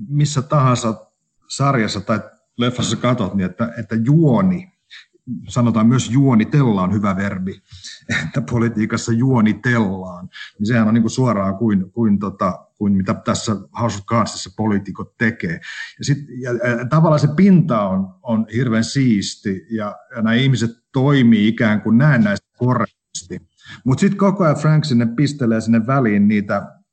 missä 0.09 0.43
tahansa 0.43 1.07
sarjassa 1.49 2.01
tai 2.01 2.21
leffassa 2.57 2.97
katot, 2.97 3.35
niin 3.35 3.47
että, 3.47 3.73
että 3.79 3.95
juoni, 3.95 4.73
sanotaan 5.49 5.87
myös 5.87 6.11
juonitella 6.11 6.83
on 6.83 6.93
hyvä 6.93 7.17
verbi, 7.17 7.63
että 8.27 8.41
politiikassa 8.51 9.13
juonitellaan, 9.13 10.29
niin 10.59 10.67
sehän 10.67 10.89
on 10.89 10.95
niin 10.95 11.03
kuin 11.03 11.11
suoraan 11.11 11.57
kuin, 11.57 11.91
kuin, 11.91 12.19
tota, 12.19 12.67
kuin 12.79 12.93
mitä 12.93 13.15
tässä 13.15 13.57
Cardsissa 14.07 14.51
poliitikot 14.57 15.17
tekee. 15.17 15.61
Ja, 15.99 16.05
sit, 16.05 16.19
ja, 16.41 16.53
ja 16.53 16.87
tavallaan 16.91 17.21
se 17.21 17.29
pinta 17.37 17.89
on, 17.89 18.15
on 18.23 18.47
hirveän 18.55 18.85
siisti 18.85 19.67
ja, 19.71 19.97
ja 20.17 20.23
nämä 20.23 20.35
ihmiset 20.35 20.71
toimii 20.93 21.49
ikään 21.49 21.81
kuin 21.81 21.99
näennäisesti 21.99 22.51
korrektisti. 22.59 23.41
Mutta 23.85 24.01
sitten 24.01 24.19
koko 24.19 24.45
ajan 24.45 24.57
Frank 24.57 24.85
sinne 24.85 25.07
pistelee 25.07 25.61
sinne 25.61 25.87
väliin 25.87 26.29
niitä 26.29 26.84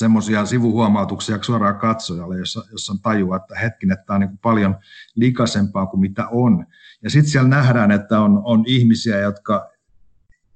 semmoisia 0.00 0.46
sivuhuomautuksia 0.46 1.38
suoraan 1.42 1.78
katsojalle, 1.78 2.38
jossa, 2.38 2.64
jossa 2.72 2.94
tajua, 3.02 3.36
että 3.36 3.58
hetkin, 3.58 3.92
että 3.92 4.04
tämä 4.06 4.14
on 4.14 4.20
niin 4.20 4.38
paljon 4.38 4.76
likaisempaa 5.14 5.86
kuin 5.86 6.00
mitä 6.00 6.28
on. 6.28 6.66
Ja 7.02 7.10
sitten 7.10 7.30
siellä 7.30 7.48
nähdään, 7.48 7.90
että 7.90 8.20
on, 8.20 8.40
on 8.44 8.64
ihmisiä, 8.66 9.18
jotka 9.18 9.70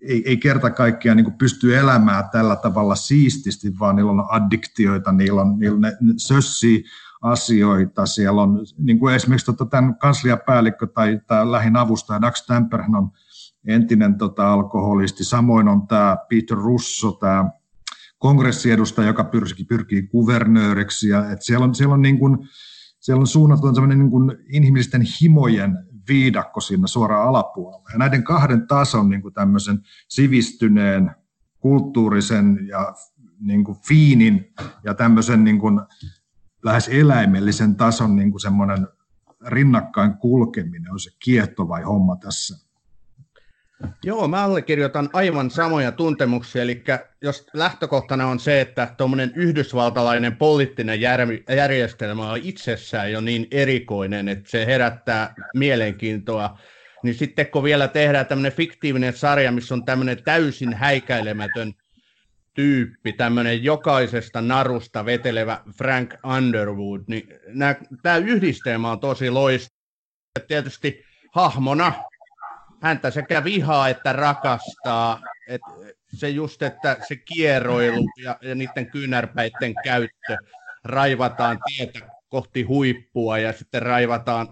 ei, 0.01 0.23
ei 0.27 0.37
kerta 0.37 0.71
kaikkiaan 0.71 1.17
niin 1.17 1.33
pysty 1.33 1.77
elämään 1.77 2.25
tällä 2.33 2.57
tavalla 2.57 2.95
siististi, 2.95 3.79
vaan 3.79 3.97
niillä 3.97 4.11
on 4.11 4.27
addiktioita, 4.29 5.13
niillä 5.13 5.41
on, 5.41 5.59
niillä 5.59 5.79
ne, 5.79 5.97
ne 6.01 6.15
sössii 6.17 6.85
asioita. 7.23 8.07
Siellä 8.07 8.43
on 8.43 8.59
niin 8.79 8.99
kuin 8.99 9.15
esimerkiksi 9.15 9.47
tota, 9.47 9.67
tämän 9.67 9.99
kansliapäällikkö 9.99 10.87
tai, 10.87 11.21
tai 11.27 11.51
lähin 11.51 11.77
avustaja 11.77 12.21
Dax 12.21 12.47
Tamperhan 12.47 12.95
on 12.95 13.11
entinen 13.67 14.19
tota, 14.19 14.53
alkoholisti. 14.53 15.25
Samoin 15.25 15.69
on 15.69 15.87
tämä 15.87 16.17
Peter 16.29 16.59
Russo, 16.59 17.13
tämä 17.13 17.51
kongressiedustaja, 18.25 19.07
joka 19.07 19.25
pyrkii, 19.25 19.65
pyrkii 19.65 20.03
kuvernööriksi. 20.03 21.09
Ja, 21.09 21.31
et 21.31 21.43
siellä 21.43 21.65
on, 21.65 21.75
siellä 21.75 21.95
on, 21.95 22.03
niin 22.03 22.19
kuin, 22.19 22.39
siellä 23.01 23.21
on 23.21 23.27
suunnattu 23.27 23.87
niin 23.87 24.11
kuin 24.11 24.33
inhimillisten 24.49 25.03
himojen 25.21 25.79
viidakko 26.09 26.61
siinä 26.61 26.87
suoraan 26.87 27.29
alapuolella. 27.29 27.91
Ja 27.93 27.99
näiden 27.99 28.25
kahden 28.25 28.67
tason 28.67 29.09
niin 29.09 29.23
kuin 29.23 29.35
tämmöisen 29.35 29.81
sivistyneen, 30.09 31.11
kulttuurisen 31.59 32.59
ja 32.69 32.95
niin 33.41 33.65
kuin 33.65 33.79
fiinin 33.89 34.55
ja 34.85 34.95
tämmöisen 34.95 35.45
niin 35.45 35.59
kuin 35.59 35.81
lähes 36.63 36.89
eläimellisen 36.89 37.77
tason 37.77 38.17
niin 38.17 38.31
kuin 38.31 38.41
semmoinen 38.41 38.89
rinnakkain 39.47 40.15
kulkeminen 40.15 40.93
on 40.93 41.01
se 41.01 41.11
kiehtova 41.25 41.81
homma 41.87 42.17
tässä. 42.17 42.64
Joo, 44.03 44.29
mä 44.29 44.45
allekirjoitan 44.45 45.11
aivan 45.13 45.51
samoja 45.51 45.93
tuntemuksia, 45.93 46.63
eli 46.63 46.85
jos 47.23 47.47
lähtökohtana 47.53 48.27
on 48.27 48.41
se, 48.41 48.61
että 48.61 48.95
tuommoinen 48.97 49.33
yhdysvaltalainen 49.37 50.37
poliittinen 50.37 51.01
järjestelmä 51.49 52.31
on 52.31 52.41
itsessään 52.43 53.13
jo 53.13 53.21
niin 53.21 53.47
erikoinen, 53.51 54.29
että 54.29 54.51
se 54.51 54.67
herättää 54.67 55.35
mielenkiintoa, 55.55 56.59
niin 57.03 57.15
sitten 57.15 57.47
kun 57.47 57.63
vielä 57.63 57.89
tehdään 57.89 58.27
tämmöinen 58.27 58.53
fiktiivinen 58.53 59.13
sarja, 59.13 59.53
missä 59.53 59.75
on 59.75 59.85
tämmöinen 59.85 60.23
täysin 60.23 60.75
häikäilemätön 60.75 61.73
tyyppi, 62.55 63.13
tämmöinen 63.13 63.65
jokaisesta 63.65 64.41
narusta 64.41 65.05
vetelevä 65.05 65.61
Frank 65.79 66.15
Underwood, 66.37 67.03
niin 67.07 67.29
tämä 68.03 68.17
yhdistelmä 68.17 68.91
on 68.91 69.01
tosi 69.01 69.31
loistava. 69.31 69.75
Tietysti 70.49 71.05
hahmona 71.33 71.93
häntä 72.85 73.11
sekä 73.11 73.45
vihaa 73.45 73.89
että 73.89 74.13
rakastaa. 74.13 75.21
Et 75.49 75.61
se 76.15 76.29
just, 76.29 76.63
että 76.63 76.97
se 77.09 77.17
kierroilu 77.17 78.09
ja, 78.23 78.39
ja 78.43 78.55
niiden 78.55 78.91
kyynärpäiden 78.91 79.75
käyttö, 79.85 80.37
raivataan 80.85 81.59
tietä 81.67 82.01
kohti 82.29 82.63
huippua 82.63 83.39
ja 83.39 83.53
sitten 83.53 83.83
raivataan 83.83 84.49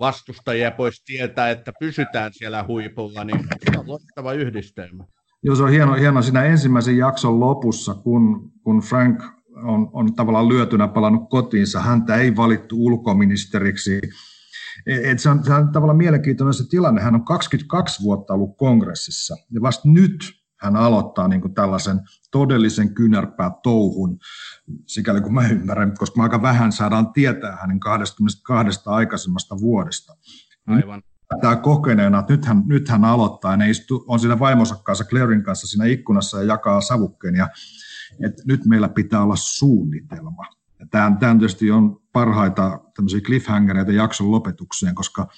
vastustajia 0.00 0.70
pois 0.70 1.02
tietä, 1.04 1.50
että 1.50 1.72
pysytään 1.80 2.32
siellä 2.34 2.64
huipulla, 2.68 3.24
niin 3.24 3.40
se 3.40 3.78
on 3.78 3.88
loistava 3.88 4.32
yhdistelmä. 4.32 5.04
Joo, 5.42 5.56
se 5.56 5.62
on 5.62 5.70
hieno, 5.70 5.94
hieno 5.94 6.22
siinä 6.22 6.44
ensimmäisen 6.44 6.96
jakson 6.96 7.40
lopussa, 7.40 7.94
kun, 7.94 8.52
kun 8.62 8.80
Frank 8.80 9.22
on, 9.64 9.90
on 9.92 10.14
tavallaan 10.14 10.48
lyötynä 10.48 10.88
palannut 10.88 11.30
kotiinsa. 11.30 11.80
Häntä 11.80 12.16
ei 12.16 12.36
valittu 12.36 12.76
ulkoministeriksi 12.78 14.00
et 14.88 15.18
se, 15.18 15.28
on, 15.28 15.44
se 15.44 15.54
on 15.54 15.72
tavallaan 15.72 15.96
mielenkiintoinen 15.96 16.54
se 16.54 16.68
tilanne. 16.68 17.00
Hän 17.00 17.14
on 17.14 17.24
22 17.24 18.02
vuotta 18.02 18.34
ollut 18.34 18.56
kongressissa 18.56 19.36
ja 19.50 19.62
vasta 19.62 19.88
nyt 19.88 20.38
hän 20.60 20.76
aloittaa 20.76 21.28
niin 21.28 21.40
kuin 21.40 21.54
tällaisen 21.54 22.00
todellisen 22.30 22.94
kynärpää 22.94 23.50
touhun, 23.62 24.18
sikäli 24.86 25.20
kuin 25.20 25.34
mä 25.34 25.48
ymmärrän, 25.48 25.94
koska 25.98 26.16
mä 26.16 26.22
aika 26.22 26.42
vähän 26.42 26.72
saadaan 26.72 27.12
tietää 27.12 27.56
hänen 27.56 27.80
22 27.80 28.80
aikaisemmasta 28.86 29.60
vuodesta. 29.60 30.16
Aivan. 30.66 31.02
Tämä 31.40 31.56
kokeneena, 31.56 32.18
että 32.18 32.32
nyt 32.32 32.44
hän, 32.44 32.62
nyt 32.66 32.88
hän 32.88 33.04
aloittaa, 33.04 33.50
ja 33.50 33.56
ne 33.56 33.70
istu, 33.70 34.04
on 34.06 34.20
siinä 34.20 34.38
vaimonsa 34.38 34.76
kanssa, 34.76 35.04
Clairin 35.04 35.42
kanssa 35.42 35.66
siinä 35.66 35.84
ikkunassa 35.84 36.38
ja 36.38 36.44
jakaa 36.44 36.80
savukkeen, 36.80 37.34
ja 37.34 37.48
että 38.24 38.42
nyt 38.46 38.66
meillä 38.66 38.88
pitää 38.88 39.22
olla 39.22 39.36
suunnitelma. 39.36 40.44
Tämä, 40.90 41.16
tämä 41.20 41.34
tietysti 41.34 41.70
on 41.70 42.00
parhaita 42.18 42.80
tämmöisiä 42.96 43.20
cliffhangereita 43.20 43.92
jakson 43.92 44.30
lopetukseen, 44.30 44.94
koska 44.94 45.28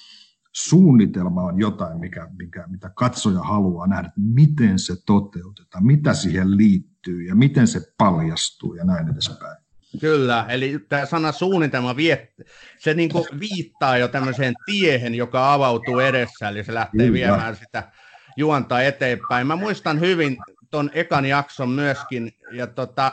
suunnitelma 0.51 1.41
on 1.41 1.59
jotain, 1.59 1.99
mikä, 1.99 2.27
mikä, 2.37 2.67
mitä 2.67 2.91
katsoja 2.95 3.39
haluaa 3.39 3.87
nähdä, 3.87 4.07
että 4.07 4.21
miten 4.21 4.79
se 4.79 4.93
toteutetaan, 5.05 5.85
mitä 5.85 6.13
siihen 6.13 6.57
liittyy 6.57 7.23
ja 7.23 7.35
miten 7.35 7.67
se 7.67 7.81
paljastuu 7.97 8.73
ja 8.73 8.83
näin 8.83 9.09
edespäin. 9.09 9.57
Kyllä, 9.99 10.45
eli 10.49 10.79
tämä 10.89 11.05
sana 11.05 11.31
suunnitelma 11.31 11.95
vie, 11.95 12.33
se 12.79 12.93
niinku 12.93 13.27
viittaa 13.39 13.97
jo 13.97 14.07
tämmöiseen 14.07 14.53
tiehen, 14.65 15.15
joka 15.15 15.53
avautuu 15.53 15.99
edessä, 15.99 16.49
eli 16.49 16.63
se 16.63 16.73
lähtee 16.73 17.07
Kyllä. 17.07 17.13
viemään 17.13 17.55
sitä 17.55 17.91
juontaa 18.37 18.81
eteenpäin. 18.81 19.47
Mä 19.47 19.55
muistan 19.55 19.99
hyvin 19.99 20.37
tuon 20.71 20.89
ekan 20.93 21.25
jakson 21.25 21.69
myöskin, 21.69 22.31
ja 22.51 22.67
tota, 22.67 23.11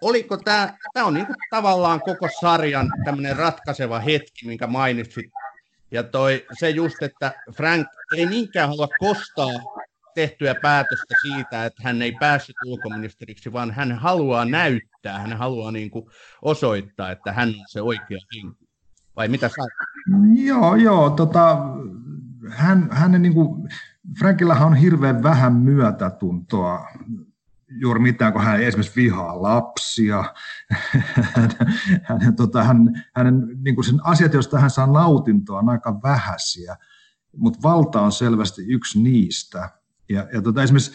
oliko 0.00 0.36
tämä, 0.36 0.74
tämä 0.92 1.06
on 1.06 1.14
niin 1.14 1.26
tavallaan 1.50 2.00
koko 2.00 2.28
sarjan 2.40 2.90
tämmöinen 3.04 3.36
ratkaiseva 3.36 3.98
hetki, 3.98 4.46
minkä 4.46 4.66
mainitsit. 4.66 5.30
Ja 5.90 6.02
toi, 6.02 6.46
se 6.58 6.70
just, 6.70 7.02
että 7.02 7.32
Frank 7.52 7.86
ei 8.16 8.26
niinkään 8.26 8.68
halua 8.68 8.88
kostaa 8.98 9.52
tehtyä 10.14 10.54
päätöstä 10.54 11.14
siitä, 11.22 11.64
että 11.64 11.82
hän 11.84 12.02
ei 12.02 12.12
päässyt 12.12 12.56
ulkoministeriksi, 12.66 13.52
vaan 13.52 13.70
hän 13.70 13.92
haluaa 13.92 14.44
näyttää, 14.44 15.18
hän 15.18 15.32
haluaa 15.32 15.72
niin 15.72 15.90
kuin 15.90 16.06
osoittaa, 16.42 17.10
että 17.10 17.32
hän 17.32 17.48
on 17.48 17.64
se 17.68 17.82
oikea 17.82 18.18
henkilö. 18.34 18.66
Vai 19.16 19.28
mitä 19.28 19.48
sä 19.48 19.54
Joo, 20.34 20.74
joo. 20.76 21.10
Tota, 21.10 21.58
hän, 22.50 22.88
hänen 22.90 23.22
niin 23.22 23.34
kuin, 23.34 23.68
Frankillähän 24.18 24.66
on 24.66 24.74
hirveän 24.74 25.22
vähän 25.22 25.52
myötätuntoa 25.52 26.86
juuri 27.70 28.00
mitään, 28.00 28.32
kun 28.32 28.42
hän 28.42 28.62
esimerkiksi 28.62 28.96
vihaa 28.96 29.42
lapsia. 29.42 30.24
hänen, 32.02 32.36
tota, 32.36 32.64
hän, 32.64 33.04
hänen, 33.14 33.42
niin 33.64 33.74
kuin 33.74 33.84
sen 33.84 34.00
asiat, 34.04 34.34
joista 34.34 34.58
hän 34.58 34.70
saa 34.70 34.86
nautintoa, 34.86 35.58
on 35.58 35.68
aika 35.68 36.02
vähäisiä, 36.02 36.76
mutta 37.36 37.58
valta 37.62 38.00
on 38.00 38.12
selvästi 38.12 38.62
yksi 38.68 39.02
niistä. 39.02 39.70
Ja, 40.08 40.26
ja 40.32 40.42
tota, 40.42 40.62
esimerkiksi 40.62 40.92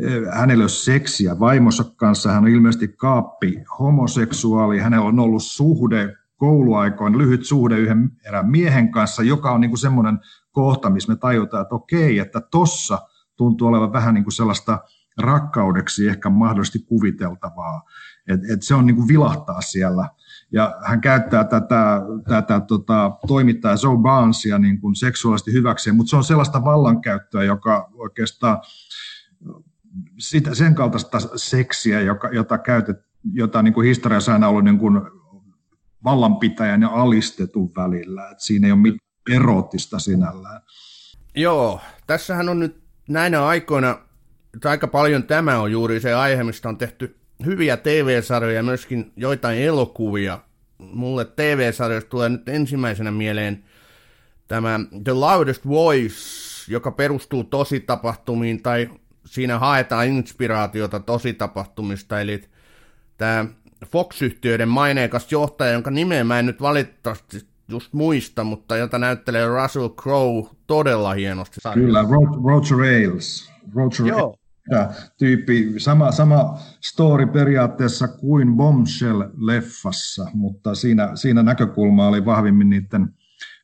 eh, 0.00 0.22
hänellä 0.32 0.62
ei 0.62 0.64
ole 0.64 0.68
seksiä 0.68 1.40
vaimonsa 1.40 1.84
kanssa, 1.96 2.32
hän 2.32 2.44
on 2.44 2.50
ilmeisesti 2.50 2.88
kaappi 2.88 3.64
homoseksuaali, 3.78 4.78
hänellä 4.78 5.06
on 5.06 5.18
ollut 5.18 5.42
suhde 5.42 6.16
kouluaikoin, 6.36 7.18
lyhyt 7.18 7.44
suhde 7.44 7.78
yhden 7.78 8.10
erään 8.26 8.50
miehen 8.50 8.90
kanssa, 8.90 9.22
joka 9.22 9.52
on 9.52 9.60
niin 9.60 9.70
kuin 9.70 9.78
semmoinen 9.78 10.18
kohta, 10.50 10.90
missä 10.90 11.12
me 11.12 11.16
tajutaan, 11.16 11.62
että 11.62 11.74
okei, 11.74 12.18
että 12.18 12.40
tossa 12.50 12.98
tuntuu 13.36 13.68
olevan 13.68 13.92
vähän 13.92 14.14
niin 14.14 14.24
kuin 14.24 14.32
sellaista– 14.32 14.78
rakkaudeksi 15.18 16.08
ehkä 16.08 16.30
mahdollisesti 16.30 16.78
kuviteltavaa. 16.78 17.82
Et, 18.28 18.40
et 18.50 18.62
se 18.62 18.74
on 18.74 18.86
niin 18.86 18.96
kuin 18.96 19.08
vilahtaa 19.08 19.60
siellä. 19.60 20.08
Ja 20.52 20.76
hän 20.84 21.00
käyttää 21.00 21.44
tätä, 21.44 22.00
tätä 22.28 22.60
tota, 22.60 23.10
toimittajaa 23.26 23.76
Joe 23.82 23.96
Barnesia 23.96 24.58
niin 24.58 24.80
kuin 24.80 24.94
seksuaalisesti 24.94 25.52
hyväkseen, 25.52 25.96
mutta 25.96 26.10
se 26.10 26.16
on 26.16 26.24
sellaista 26.24 26.64
vallankäyttöä, 26.64 27.44
joka 27.44 27.90
oikeastaan 27.94 28.58
sitä, 30.18 30.54
sen 30.54 30.74
kaltaista 30.74 31.18
seksiä, 31.36 32.00
joka, 32.00 32.28
jota, 32.28 32.58
käytet, 32.58 32.96
jota 33.32 33.62
niin 33.62 33.74
kuin 33.74 33.86
historiassa 33.86 34.32
aina 34.32 34.48
ollut 34.48 34.64
niin 34.64 34.78
kuin 34.78 35.00
vallanpitäjän 36.04 36.82
ja 36.82 36.88
alistetun 36.88 37.72
välillä. 37.76 38.28
Et 38.30 38.40
siinä 38.40 38.66
ei 38.66 38.72
ole 38.72 38.80
mitään 38.80 38.98
eroottista 39.30 39.98
sinällään. 39.98 40.60
Joo, 41.34 41.80
tässähän 42.06 42.48
on 42.48 42.58
nyt 42.58 42.82
näinä 43.08 43.46
aikoina 43.46 43.98
aika 44.64 44.88
paljon 44.88 45.22
tämä 45.22 45.58
on 45.58 45.72
juuri 45.72 46.00
se 46.00 46.14
aihe, 46.14 46.44
mistä 46.44 46.68
on 46.68 46.78
tehty 46.78 47.16
hyviä 47.44 47.76
TV-sarjoja 47.76 48.56
ja 48.56 48.62
myöskin 48.62 49.12
joitain 49.16 49.58
elokuvia. 49.58 50.38
Mulle 50.78 51.24
TV-sarjoista 51.24 52.10
tulee 52.10 52.28
nyt 52.28 52.48
ensimmäisenä 52.48 53.10
mieleen 53.10 53.64
tämä 54.48 54.80
The 55.04 55.12
Loudest 55.12 55.66
Voice, 55.68 56.16
joka 56.68 56.90
perustuu 56.90 57.44
tositapahtumiin 57.44 58.62
tai 58.62 58.90
siinä 59.26 59.58
haetaan 59.58 60.06
inspiraatiota 60.06 61.00
tositapahtumista, 61.00 62.20
eli 62.20 62.42
tämä 63.18 63.46
Fox-yhtiöiden 63.86 64.68
maineikas 64.68 65.32
johtaja, 65.32 65.72
jonka 65.72 65.90
nimeä 65.90 66.24
mä 66.24 66.38
en 66.38 66.46
nyt 66.46 66.60
valitettavasti 66.60 67.46
just 67.68 67.92
muista, 67.92 68.44
mutta 68.44 68.76
jota 68.76 68.98
näyttelee 68.98 69.46
Russell 69.46 69.88
Crowe 69.88 70.48
todella 70.66 71.14
hienosti. 71.14 71.60
Kyllä, 71.74 72.02
Road, 72.02 72.44
Road 72.44 72.68
to 72.68 72.76
Rails. 72.76 73.50
Joo. 74.70 74.86
tyyppi, 75.18 75.74
sama, 75.76 76.12
sama 76.12 76.58
story 76.80 77.26
periaatteessa 77.26 78.08
kuin 78.08 78.48
Bombshell-leffassa, 78.48 80.30
mutta 80.34 80.74
siinä, 80.74 81.16
siinä 81.16 81.42
näkökulma 81.42 82.08
oli 82.08 82.24
vahvimmin 82.24 82.70
niiden 82.70 83.08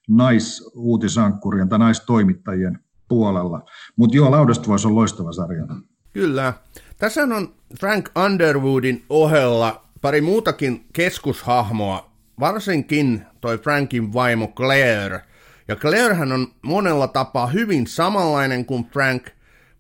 naisuutisankkurien 0.09 1.69
tai 1.69 1.79
naistoimittajien 1.79 2.79
puolella. 3.09 3.65
Mutta 3.97 4.17
joo, 4.17 4.31
Laudesta 4.31 4.69
voisi 4.69 4.87
olla 4.87 4.99
loistava 4.99 5.33
sarja. 5.33 5.67
Kyllä. 6.13 6.53
Tässä 6.99 7.23
on 7.23 7.55
Frank 7.81 8.09
Underwoodin 8.25 9.05
ohella 9.09 9.85
pari 10.01 10.21
muutakin 10.21 10.87
keskushahmoa, 10.93 12.11
varsinkin 12.41 13.23
toi 13.41 13.59
Frankin 13.59 14.13
vaimo 14.13 14.49
Claire. 14.49 15.21
Ja 15.69 15.77
Clairehän 15.77 16.33
on 16.33 16.47
monella 16.63 17.09
tapaa 17.09 17.47
hyvin 17.47 17.87
samanlainen 17.87 18.65
kuin 18.65 18.85
Frank, 18.85 19.27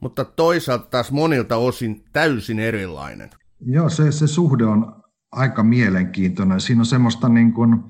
mutta 0.01 0.25
toisaalta 0.25 0.87
taas 0.87 1.13
monilta 1.13 1.57
osin 1.57 2.05
täysin 2.13 2.59
erilainen. 2.59 3.31
Joo, 3.61 3.89
se, 3.89 4.13
se 4.13 4.27
suhde 4.27 4.65
on 4.65 5.03
aika 5.33 5.63
mielenkiintoinen. 5.63 6.61
Siinä 6.61 6.81
on 6.81 6.87
semmoista 6.87 7.29
niin 7.29 7.53
kuin, 7.53 7.85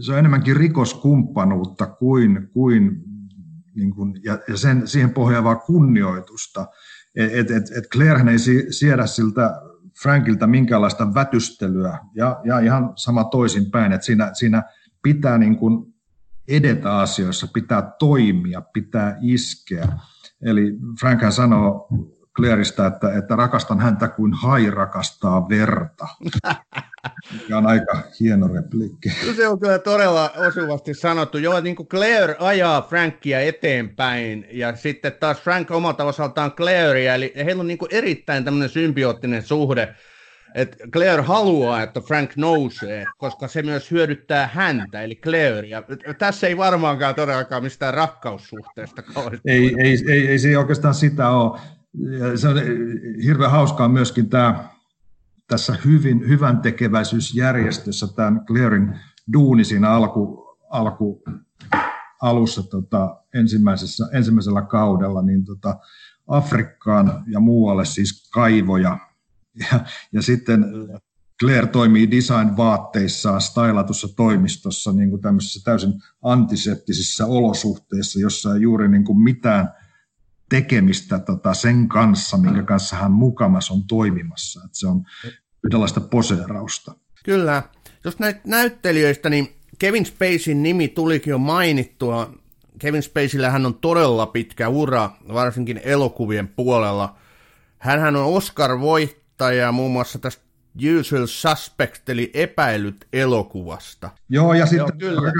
se 0.00 0.12
on 0.12 0.18
enemmänkin 0.18 0.56
rikoskumppanuutta 0.56 1.86
kuin, 1.86 2.48
kuin, 2.52 2.90
niin 3.74 3.94
kuin 3.94 4.20
ja, 4.24 4.38
ja 4.48 4.56
sen, 4.56 4.86
siihen 4.86 5.10
pohjaavaa 5.10 5.56
kunnioitusta. 5.56 6.66
Et, 7.16 7.50
et, 7.50 7.64
et 7.76 7.88
Clairehän 7.92 8.28
ei 8.28 8.38
siedä 8.70 9.06
siltä 9.06 9.54
Frankilta 10.02 10.46
minkäänlaista 10.46 11.14
vätystelyä 11.14 11.98
ja, 12.14 12.40
ja 12.44 12.58
ihan 12.58 12.92
sama 12.96 13.24
toisinpäin, 13.24 13.92
että 13.92 14.04
siinä, 14.04 14.30
siinä 14.32 14.62
pitää 15.02 15.38
niin 15.38 15.56
kuin 15.56 15.94
edetä 16.48 16.98
asioissa, 16.98 17.46
pitää 17.54 17.92
toimia, 17.98 18.60
pitää 18.60 19.18
iskeä. 19.20 19.88
Eli 20.42 20.72
Frankhän 21.00 21.32
sanoo 21.32 21.88
Claireista, 22.36 22.86
että, 22.86 23.18
että 23.18 23.36
rakastan 23.36 23.80
häntä 23.80 24.08
kuin 24.08 24.32
hai 24.32 24.70
rakastaa 24.70 25.48
verta. 25.48 26.08
Mikä 27.32 27.58
on 27.58 27.66
aika 27.66 28.02
hieno 28.20 28.48
repliikki. 28.48 29.10
Se 29.36 29.48
on 29.48 29.60
kyllä 29.60 29.78
todella 29.78 30.30
osuvasti 30.48 30.94
sanottu. 30.94 31.38
Joo, 31.38 31.60
niin 31.60 31.76
kuin 31.76 31.88
Claire 31.88 32.36
ajaa 32.38 32.82
Frankia 32.82 33.40
eteenpäin 33.40 34.46
ja 34.52 34.76
sitten 34.76 35.12
taas 35.20 35.40
Frank 35.40 35.70
omalta 35.70 36.04
osaltaan 36.04 36.52
Clairea, 36.52 37.14
eli 37.14 37.32
heillä 37.36 37.60
on 37.60 37.66
niin 37.66 37.78
kuin 37.78 37.94
erittäin 37.94 38.44
tämmöinen 38.44 38.68
symbioottinen 38.68 39.42
suhde 39.42 39.94
että 40.54 40.76
Claire 40.92 41.22
haluaa, 41.22 41.82
että 41.82 42.00
Frank 42.00 42.36
nousee, 42.36 43.06
koska 43.18 43.48
se 43.48 43.62
myös 43.62 43.90
hyödyttää 43.90 44.50
häntä, 44.52 45.02
eli 45.02 45.16
Claire. 45.16 45.68
Ja 45.68 45.82
tässä 46.18 46.46
ei 46.46 46.56
varmaankaan 46.56 47.14
todellakaan 47.14 47.62
mistään 47.62 47.94
rakkaussuhteesta 47.94 49.02
kauheasti. 49.02 49.50
Ei, 49.50 49.74
ei, 49.78 49.98
ei, 50.08 50.28
ei 50.28 50.38
se 50.38 50.58
oikeastaan 50.58 50.94
sitä 50.94 51.30
ole. 51.30 51.60
Se 52.36 52.48
on 52.48 52.56
hirveän 53.24 53.50
hauskaa 53.50 53.88
myöskin 53.88 54.30
tämä 54.30 54.64
tässä 55.48 55.76
hyvin, 55.84 56.28
hyvän 56.28 56.60
tekeväisyysjärjestössä 56.60 58.06
tämän 58.16 58.44
Clairin 58.46 58.94
duuni 59.32 59.64
siinä 59.64 59.90
alku, 59.90 60.56
alku 60.70 61.22
alussa 62.22 62.62
tota, 62.62 63.16
ensimmäisessä, 63.34 64.08
ensimmäisellä 64.12 64.62
kaudella, 64.62 65.22
niin 65.22 65.44
tota, 65.44 65.76
Afrikkaan 66.28 67.24
ja 67.26 67.40
muualle 67.40 67.84
siis 67.84 68.30
kaivoja 68.30 68.98
ja, 69.72 69.80
ja 70.12 70.22
sitten 70.22 70.64
Claire 71.40 71.66
toimii 71.66 72.10
design-vaatteissaan 72.10 73.40
stylatussa 73.40 74.08
toimistossa 74.16 74.92
niin 74.92 75.10
kuin 75.10 75.22
tämmöisissä 75.22 75.60
täysin 75.64 75.92
antiseptisissä 76.22 77.26
olosuhteissa, 77.26 78.20
jossa 78.20 78.54
ei 78.54 78.62
juuri 78.62 78.88
niin 78.88 79.04
kuin 79.04 79.22
mitään 79.22 79.68
tekemistä 80.48 81.18
tota, 81.18 81.54
sen 81.54 81.88
kanssa, 81.88 82.36
minkä 82.36 82.62
kanssa 82.62 82.96
hän 82.96 83.12
mukamas 83.12 83.70
on 83.70 83.86
toimimassa. 83.86 84.60
Että 84.64 84.78
se 84.78 84.86
on 84.86 85.04
yhdenlaista 85.64 86.00
poseerausta. 86.00 86.94
Kyllä. 87.24 87.62
Jos 88.04 88.18
näitä 88.18 88.40
näyttelijöistä, 88.44 89.30
niin 89.30 89.56
Kevin 89.78 90.06
Spacein 90.06 90.62
nimi 90.62 90.88
tulikin 90.88 91.30
jo 91.30 91.38
mainittua. 91.38 92.34
Kevin 92.78 93.02
Spaceyllä 93.02 93.52
on 93.52 93.74
todella 93.74 94.26
pitkä 94.26 94.68
ura, 94.68 95.10
varsinkin 95.32 95.80
elokuvien 95.84 96.48
puolella. 96.48 97.16
Hänhän 97.78 98.16
on 98.16 98.24
Oscar-voittaja 98.24 99.27
ja 99.44 99.72
muun 99.72 99.92
muassa 99.92 100.18
tästä 100.18 100.48
Usual 101.00 101.26
Suspect, 101.26 102.08
eli 102.08 102.30
epäilyt 102.34 103.06
elokuvasta. 103.12 104.10
Joo, 104.28 104.54
ja 104.54 104.66
sitten 104.66 104.86
Joo, 104.98 105.12
kyllä. 105.12 105.32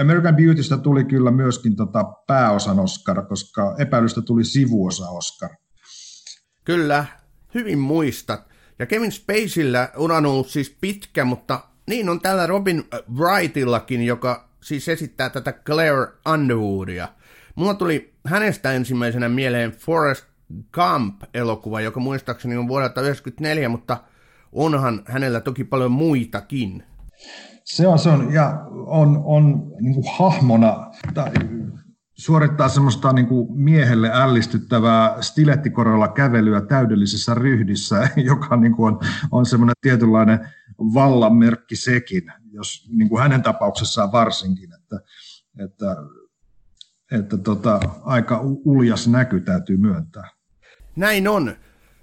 American 0.00 0.36
Beautystä 0.36 0.78
tuli 0.78 1.04
kyllä 1.04 1.30
myöskin 1.30 1.76
tota 1.76 2.04
pääosan 2.26 2.80
Oscar, 2.80 3.26
koska 3.26 3.74
epäilystä 3.78 4.22
tuli 4.22 4.44
sivuosa 4.44 5.08
Oscar. 5.08 5.50
Kyllä, 6.64 7.04
hyvin 7.54 7.78
muistat. 7.78 8.48
Ja 8.78 8.86
Kevin 8.86 9.12
Spaceyllä 9.12 9.88
on 9.96 10.26
ollut 10.26 10.48
siis 10.48 10.76
pitkä, 10.80 11.24
mutta 11.24 11.60
niin 11.86 12.08
on 12.08 12.20
tällä 12.20 12.46
Robin 12.46 12.84
Wrightillakin, 13.14 14.02
joka 14.02 14.48
siis 14.60 14.88
esittää 14.88 15.30
tätä 15.30 15.52
Claire 15.52 16.06
Underwoodia. 16.32 17.08
Mulla 17.54 17.74
tuli 17.74 18.14
hänestä 18.26 18.72
ensimmäisenä 18.72 19.28
mieleen 19.28 19.72
Forrest 19.72 20.24
Gump-elokuva, 20.72 21.80
joka 21.80 22.00
muistaakseni 22.00 22.56
on 22.56 22.68
vuodelta 22.68 22.94
1994, 22.94 23.68
mutta 23.68 23.98
onhan 24.52 25.02
hänellä 25.06 25.40
toki 25.40 25.64
paljon 25.64 25.92
muitakin. 25.92 26.84
Se 27.64 27.88
on, 27.88 27.98
se 27.98 28.08
on 28.08 28.32
ja 28.32 28.66
on, 28.72 29.22
on 29.24 29.72
niin 29.80 29.94
kuin 29.94 30.06
hahmona, 30.18 30.90
tai 31.14 31.32
suorittaa 32.14 32.68
semmoista 32.68 33.12
niin 33.12 33.26
kuin 33.26 33.58
miehelle 33.58 34.10
ällistyttävää 34.12 35.22
stilettikorolla 35.22 36.08
kävelyä 36.08 36.60
täydellisessä 36.60 37.34
ryhdissä, 37.34 38.08
joka 38.30 38.56
niin 38.56 38.76
kuin 38.76 38.94
on, 38.94 39.00
on 39.30 39.46
semmoinen 39.46 39.74
tietynlainen 39.80 40.48
vallanmerkki 40.78 41.76
sekin, 41.76 42.32
jos 42.50 42.88
niin 42.92 43.08
kuin 43.08 43.22
hänen 43.22 43.42
tapauksessaan 43.42 44.12
varsinkin, 44.12 44.70
että, 44.74 45.00
että, 45.64 45.96
että 47.12 47.38
tota, 47.38 47.80
aika 48.02 48.40
uljas 48.42 49.08
näky 49.08 49.40
täytyy 49.40 49.76
myöntää. 49.76 50.41
Näin 50.96 51.28
on. 51.28 51.56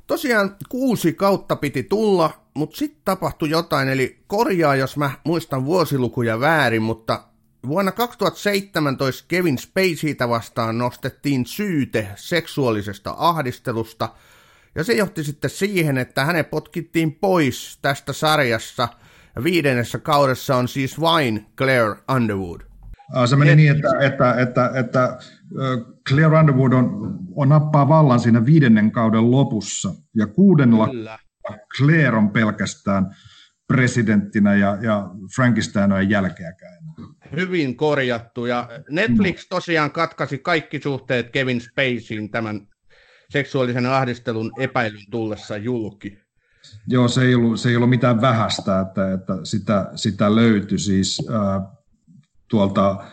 Tosiaan 0.07 0.55
kuusi 0.69 1.13
kautta 1.13 1.55
piti 1.55 1.83
tulla, 1.83 2.41
mutta 2.53 2.77
sitten 2.77 3.01
tapahtui 3.05 3.49
jotain, 3.49 3.89
eli 3.89 4.19
korjaa, 4.27 4.75
jos 4.75 4.97
mä 4.97 5.11
muistan 5.23 5.65
vuosilukuja 5.65 6.39
väärin, 6.39 6.81
mutta 6.81 7.23
vuonna 7.67 7.91
2017 7.91 9.25
Kevin 9.27 9.57
Spaceytä 9.57 10.29
vastaan 10.29 10.77
nostettiin 10.77 11.45
syyte 11.45 12.07
seksuaalisesta 12.15 13.15
ahdistelusta, 13.17 14.09
ja 14.75 14.83
se 14.83 14.93
johti 14.93 15.23
sitten 15.23 15.49
siihen, 15.49 15.97
että 15.97 16.25
hänet 16.25 16.49
potkittiin 16.49 17.15
pois 17.15 17.79
tästä 17.81 18.13
sarjassa, 18.13 18.87
ja 19.35 19.43
viidennessä 19.43 19.99
kaudessa 19.99 20.55
on 20.55 20.67
siis 20.67 20.99
vain 20.99 21.45
Claire 21.57 21.95
Underwood. 22.15 22.68
Se 23.25 23.35
meni 23.35 23.55
niin, 23.55 23.75
että, 23.75 23.99
että, 23.99 24.33
että, 24.33 24.71
että 24.75 25.17
Claire 26.09 26.39
Underwood 26.39 26.71
on, 26.71 27.17
on 27.35 27.49
nappaa 27.49 27.87
vallan 27.87 28.19
siinä 28.19 28.45
viidennen 28.45 28.91
kauden 28.91 29.31
lopussa, 29.31 29.93
ja 30.15 30.27
kuudennella 30.27 30.87
Kyllä. 30.87 31.19
Claire 31.77 32.17
on 32.17 32.31
pelkästään 32.31 33.15
presidenttinä 33.67 34.55
ja, 34.55 34.77
ja 34.81 35.09
Frankistaan 35.35 35.91
ei 35.91 36.09
jälkeäkään 36.09 36.77
Hyvin 37.35 37.75
korjattu, 37.75 38.45
ja 38.45 38.69
Netflix 38.89 39.47
tosiaan 39.49 39.91
katkasi 39.91 40.37
kaikki 40.37 40.79
suhteet 40.79 41.29
Kevin 41.29 41.61
Spaceyin 41.61 42.31
tämän 42.31 42.67
seksuaalisen 43.29 43.85
ahdistelun 43.85 44.51
epäilyn 44.59 45.05
tullessa 45.11 45.57
julki. 45.57 46.17
Joo, 46.87 47.07
se 47.07 47.21
ei 47.21 47.35
ollut, 47.35 47.59
se 47.59 47.69
ei 47.69 47.75
ollut 47.75 47.89
mitään 47.89 48.21
vähäistä, 48.21 48.79
että, 48.79 49.13
että 49.13 49.33
sitä, 49.43 49.91
sitä 49.95 50.35
löytyi. 50.35 50.79
Siis 50.79 51.27
äh, 51.29 51.78
tuolta 52.49 53.03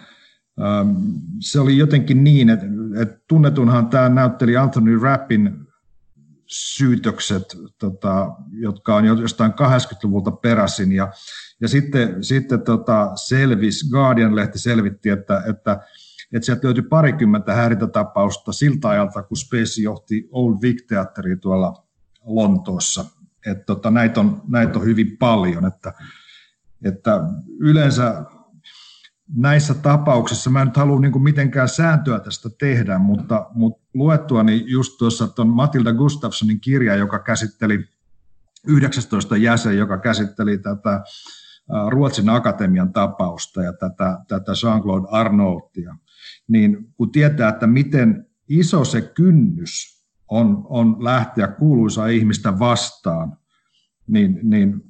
ähm, 0.62 0.91
se 1.41 1.61
oli 1.61 1.78
jotenkin 1.78 2.24
niin, 2.24 2.51
että, 2.51 2.66
tunnetunhan 3.28 3.89
tämä 3.89 4.09
näytteli 4.09 4.57
Anthony 4.57 4.99
Rappin 4.99 5.66
syytökset, 6.47 7.43
tota, 7.78 8.30
jotka 8.53 8.97
on 8.97 9.05
jostain 9.05 9.53
80-luvulta 9.53 10.30
peräisin. 10.30 10.93
Ja, 10.93 11.12
ja 11.61 11.68
sitten, 11.68 12.24
sitten 12.24 12.62
tota, 12.62 13.12
selvis, 13.14 13.91
Guardian-lehti 13.91 14.59
selvitti, 14.59 15.09
että, 15.09 15.43
että, 15.49 15.80
että 16.32 16.47
sieltä 16.47 16.66
löytyi 16.66 16.82
parikymmentä 16.82 17.55
häirintätapausta 17.55 18.53
siltä 18.53 18.89
ajalta, 18.89 19.22
kun 19.22 19.37
Space 19.37 19.82
johti 19.82 20.28
Old 20.30 20.57
Vic-teatteria 20.62 21.37
tuolla 21.37 21.84
Lontoossa. 22.24 23.05
Että 23.47 23.64
tota, 23.64 23.91
näitä, 23.91 24.20
on, 24.20 24.43
näitä 24.49 24.78
on 24.78 24.84
hyvin 24.84 25.16
paljon, 25.18 25.66
että, 25.66 25.93
että 26.84 27.20
yleensä 27.61 28.24
näissä 29.35 29.74
tapauksissa, 29.74 30.51
mä 30.51 30.61
en 30.61 30.66
nyt 30.66 30.77
halua 30.77 31.01
niin 31.01 31.22
mitenkään 31.22 31.68
sääntöä 31.68 32.20
tästä 32.20 32.49
tehdä, 32.59 32.99
mutta, 32.99 33.47
mutta 33.55 33.87
luettuani 33.95 34.64
just 34.66 34.99
tuossa 34.99 35.29
tuon 35.29 35.49
Matilda 35.49 35.93
Gustafssonin 35.93 36.61
kirja, 36.61 36.97
joka 36.97 37.18
käsitteli 37.18 37.85
19 38.66 39.37
jäsen, 39.37 39.79
joka 39.79 39.99
käsitteli 39.99 40.59
tätä 40.59 41.05
Ruotsin 41.91 42.29
akatemian 42.29 42.93
tapausta 42.93 43.62
ja 43.62 43.72
tätä, 43.72 44.18
tätä 44.29 44.53
Jean-Claude 44.53 45.09
Arnaultia, 45.11 45.97
niin 46.49 46.95
kun 46.97 47.12
tietää, 47.12 47.49
että 47.49 47.66
miten 47.66 48.27
iso 48.49 48.85
se 48.85 49.01
kynnys 49.01 49.97
on, 50.29 50.66
on 50.68 51.05
lähteä 51.05 51.49
kuuluisaa 51.49 52.07
ihmistä 52.07 52.59
vastaan, 52.59 53.37
niin, 54.07 54.41
niin 54.43 54.83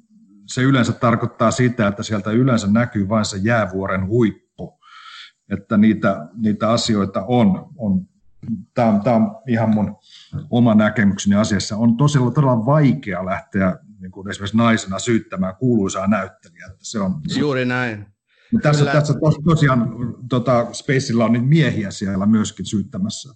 se 0.47 0.63
yleensä 0.63 0.93
tarkoittaa 0.93 1.51
sitä, 1.51 1.89
että 1.89 2.03
sieltä 2.03 2.31
yleensä 2.31 2.67
näkyy 2.67 3.09
vain 3.09 3.25
se 3.25 3.37
jäävuoren 3.37 4.07
huippu, 4.07 4.81
että 5.51 5.77
niitä, 5.77 6.27
niitä 6.37 6.71
asioita 6.71 7.25
on. 7.29 7.69
on 7.77 8.07
tämä, 8.75 8.89
on, 8.89 9.01
tämä 9.01 9.17
on 9.17 9.43
ihan 9.49 9.75
mun 9.75 9.97
oma 10.51 10.75
näkemykseni 10.75 11.37
asiassa. 11.37 11.77
On 11.77 11.97
tosiaan 11.97 12.35
todella 12.35 12.67
vaikea 12.67 13.27
lähteä 13.27 13.77
niin 14.01 14.13
kuin 14.13 14.31
esimerkiksi 14.31 14.57
naisena 14.57 14.99
syyttämään 14.99 15.57
kuuluisaa 15.57 16.07
näyttelijää. 16.07 16.71
Se 16.79 16.99
on, 16.99 17.21
Juuri 17.39 17.65
näin. 17.65 18.07
Tässä, 18.63 18.85
tässä 18.85 19.15
tos, 19.21 19.35
tosiaan 19.45 19.91
tota, 20.29 20.67
Spacella 20.73 21.25
on 21.25 21.33
niitä 21.33 21.47
miehiä 21.47 21.91
siellä 21.91 22.27
myöskin 22.27 22.67
syyttämässä. 22.67 23.35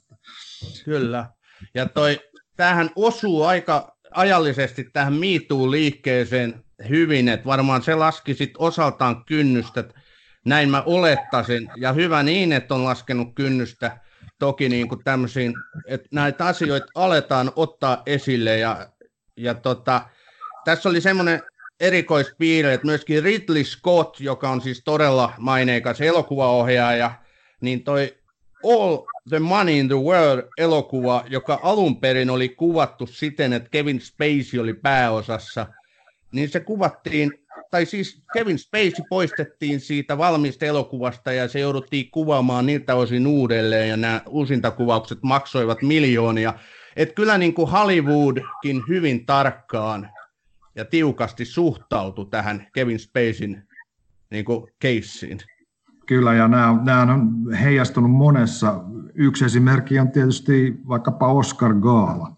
Kyllä. 0.85 1.31
Ja 1.75 1.87
toi, 1.87 2.21
tämähän 2.57 2.91
osuu 2.97 3.43
aika 3.43 3.97
ajallisesti 4.15 4.85
tähän 4.93 5.13
MeToo-liikkeeseen 5.13 6.65
hyvin, 6.89 7.29
että 7.29 7.47
varmaan 7.47 7.83
se 7.83 7.95
laski 7.95 8.35
sit 8.35 8.55
osaltaan 8.59 9.25
kynnystä, 9.25 9.85
näin 10.45 10.71
mä 10.71 10.83
olettaisin, 10.87 11.71
ja 11.77 11.93
hyvä 11.93 12.23
niin, 12.23 12.53
että 12.53 12.75
on 12.75 12.85
laskenut 12.85 13.29
kynnystä. 13.35 14.01
Toki 14.39 14.69
niin 14.69 14.89
kuin 14.89 15.05
tämmöisiin, 15.05 15.55
että 15.87 16.09
näitä 16.13 16.47
asioita 16.47 16.87
aletaan 16.95 17.53
ottaa 17.57 18.03
esille, 18.07 18.59
ja, 18.59 18.87
ja 19.37 19.55
tota, 19.55 20.03
tässä 20.65 20.89
oli 20.89 21.01
semmoinen 21.01 21.43
erikoispiirre, 21.81 22.75
että 22.75 22.87
myöskin 22.87 23.23
Ridley 23.23 23.65
Scott, 23.65 24.21
joka 24.21 24.51
on 24.51 24.61
siis 24.61 24.83
todella 24.85 25.33
maineikas 25.39 26.01
elokuvaohjaaja, 26.01 27.13
niin 27.61 27.85
toi 27.85 28.15
All 28.65 28.99
the 29.29 29.39
Money 29.39 29.79
in 29.79 29.89
the 29.89 29.99
World 29.99 30.49
elokuva, 30.59 31.25
joka 31.29 31.61
alun 31.63 32.01
perin 32.01 32.31
oli 32.31 32.49
kuvattu 32.49 33.07
siten, 33.07 33.53
että 33.53 33.69
Kevin 33.69 34.01
Spacey 34.01 34.61
oli 34.61 34.75
pääosassa, 34.75 35.67
niin 36.33 36.49
se 36.49 36.61
kuvattiin, 36.61 37.33
tai 37.71 37.87
siis 37.87 38.23
Kevin 38.33 38.59
Spacey 38.59 39.05
poistettiin 39.09 39.81
siitä 39.81 40.19
valmista 40.19 40.65
elokuvasta 40.65 41.33
ja 41.33 41.49
se 41.49 41.61
jouduttiin 41.61 42.11
kuvaamaan 42.11 42.67
niiltä 42.67 42.95
osin 42.95 43.27
uudelleen 43.27 43.89
ja 43.89 43.97
nämä 43.97 44.21
uusintakuvaukset 44.29 45.19
maksoivat 45.23 45.83
miljoonia. 45.83 46.55
Että 46.97 47.15
kyllä 47.15 47.39
niin 47.39 47.55
kuin 47.55 47.71
Hollywoodkin 47.71 48.83
hyvin 48.89 49.27
tarkkaan 49.27 50.11
ja 50.75 50.85
tiukasti 50.85 51.45
suhtautui 51.45 52.27
tähän 52.31 52.67
Kevin 52.73 52.99
Spaceyn 52.99 53.67
niin 54.31 54.45
kuin 54.45 54.73
keissiin. 54.79 55.39
Kyllä, 56.07 56.35
ja 56.35 56.49
nämä, 56.49 56.79
nämä 56.85 57.15
on 57.15 57.53
heijastunut 57.53 58.11
monessa. 58.11 58.85
Yksi 59.15 59.45
esimerkki 59.45 59.99
on 59.99 60.11
tietysti 60.11 60.75
vaikkapa 60.89 61.33
Oscar 61.33 61.75
Gaala. 61.75 62.37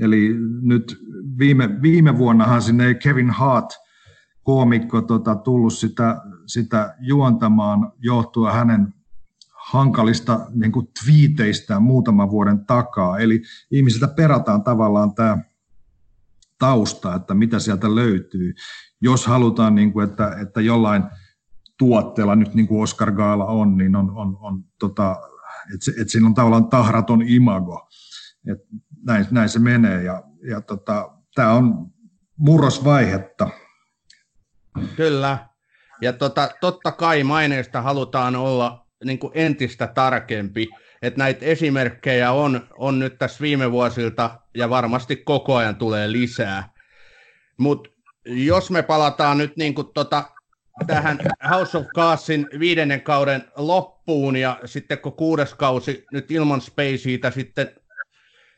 Eli 0.00 0.34
nyt 0.62 0.98
viime, 1.38 1.82
viime 1.82 2.18
vuonnahan 2.18 2.62
sinne 2.62 2.94
Kevin 2.94 3.30
Hart, 3.30 3.70
koomikko, 4.42 5.02
tota, 5.02 5.34
tullut 5.34 5.72
sitä, 5.72 6.20
sitä 6.46 6.94
juontamaan 7.00 7.92
johtua 7.98 8.52
hänen 8.52 8.94
hankalista 9.52 10.46
niin 10.54 10.72
kuin 10.72 10.88
twiiteistä 11.04 11.80
muutaman 11.80 12.30
vuoden 12.30 12.66
takaa. 12.66 13.18
Eli 13.18 13.42
ihmisiltä 13.70 14.08
perataan 14.08 14.62
tavallaan 14.62 15.14
tämä 15.14 15.38
tausta, 16.58 17.14
että 17.14 17.34
mitä 17.34 17.58
sieltä 17.58 17.94
löytyy. 17.94 18.54
Jos 19.00 19.26
halutaan, 19.26 19.74
niin 19.74 19.92
kuin, 19.92 20.08
että, 20.08 20.36
että 20.42 20.60
jollain 20.60 21.02
tuotteella, 21.78 22.36
nyt 22.36 22.54
niin 22.54 22.68
kuin 22.68 22.82
Oscar 22.82 23.12
Gaala 23.12 23.44
on, 23.46 23.76
niin 23.76 23.96
on, 23.96 24.10
on, 24.10 24.36
on 24.40 24.64
tota, 24.78 25.16
että, 25.74 25.90
että 26.00 26.12
siinä 26.12 26.26
on 26.26 26.34
tavallaan 26.34 26.68
tahraton 26.68 27.22
imago. 27.22 27.88
Et 28.46 28.58
näin, 29.06 29.26
näin 29.30 29.48
se 29.48 29.58
menee 29.58 30.02
ja, 30.02 30.22
ja 30.48 30.60
tota, 30.60 31.10
tämä 31.34 31.52
on 31.52 31.86
murrosvaihetta. 32.36 33.48
Kyllä. 34.96 35.38
Ja 36.02 36.12
tota, 36.12 36.50
totta 36.60 36.92
kai 36.92 37.24
maineesta 37.24 37.82
halutaan 37.82 38.36
olla 38.36 38.86
niin 39.04 39.18
kuin 39.18 39.32
entistä 39.34 39.86
tarkempi. 39.86 40.68
Että 41.02 41.18
näitä 41.18 41.44
esimerkkejä 41.44 42.32
on, 42.32 42.68
on 42.78 42.98
nyt 42.98 43.18
tässä 43.18 43.42
viime 43.42 43.72
vuosilta 43.72 44.40
ja 44.54 44.70
varmasti 44.70 45.16
koko 45.16 45.56
ajan 45.56 45.76
tulee 45.76 46.12
lisää. 46.12 46.72
Mutta 47.58 47.90
jos 48.26 48.70
me 48.70 48.82
palataan 48.82 49.38
nyt 49.38 49.56
niin 49.56 49.74
kuin 49.74 49.86
tota, 49.94 50.24
tähän 50.86 51.18
House 51.50 51.78
of 51.78 51.86
Cardsin 51.96 52.46
viidennen 52.58 53.00
kauden 53.00 53.44
loppuun 53.56 54.36
ja 54.36 54.60
sitten 54.64 54.98
kun 54.98 55.12
kuudes 55.12 55.54
kausi 55.54 56.04
nyt 56.12 56.30
ilman 56.30 56.60
Spaceytä 56.60 57.30
sitten 57.30 57.70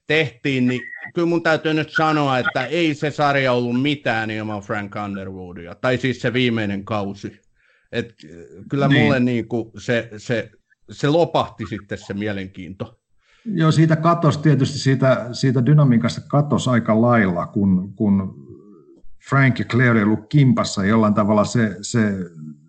tehtiin, 0.07 0.66
niin 0.66 0.80
kyllä 1.14 1.28
mun 1.28 1.42
täytyy 1.42 1.74
nyt 1.74 1.90
sanoa, 1.90 2.38
että 2.38 2.66
ei 2.66 2.94
se 2.94 3.11
sarja 3.11 3.52
ollut 3.52 3.82
mitään 3.82 4.30
ilman 4.30 4.62
Frank 4.62 4.94
Underwoodia, 5.05 5.74
tai 5.74 5.98
siis 5.98 6.20
se 6.20 6.32
viimeinen 6.32 6.84
kausi. 6.84 7.40
Et 7.92 8.14
kyllä 8.70 8.88
niin. 8.88 9.02
mulle 9.02 9.20
niin 9.20 9.48
kuin 9.48 9.70
se, 9.78 10.11
se, 10.16 10.50
se 10.90 11.09
lopahti 11.09 11.64
sitten 11.68 11.98
se 11.98 12.14
mielenkiinto. 12.14 13.00
Joo, 13.44 13.72
siitä 13.72 13.96
katos 13.96 14.38
tietysti, 14.38 14.78
siitä, 14.78 15.28
siitä 15.32 15.66
dynamiikasta 15.66 16.20
katos 16.28 16.68
aika 16.68 17.00
lailla, 17.00 17.46
kun, 17.46 17.94
kun 17.94 18.34
Frank 19.28 19.59
ja 19.59 19.64
Claire 19.64 19.98
ei 19.98 20.05
ollut 20.05 20.28
kimpassa, 20.28 20.84
jollain 20.84 21.14
tavalla 21.14 21.44
se, 21.44 21.76
se, 21.82 22.12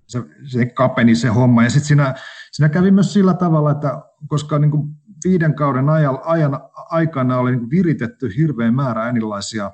se, 0.07 0.23
se 0.45 0.65
kapeni 0.65 1.15
se 1.15 1.27
homma. 1.27 1.63
Ja 1.63 1.69
sitten 1.69 1.88
siinä, 1.88 2.15
siinä 2.51 2.69
kävi 2.69 2.91
myös 2.91 3.13
sillä 3.13 3.33
tavalla, 3.33 3.71
että 3.71 4.01
koska 4.27 4.59
niin 4.59 4.71
kuin 4.71 4.89
viiden 5.24 5.55
kauden 5.55 5.89
ajan, 5.89 6.20
ajan 6.24 6.59
aikana 6.76 7.38
oli 7.38 7.55
niin 7.55 7.70
viritetty 7.70 8.30
hirveän 8.38 8.76
määrä 8.76 9.09
erilaisia 9.09 9.72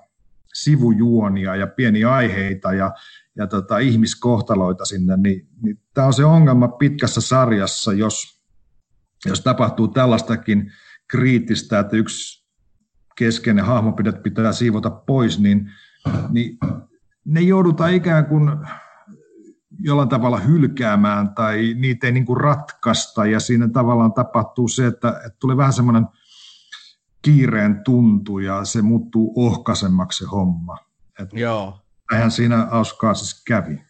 sivujuonia 0.54 1.56
ja 1.56 1.68
pieniä 1.68 2.14
aiheita 2.14 2.74
ja, 2.74 2.94
ja 3.36 3.48
tota, 3.48 3.78
ihmiskohtaloita 3.78 4.86
sinne, 4.86 5.18
niin, 5.18 5.48
niin 5.62 5.80
tämä 5.94 6.08
on 6.08 6.14
se 6.14 6.26
ongelma 6.26 6.68
pitkässä 6.68 7.22
sarjassa, 7.22 7.94
jos, 7.94 8.42
jos 9.26 9.42
tapahtuu 9.42 9.88
tällaistakin 9.88 10.72
kriittistä, 11.08 11.80
että 11.80 11.98
yksi 11.98 12.46
keskeinen 13.18 13.66
hahmo 13.66 13.96
pitää 14.24 14.52
siivota 14.52 14.90
pois, 14.90 15.40
niin, 15.40 15.72
niin 16.30 16.58
ne 17.26 17.42
joudutaan 17.42 17.94
ikään 17.94 18.26
kuin 18.26 18.52
jollain 19.84 20.10
tavalla 20.10 20.40
hylkäämään 20.40 21.30
tai 21.30 21.76
niitä 21.78 22.08
ei 22.08 22.14
niin 22.14 22.26
kuin 22.26 22.42
ratkaista 22.42 23.26
ja 23.26 23.40
siinä 23.40 23.68
tavallaan 23.68 24.14
tapahtuu 24.14 24.68
se, 24.68 24.88
että, 24.88 25.10
että 25.10 25.38
tulee 25.40 25.58
vähän 25.58 25.74
semmoinen 25.74 26.06
kiireen 27.22 27.84
tuntu 27.84 28.40
ja 28.40 28.66
se 28.66 28.82
muuttuu 28.82 29.34
ohkaisemmaksi 29.36 30.24
se 30.24 30.30
homma. 30.30 30.78
Et 31.20 31.30
Joo. 31.34 31.80
Näinhän 32.12 32.32
siinä 32.32 32.68
Auskaasissa 32.72 33.44
kävi. 33.48 33.82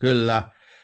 Kyllä. 0.00 0.42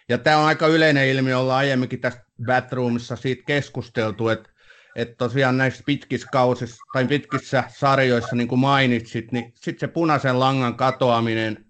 Ja 0.08 0.18
tämä 0.18 0.38
on 0.38 0.46
aika 0.46 0.66
yleinen 0.66 1.08
ilmiö, 1.08 1.38
ollaan 1.38 1.58
aiemminkin 1.58 2.00
tässä 2.00 2.24
Batroomissa 2.44 3.16
siitä 3.16 3.42
keskusteltu, 3.46 4.28
että 4.28 4.50
että 4.96 5.14
tosiaan 5.16 5.56
näissä 5.56 5.82
pitkissä 5.86 6.28
kausissa 6.32 6.84
tai 6.92 7.06
pitkissä 7.06 7.64
sarjoissa, 7.68 8.36
niin 8.36 8.48
kuin 8.48 8.58
mainitsit, 8.58 9.32
niin 9.32 9.52
sitten 9.54 9.80
se 9.88 9.92
punaisen 9.92 10.40
langan 10.40 10.74
katoaminen 10.74 11.64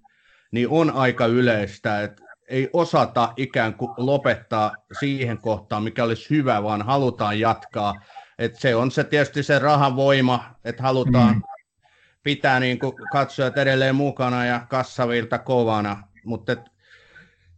niin 0.52 0.68
on 0.68 0.90
aika 0.90 1.26
yleistä, 1.26 2.02
että 2.02 2.22
ei 2.51 2.70
osata 2.72 3.32
ikään 3.36 3.74
kuin 3.74 3.90
lopettaa 3.96 4.72
siihen 5.01 5.38
kohtaan, 5.38 5.82
mikä 5.82 6.05
olisi 6.05 6.30
hyvä, 6.30 6.62
vaan 6.62 6.82
halutaan 6.82 7.40
jatkaa. 7.40 7.94
Et 8.38 8.57
se 8.57 8.74
on 8.74 8.90
se 8.90 9.05
tietysti 9.05 9.42
se 9.42 9.59
rahan 9.59 9.96
voima, 9.96 10.55
että 10.64 10.82
halutaan 10.82 11.34
mm. 11.34 11.42
pitää 12.22 12.61
niin 12.61 12.78
kuin 12.78 12.92
katsojat 13.12 13.59
edelleen 13.59 13.94
mukana 13.94 14.44
ja 14.44 14.66
kassavilta 14.70 15.38
kovana, 15.38 16.03
mutta 16.24 16.57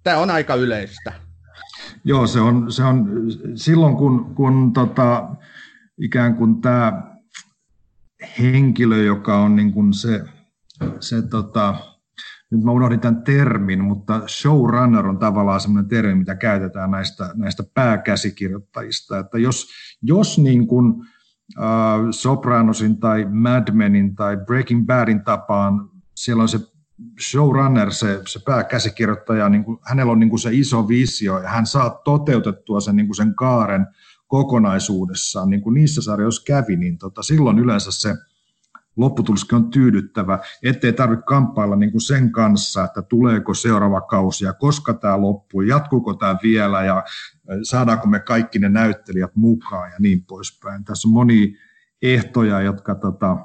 tämä 0.03 0.17
on 0.19 0.31
aika 0.31 0.55
yleistä. 0.55 1.13
Joo, 2.05 2.27
se 2.27 2.41
on, 2.41 2.73
se 2.73 2.83
on 2.83 3.09
silloin 3.55 3.97
kun, 3.97 4.35
kun 4.35 4.73
tota, 4.73 5.29
ikään 5.99 6.37
kuin 6.37 6.61
tämä 6.61 7.03
henkilö, 8.39 9.03
joka 9.03 9.39
on 9.39 9.57
niin 9.57 9.73
kuin 9.73 9.95
se, 9.95 10.21
se 11.01 11.23
tota, 11.23 11.75
nyt 12.53 12.65
mä 12.65 12.73
unohdin 12.73 13.01
tämän 13.01 13.23
termin, 13.23 13.85
mutta 13.85 14.23
showrunner 14.29 15.07
on 15.07 15.19
tavallaan 15.19 15.61
sellainen 15.61 15.89
termi, 15.89 16.15
mitä 16.15 16.35
käytetään 16.35 16.91
näistä, 16.91 17.31
näistä 17.35 17.63
pääkäsikirjoittajista, 17.75 19.19
että 19.19 19.39
jos, 19.39 19.69
jos 20.03 20.39
niin 20.39 20.67
kuin, 20.67 20.93
uh, 21.59 22.11
Sopranosin 22.11 23.01
tai 23.01 23.27
Mad 23.31 23.73
Menin 23.73 24.15
tai 24.15 24.37
Breaking 24.37 24.87
Badin 24.87 25.25
tapaan 25.25 25.91
siellä 26.15 26.43
on 26.43 26.49
se 26.49 26.59
showrunner, 27.31 27.93
se, 27.93 28.21
se 28.27 28.41
pääkäsikirjoittaja, 28.47 29.49
niin 29.49 29.65
kuin, 29.65 29.79
hänellä 29.89 30.13
on 30.13 30.21
niin 30.21 30.31
kuin 30.31 30.41
se 30.41 30.51
iso 30.53 30.89
visio 30.89 31.39
ja 31.39 31.49
hän 31.49 31.67
saa 31.67 31.91
toteutettua 32.05 32.81
sen, 32.81 32.97
niin 32.97 33.07
kuin 33.07 33.17
sen 33.17 33.35
kaaren 33.35 33.87
kokonaisuudessaan, 34.27 35.51
niin 35.51 35.63
kuin 35.63 35.75
niissä 35.75 36.03
sarjoissa 36.03 36.43
kävi, 36.47 36.77
niin 36.77 36.99
tota, 36.99 37.23
silloin 37.23 37.59
yleensä 37.59 37.91
se 37.93 38.15
lopputuloskin 38.97 39.57
on 39.57 39.71
tyydyttävä, 39.71 40.39
ettei 40.63 40.93
tarvitse 40.93 41.25
kamppailla 41.27 41.77
niin 41.77 41.91
kuin 41.91 42.01
sen 42.01 42.33
kanssa, 42.33 42.85
että 42.85 43.03
tuleeko 43.03 43.55
seuraava 43.55 44.01
kausi 44.01 44.45
ja 44.45 44.53
koska 44.53 44.95
tämä 44.95 45.21
loppuu, 45.21 45.63
jatkuuko 45.63 46.15
tämä 46.15 46.37
vielä 46.43 46.85
ja 46.85 47.05
saadaanko 47.63 48.07
me 48.07 48.21
kaikki 48.21 48.59
ne 48.59 48.69
näyttelijät 48.69 49.37
mukaan 49.37 49.91
ja 49.91 49.97
niin 50.01 50.25
poispäin. 50.25 50.85
Tässä 50.85 51.09
on 51.09 51.13
moni 51.15 51.57
ehtoja, 52.03 52.61
jotka 52.61 52.95
tota, 52.95 53.37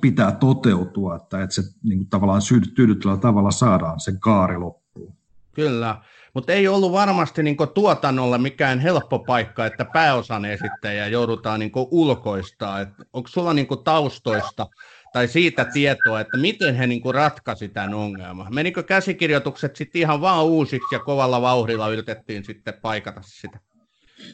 pitää 0.00 0.32
toteutua, 0.32 1.16
että, 1.16 1.42
että 1.42 1.54
se 1.54 1.62
niin 1.82 1.98
kuin 1.98 2.08
tavallaan 2.08 2.42
tyydyttävällä 2.74 3.20
tavalla 3.20 3.50
saadaan 3.50 4.00
sen 4.00 4.20
kaari 4.20 4.58
loppuun. 4.58 5.14
Kyllä, 5.54 6.02
mutta 6.34 6.52
ei 6.52 6.68
ollut 6.68 6.92
varmasti 6.92 7.42
niin 7.42 7.56
tuotannolla 7.74 8.38
mikään 8.38 8.78
helppo 8.78 9.18
paikka, 9.18 9.66
että 9.66 9.84
pääosan 9.84 10.44
esittäjä 10.44 11.06
joudutaan 11.06 11.60
niin 11.60 11.72
ulkoistaa. 11.74 12.86
onko 13.12 13.28
sulla 13.28 13.54
niin 13.54 13.66
taustoista 13.84 14.66
tai 15.12 15.28
siitä 15.28 15.64
tietoa, 15.64 16.20
että 16.20 16.36
miten 16.36 16.74
he 16.74 16.86
niin 16.86 17.14
ratkaisi 17.14 17.68
tämän 17.68 17.94
ongelman? 17.94 18.54
Menikö 18.54 18.82
käsikirjoitukset 18.82 19.76
sitten 19.76 20.00
ihan 20.00 20.20
vaan 20.20 20.44
uusiksi 20.44 20.94
ja 20.94 20.98
kovalla 20.98 21.42
vauhdilla 21.42 21.88
yritettiin 21.88 22.44
sitten 22.44 22.74
paikata 22.82 23.20
sitä? 23.24 23.58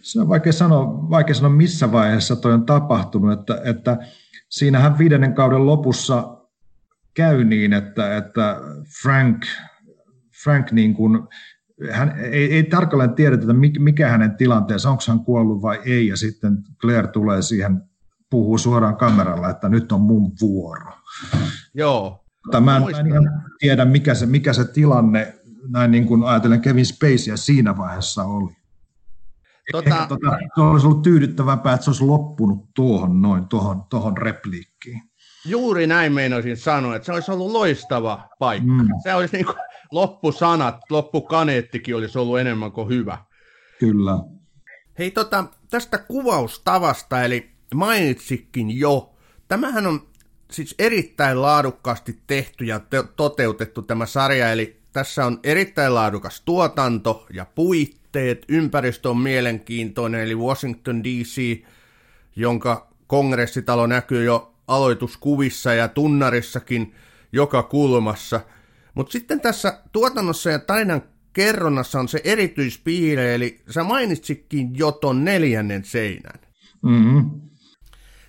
Se 0.03 0.21
on 0.21 0.29
vaikea 0.29 0.53
sanoa, 0.53 1.11
vaikea 1.11 1.35
sanoa 1.35 1.51
missä 1.51 1.93
vaiheessa 1.93 2.37
toi 2.37 2.53
on 2.53 2.67
tapahtunut, 2.67 3.41
että, 3.41 3.61
että 3.65 3.97
siinähän 4.49 4.99
viidennen 4.99 5.35
kauden 5.35 5.67
lopussa 5.67 6.39
käy 7.15 7.45
niin, 7.45 7.73
että, 7.73 8.17
että 8.17 8.57
Frank, 9.03 9.47
Frank 10.43 10.73
niin 10.73 10.95
kuin, 10.95 11.29
hän 11.91 12.19
ei, 12.19 12.55
ei 12.55 12.63
tarkalleen 12.63 13.15
tiedetä, 13.15 13.43
että 13.43 13.81
mikä 13.81 14.09
hänen 14.09 14.37
tilanteensa, 14.37 14.91
onko 14.91 15.03
hän 15.09 15.21
kuollut 15.21 15.63
vai 15.63 15.81
ei, 15.85 16.07
ja 16.07 16.17
sitten 16.17 16.59
Claire 16.81 17.09
tulee 17.09 17.43
siihen, 17.43 17.83
puhuu 18.31 18.59
suoraan 18.59 18.97
kameralla, 18.97 19.51
että 19.51 19.69
nyt 19.69 19.93
on 19.93 20.01
mun 20.01 20.33
vuoro. 20.41 20.93
Joo. 21.75 22.25
Mutta 22.47 22.61
mä 22.61 22.77
en, 22.77 22.83
mä 22.83 22.99
en 22.99 23.07
ihan 23.07 23.43
tiedä, 23.59 23.85
mikä 23.85 24.15
se, 24.15 24.27
mikä 24.27 24.53
se 24.53 24.65
tilanne, 24.65 25.35
näin 25.69 25.91
niin 25.91 26.07
kuin 26.07 26.23
ajatellen 26.23 26.61
Kevin 26.61 26.87
Spaceyä 26.87 27.37
siinä 27.37 27.77
vaiheessa 27.77 28.25
oli. 28.25 28.53
Tota... 29.73 29.91
Ehkä, 29.91 30.07
tota, 30.07 30.39
se 30.55 30.61
olisi 30.61 30.87
ollut 30.87 31.03
tyydyttävämpää, 31.03 31.75
että 31.75 31.85
se 31.85 31.91
olisi 31.91 32.05
loppunut 32.05 32.69
tuohon 32.75 33.23
noin, 33.23 33.49
tuohon, 33.49 33.85
tuohon 33.91 34.17
repliikkiin. 34.17 35.03
Juuri 35.45 35.87
näin 35.87 36.13
meinasin 36.13 36.57
sanoa, 36.57 36.97
että 36.97 37.07
se 37.07 37.13
olisi 37.13 37.31
ollut 37.31 37.53
loistava 37.53 38.29
paikka. 38.39 38.73
Mm. 38.73 38.89
Se 39.03 39.15
olisi 39.15 39.37
niin 39.37 39.47
kuin 39.47 39.57
loppusanat, 39.93 40.77
loppukaneettikin 40.91 41.97
olisi 41.97 42.19
ollut 42.19 42.39
enemmän 42.39 42.73
kuin 42.73 42.89
hyvä. 42.89 43.19
Kyllä. 43.79 44.19
Hei 44.99 45.11
tota, 45.11 45.45
tästä 45.71 45.99
kuvaustavasta, 45.99 47.23
eli 47.23 47.51
mainitsikin 47.75 48.79
jo, 48.79 49.15
tämähän 49.49 49.87
on 49.87 50.09
siis 50.51 50.75
erittäin 50.79 51.43
laadukkaasti 51.43 52.19
tehty 52.27 52.65
ja 52.65 52.81
te- 52.81 53.05
toteutettu 53.17 53.83
tämä 53.83 54.07
sarja, 54.07 54.53
eli 54.53 54.81
tässä 54.93 55.27
on 55.27 55.41
erittäin 55.43 55.95
laadukas 55.95 56.41
tuotanto 56.41 57.27
ja 57.33 57.47
puitteet, 57.55 58.45
ympäristö 58.49 59.11
on 59.11 59.19
mielenkiintoinen, 59.19 60.21
eli 60.21 60.35
Washington 60.35 61.05
DC, 61.05 61.63
jonka 62.37 62.89
kongressitalo 63.07 63.87
näkyy 63.87 64.25
jo 64.25 64.55
aloituskuvissa 64.69 65.75
ja 65.75 65.89
tunnarissakin 65.89 66.95
joka 67.33 67.63
kulmassa. 67.63 68.41
Mutta 68.99 69.13
sitten 69.13 69.41
tässä 69.41 69.81
tuotannossa 69.93 70.51
ja 70.51 70.59
tarinan 70.59 71.03
kerronnassa 71.33 72.01
on 72.01 72.09
se 72.09 72.21
erityispiire, 72.25 73.35
eli 73.35 73.63
sä 73.71 73.83
mainitsikin 73.83 74.79
jo 74.79 74.93
ton 74.93 75.25
neljännen 75.25 75.85
seinän. 75.85 76.41
Mm-hmm. 76.83 77.41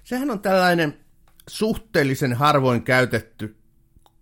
Sehän 0.03 0.31
on 0.31 0.39
tällainen 0.39 0.99
suhteellisen 1.47 2.33
harvoin 2.33 2.83
käytetty. 2.83 3.55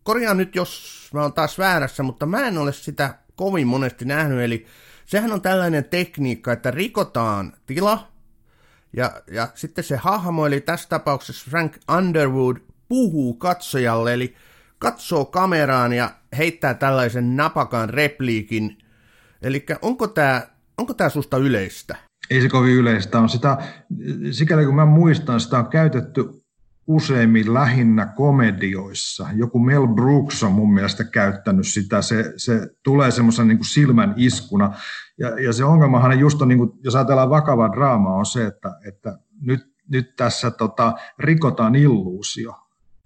Korjaan 0.03 0.37
nyt, 0.37 0.55
jos 0.55 1.09
mä 1.13 1.21
oon 1.21 1.33
taas 1.33 1.57
väärässä, 1.57 2.03
mutta 2.03 2.25
mä 2.25 2.47
en 2.47 2.57
ole 2.57 2.73
sitä 2.73 3.19
kovin 3.35 3.67
monesti 3.67 4.05
nähnyt, 4.05 4.39
eli 4.39 4.65
sehän 5.05 5.31
on 5.31 5.41
tällainen 5.41 5.85
tekniikka, 5.85 6.53
että 6.53 6.71
rikotaan 6.71 7.53
tila, 7.65 8.11
ja, 8.93 9.21
ja 9.31 9.47
sitten 9.55 9.83
se 9.83 9.95
hahmo, 9.95 10.45
eli 10.45 10.61
tässä 10.61 10.89
tapauksessa 10.89 11.51
Frank 11.51 11.77
Underwood, 11.97 12.57
puhuu 12.87 13.33
katsojalle, 13.33 14.13
eli 14.13 14.35
katsoo 14.80 15.25
kameraan 15.25 15.93
ja 15.93 16.11
heittää 16.38 16.73
tällaisen 16.73 17.36
napakan 17.36 17.89
repliikin. 17.89 18.78
Eli 19.41 19.65
onko 19.82 20.07
tämä 20.07 20.41
onko 20.78 20.93
tää 20.93 21.09
susta 21.09 21.38
yleistä? 21.38 21.95
Ei 22.30 22.41
se 22.41 22.49
kovin 22.49 22.73
yleistä 22.73 23.19
on. 23.19 23.30
Sitä, 23.30 23.57
sikäli 24.32 24.65
kun 24.65 24.75
mä 24.75 24.86
muistan, 24.86 25.39
sitä 25.39 25.59
on 25.59 25.67
käytetty 25.67 26.23
useimmin 26.88 27.53
lähinnä 27.53 28.05
komedioissa. 28.05 29.28
Joku 29.36 29.59
Mel 29.59 29.88
Brooks 29.88 30.43
on 30.43 30.51
mun 30.51 30.73
mielestä 30.73 31.03
käyttänyt 31.03 31.67
sitä. 31.67 32.01
Se, 32.01 32.34
se 32.38 32.67
tulee 32.84 33.11
semmoisen 33.11 33.47
niin 33.47 33.63
silmän 33.63 34.13
iskuna. 34.17 34.73
Ja, 35.19 35.30
ja 35.39 35.53
se 35.53 35.63
ongelmahan 35.63 36.19
just 36.19 36.41
on, 36.41 36.47
niin 36.47 36.57
kuin, 36.57 36.71
jos 36.84 36.95
ajatellaan 36.95 37.30
vakavaa 37.30 37.71
draamaa, 37.71 38.13
on 38.13 38.25
se, 38.25 38.45
että, 38.45 38.80
että 38.88 39.19
nyt, 39.41 39.61
nyt 39.89 40.15
tässä 40.15 40.51
tota, 40.51 40.93
rikotaan 41.19 41.75
illuusio. 41.75 42.53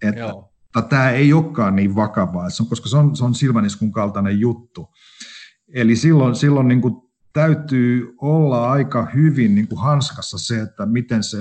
Että 0.01 0.19
Joo. 0.19 0.50
Tämä 0.89 1.09
ei 1.09 1.33
olekaan 1.33 1.75
niin 1.75 1.95
vakavaa, 1.95 2.49
se 2.49 2.63
on, 2.63 2.69
koska 2.69 2.89
se 2.89 2.97
on, 2.97 3.15
se 3.15 3.25
on 3.25 3.35
silmäniskun 3.35 3.91
kaltainen 3.91 4.39
juttu. 4.39 4.89
Eli 5.73 5.95
silloin, 5.95 6.35
silloin 6.35 6.67
niin 6.67 6.81
kuin 6.81 6.95
täytyy 7.33 8.13
olla 8.21 8.71
aika 8.71 9.07
hyvin 9.13 9.55
niin 9.55 9.67
kuin 9.67 9.81
hanskassa 9.81 10.37
se, 10.37 10.61
että 10.61 10.85
miten 10.85 11.23
se 11.23 11.37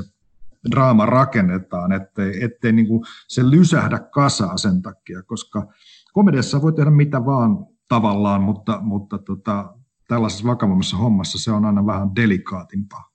draama 0.70 1.06
rakennetaan, 1.06 1.92
ettei, 1.92 2.44
ettei 2.44 2.72
niin 2.72 2.86
kuin 2.86 3.02
se 3.28 3.50
lysähdä 3.50 3.98
kasaa 3.98 4.56
sen 4.56 4.82
takia, 4.82 5.22
koska 5.22 5.66
komediassa 6.12 6.62
voi 6.62 6.72
tehdä 6.72 6.90
mitä 6.90 7.24
vaan 7.24 7.66
tavallaan, 7.88 8.42
mutta, 8.42 8.78
mutta 8.80 9.18
tota, 9.18 9.74
tällaisessa 10.08 10.46
vakavammassa 10.46 10.96
hommassa 10.96 11.38
se 11.38 11.50
on 11.50 11.64
aina 11.64 11.86
vähän 11.86 12.16
delikaatimpaa. 12.16 13.10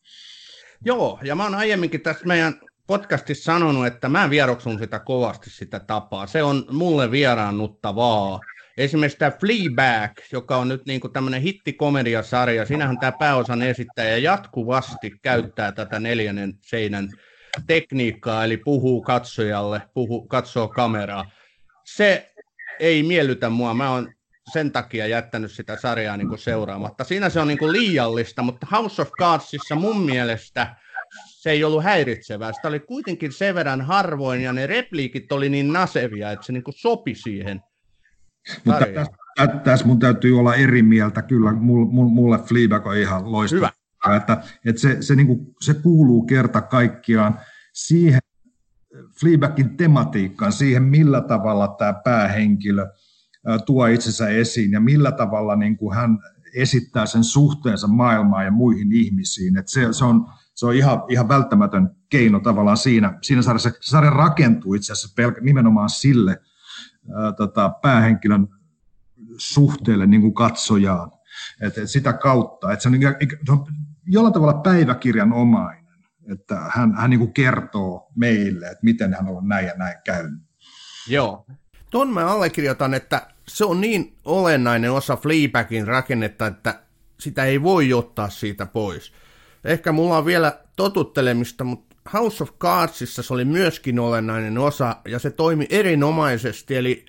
Joo, 0.86 1.20
ja 1.24 1.36
mä 1.36 1.44
oon 1.44 1.56
aiemminkin 1.56 2.02
tässä 2.02 2.26
meidän 2.26 2.54
podcastissa 2.88 3.44
sanonut, 3.44 3.88
että 3.88 4.10
mä 4.10 4.30
vieroksun 4.30 4.80
sitä 4.80 5.00
kovasti 5.00 5.50
sitä 5.50 5.80
tapaa. 5.80 6.28
Se 6.28 6.44
on 6.44 6.66
mulle 6.72 7.12
vieraannuttavaa. 7.12 8.40
Esimerkiksi 8.78 9.18
tämä 9.18 9.32
Fleabag, 9.32 10.12
joka 10.32 10.58
on 10.58 10.68
nyt 10.68 10.86
niin 10.86 11.02
tämmöinen 11.14 11.42
hittikomediasarja, 11.42 12.66
sinähän 12.66 13.00
tämä 13.00 13.12
pääosan 13.12 13.62
esittäjä 13.62 14.18
jatkuvasti 14.18 15.12
käyttää 15.22 15.72
tätä 15.72 16.00
neljännen 16.00 16.54
seinän 16.62 17.10
tekniikkaa, 17.68 18.44
eli 18.44 18.58
puhuu 18.58 19.02
katsojalle, 19.02 19.82
puhuu, 19.94 20.28
katsoo 20.28 20.68
kameraa. 20.68 21.32
Se 21.86 22.34
ei 22.80 23.04
miellytä 23.04 23.50
mua. 23.50 23.74
Mä 23.74 23.92
oon 23.92 24.14
sen 24.54 24.72
takia 24.72 25.08
jättänyt 25.08 25.52
sitä 25.52 25.78
sarjaa 25.78 26.18
niin 26.18 26.28
kuin 26.28 26.40
seuraamatta. 26.40 27.04
Siinä 27.04 27.30
se 27.30 27.40
on 27.40 27.48
niin 27.48 27.58
kuin 27.58 27.72
liiallista, 27.72 28.42
mutta 28.42 28.68
House 28.72 29.02
of 29.02 29.10
Cardsissa 29.20 29.76
mun 29.76 30.02
mielestä 30.02 30.76
se 31.46 31.52
ei 31.52 31.64
ollut 31.64 31.84
häiritsevää. 31.84 32.52
Sitä 32.54 32.68
oli 32.68 32.80
kuitenkin 32.80 33.32
sen 33.32 33.56
verran 33.56 33.82
harvoin 33.82 34.42
ja 34.42 34.54
ne 34.54 34.68
repliikit 34.68 35.32
oli 35.32 35.50
niin 35.50 35.74
nasevia, 35.74 36.32
että 36.32 36.46
se 36.46 36.54
niin 36.54 36.64
kuin 36.64 36.76
sopi 36.78 37.16
siihen 37.16 37.62
mutta 38.66 38.86
tässä, 38.96 39.58
tässä 39.64 39.86
mun 39.86 40.00
täytyy 40.00 40.40
olla 40.40 40.56
eri 40.56 40.82
mieltä. 40.82 41.22
Kyllä 41.22 41.54
mulle 41.54 42.38
Fleabag 42.38 42.88
on 42.88 42.98
ihan 42.98 43.32
loistava. 43.32 43.72
Hyvä. 44.06 44.16
Että, 44.18 44.44
että 44.66 44.82
se, 44.82 44.98
se, 45.02 45.16
niin 45.16 45.28
kuin, 45.28 45.40
se 45.62 45.74
kuuluu 45.74 46.26
kerta 46.26 46.62
kaikkiaan 46.62 47.40
siihen 47.74 48.22
Fleabagin 49.20 49.78
tematiikkaan, 49.78 50.52
siihen 50.52 50.84
millä 50.84 51.22
tavalla 51.22 51.68
tämä 51.68 51.94
päähenkilö– 52.04 52.86
tuo 53.66 53.86
itsensä 53.86 54.28
esiin 54.28 54.72
ja 54.72 54.80
millä 54.80 55.12
tavalla 55.12 55.56
niin 55.56 55.78
kuin 55.78 55.96
hän 55.96 56.20
esittää 56.56 57.06
sen 57.06 57.24
suhteensa 57.24 57.88
maailmaan 57.88 58.46
ja 58.46 58.52
muihin 58.52 58.92
ihmisiin. 58.92 59.58
Et 59.58 59.68
se, 59.68 59.88
se, 59.92 60.06
on, 60.06 60.26
se 60.56 60.66
on 60.66 60.76
ihan, 60.76 61.04
ihan 61.10 61.28
välttämätön 61.28 61.96
keino 62.10 62.40
tavallaan 62.40 62.78
siinä. 62.78 63.18
Siinä 63.22 63.42
sarjassa, 63.42 63.70
se 63.70 63.78
sarja 63.82 64.10
rakentuu 64.12 64.74
itse 64.74 64.94
asiassa 64.94 65.22
pelk- 65.22 65.42
nimenomaan 65.42 65.90
sille 65.90 66.42
ää, 67.16 67.32
tota, 67.32 67.70
päähenkilön 67.82 68.48
suhteelle 69.38 70.06
niin 70.06 70.22
kuin 70.22 70.34
katsojaan. 70.34 71.12
Et, 71.62 71.78
et 71.78 71.90
sitä 71.90 72.14
kautta, 72.14 72.72
että 72.72 72.84
se 72.84 72.90
on, 72.90 72.96
se 73.46 73.52
on 73.52 73.66
jollain 74.06 74.34
tavalla 74.34 74.62
päiväkirjan 74.62 75.34
omainen, 75.34 75.86
että 76.32 76.60
hän, 76.70 76.96
hän 76.96 77.10
niin 77.10 77.20
kuin 77.20 77.34
kertoo 77.34 78.12
meille, 78.16 78.66
että 78.66 78.84
miten 78.84 79.14
hän 79.14 79.28
on 79.28 79.48
näin 79.48 79.68
ja 79.68 79.74
näin 79.78 79.98
käynyt. 80.06 80.42
Joo, 81.08 81.46
Ton 81.90 82.10
mä 82.10 82.28
allekirjoitan, 82.28 82.94
että 82.94 83.28
se 83.48 83.66
on 83.66 83.82
niin 83.82 84.18
olennainen 84.26 84.92
osa 84.92 85.18
Fleabagin 85.18 85.88
rakennetta, 85.88 86.48
että 86.48 86.80
sitä 87.20 87.44
ei 87.44 87.64
voi 87.64 87.94
ottaa 87.94 88.30
siitä 88.30 88.66
pois. 88.66 89.14
Ehkä 89.66 89.92
mulla 89.92 90.18
on 90.18 90.26
vielä 90.26 90.60
totuttelemista, 90.76 91.64
mutta 91.64 91.96
House 92.14 92.44
of 92.44 92.52
Cardsissa 92.60 93.24
se 93.24 93.34
oli 93.34 93.46
myöskin 93.46 94.00
olennainen 94.00 94.58
osa, 94.58 94.96
ja 95.08 95.20
se 95.20 95.32
toimi 95.32 95.68
erinomaisesti, 95.70 96.76
eli, 96.76 97.06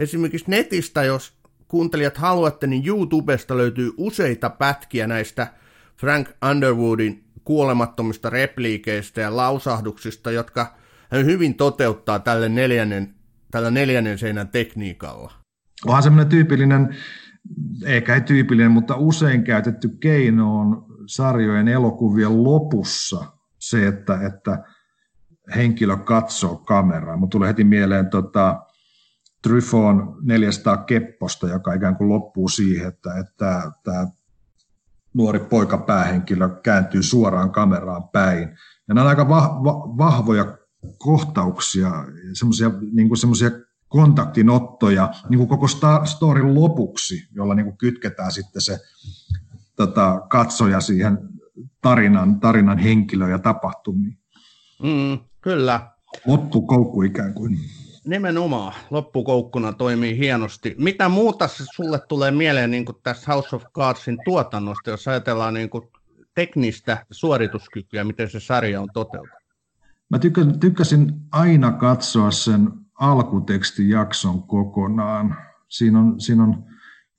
Esimerkiksi 0.00 0.50
netistä, 0.50 1.02
jos 1.02 1.32
kuuntelijat 1.68 2.16
haluatte, 2.16 2.66
niin 2.66 2.86
YouTubesta 2.86 3.56
löytyy 3.56 3.92
useita 3.96 4.50
pätkiä 4.50 5.06
näistä 5.06 5.46
Frank 5.96 6.28
Underwoodin 6.50 7.24
kuolemattomista 7.44 8.30
repliikeistä 8.30 9.20
ja 9.20 9.36
lausahduksista, 9.36 10.30
jotka 10.30 10.74
hän 11.10 11.24
hyvin 11.24 11.54
toteuttaa 11.54 12.18
tälle 12.18 12.48
neljännen, 12.48 13.14
tällä 13.50 13.70
neljännen 13.70 14.18
seinän 14.18 14.48
tekniikalla. 14.48 15.32
Onhan 15.86 16.02
semmoinen 16.02 16.30
tyypillinen, 16.30 16.96
eikä 17.84 18.14
ei 18.14 18.20
tyypillinen, 18.20 18.72
mutta 18.72 18.96
usein 18.96 19.44
käytetty 19.44 19.88
keino 19.88 20.58
on 20.58 20.86
sarjojen 21.10 21.68
elokuvien 21.68 22.44
lopussa 22.44 23.24
se, 23.58 23.86
että, 23.86 24.26
että 24.26 24.64
henkilö 25.56 25.96
katsoo 25.96 26.56
kameraa. 26.56 27.16
Mutta 27.16 27.32
tulee 27.32 27.48
heti 27.48 27.64
mieleen 27.64 28.10
tota, 28.10 28.62
Tryfon 29.42 30.16
400 30.22 30.76
kepposta, 30.76 31.48
joka 31.48 31.72
ikään 31.72 31.96
kuin 31.96 32.08
loppuu 32.08 32.48
siihen, 32.48 32.88
että, 32.88 33.18
että 33.18 33.72
tämä 33.84 34.06
nuori 35.14 35.38
poika 35.38 35.78
päähenkilö 35.78 36.48
kääntyy 36.48 37.02
suoraan 37.02 37.52
kameraan 37.52 38.08
päin. 38.08 38.48
Ja 38.88 38.94
nämä 38.94 39.02
on 39.02 39.08
aika 39.08 39.28
va- 39.28 39.60
va- 39.64 39.96
vahvoja 39.98 40.58
kohtauksia, 40.98 41.90
semmoisia 42.32 42.70
niin 42.92 43.08
kontaktinottoja 43.88 45.12
niin 45.28 45.38
kuin 45.38 45.48
koko 45.48 45.66
storin 46.04 46.54
lopuksi, 46.54 47.28
jolla 47.34 47.54
niin 47.54 47.66
kuin 47.66 47.78
kytketään 47.78 48.32
sitten 48.32 48.62
se 48.62 48.78
tota, 49.80 50.20
katsoja 50.28 50.80
siihen 50.80 51.18
tarinan, 51.82 52.40
tarinan 52.40 52.78
henkilöön 52.78 53.30
ja 53.30 53.38
tapahtumiin. 53.38 54.18
Mm, 54.82 55.18
kyllä. 55.40 55.90
Loppukoukku 56.26 57.02
ikään 57.02 57.34
kuin. 57.34 57.58
Nimenomaan. 58.04 58.72
Loppukoukkuna 58.90 59.72
toimii 59.72 60.18
hienosti. 60.18 60.74
Mitä 60.78 61.08
muuta 61.08 61.48
sulle 61.74 61.98
tulee 62.08 62.30
mieleen 62.30 62.70
niin 62.70 62.84
tässä 63.02 63.32
House 63.32 63.56
of 63.56 63.64
Cardsin 63.74 64.18
tuotannosta, 64.24 64.90
jos 64.90 65.08
ajatellaan 65.08 65.54
niin 65.54 65.70
kuin 65.70 65.88
teknistä 66.34 67.06
suorituskykyä, 67.10 68.04
miten 68.04 68.30
se 68.30 68.40
sarja 68.40 68.80
on 68.80 68.88
toteutettu? 68.94 69.36
Mä 70.10 70.18
tykkäsin 70.60 71.12
aina 71.32 71.72
katsoa 71.72 72.30
sen 72.30 72.70
alkutekstijakson 73.00 74.42
kokonaan. 74.42 75.36
Siinä 75.68 75.98
on, 75.98 76.20
siinä 76.20 76.42
on, 76.42 76.64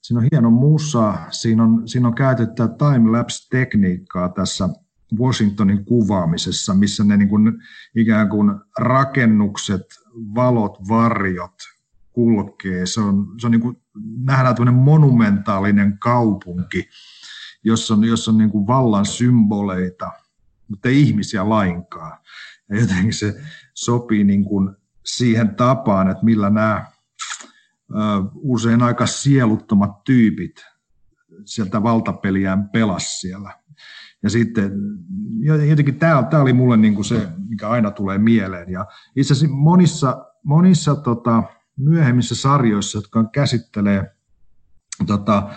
siinä 0.02 0.20
on 0.20 0.28
hieno 0.32 0.50
musa, 0.50 1.14
siinä 1.30 1.64
on, 1.64 1.88
siinä 1.88 2.08
on 2.08 2.16
käytetty 2.16 2.64
timelapse-tekniikkaa 2.78 4.30
tässä 4.30 4.70
Washingtonin 5.20 5.86
kuvaamisessa, 5.86 6.74
missä 6.74 7.04
ne 7.04 7.18
niin 7.18 7.30
kuin, 7.30 7.54
ikään 7.96 8.30
kuin 8.30 8.52
rakennukset, 8.80 9.82
valot, 10.36 10.78
varjot 10.90 11.56
kulkee. 12.14 12.86
Se 12.86 13.02
on, 13.02 13.28
se 13.38 13.48
on 13.48 13.52
niin 13.52 13.62
kuin, 13.62 13.78
nähdään 14.24 14.56
tämmöinen 14.56 14.84
monumentaalinen 14.84 15.98
kaupunki, 16.00 16.90
jossa 17.64 17.94
on, 17.94 18.04
jossa 18.04 18.32
on 18.32 18.38
niin 18.38 18.50
kuin 18.50 18.68
vallan 18.68 19.06
symboleita, 19.06 20.12
mutta 20.68 20.90
ei 20.90 21.02
ihmisiä 21.02 21.50
lainkaan. 21.50 22.18
Ja 22.70 22.80
jotenkin 22.80 23.14
se 23.14 23.42
sopii 23.74 24.24
niin 24.24 24.44
kuin 24.46 24.76
siihen 25.06 25.56
tapaan, 25.56 26.10
että 26.10 26.26
millä 26.26 26.50
nämä 26.50 26.91
usein 28.34 28.82
aika 28.82 29.06
sieluttomat 29.06 30.04
tyypit 30.04 30.56
sieltä 31.46 31.84
valtapeliään 31.84 32.70
pelas 32.70 33.22
siellä. 33.22 33.62
Ja 34.24 34.30
sitten 34.30 34.72
jotenkin 35.70 36.00
tämä, 36.00 36.24
tämä 36.24 36.44
oli 36.44 36.54
mulle 36.54 36.78
niin 36.78 36.96
kuin 36.96 37.06
se, 37.06 37.28
mikä 37.50 37.70
aina 37.70 37.92
tulee 37.92 38.18
mieleen. 38.18 38.72
Ja 38.72 38.86
itse 39.16 39.34
asiassa 39.34 39.56
monissa, 39.56 40.26
monissa 40.44 40.96
tota, 40.96 41.44
myöhemmissä 41.78 42.36
sarjoissa, 42.36 42.98
jotka 42.98 43.24
käsittelee 43.24 44.16
tota, 45.08 45.50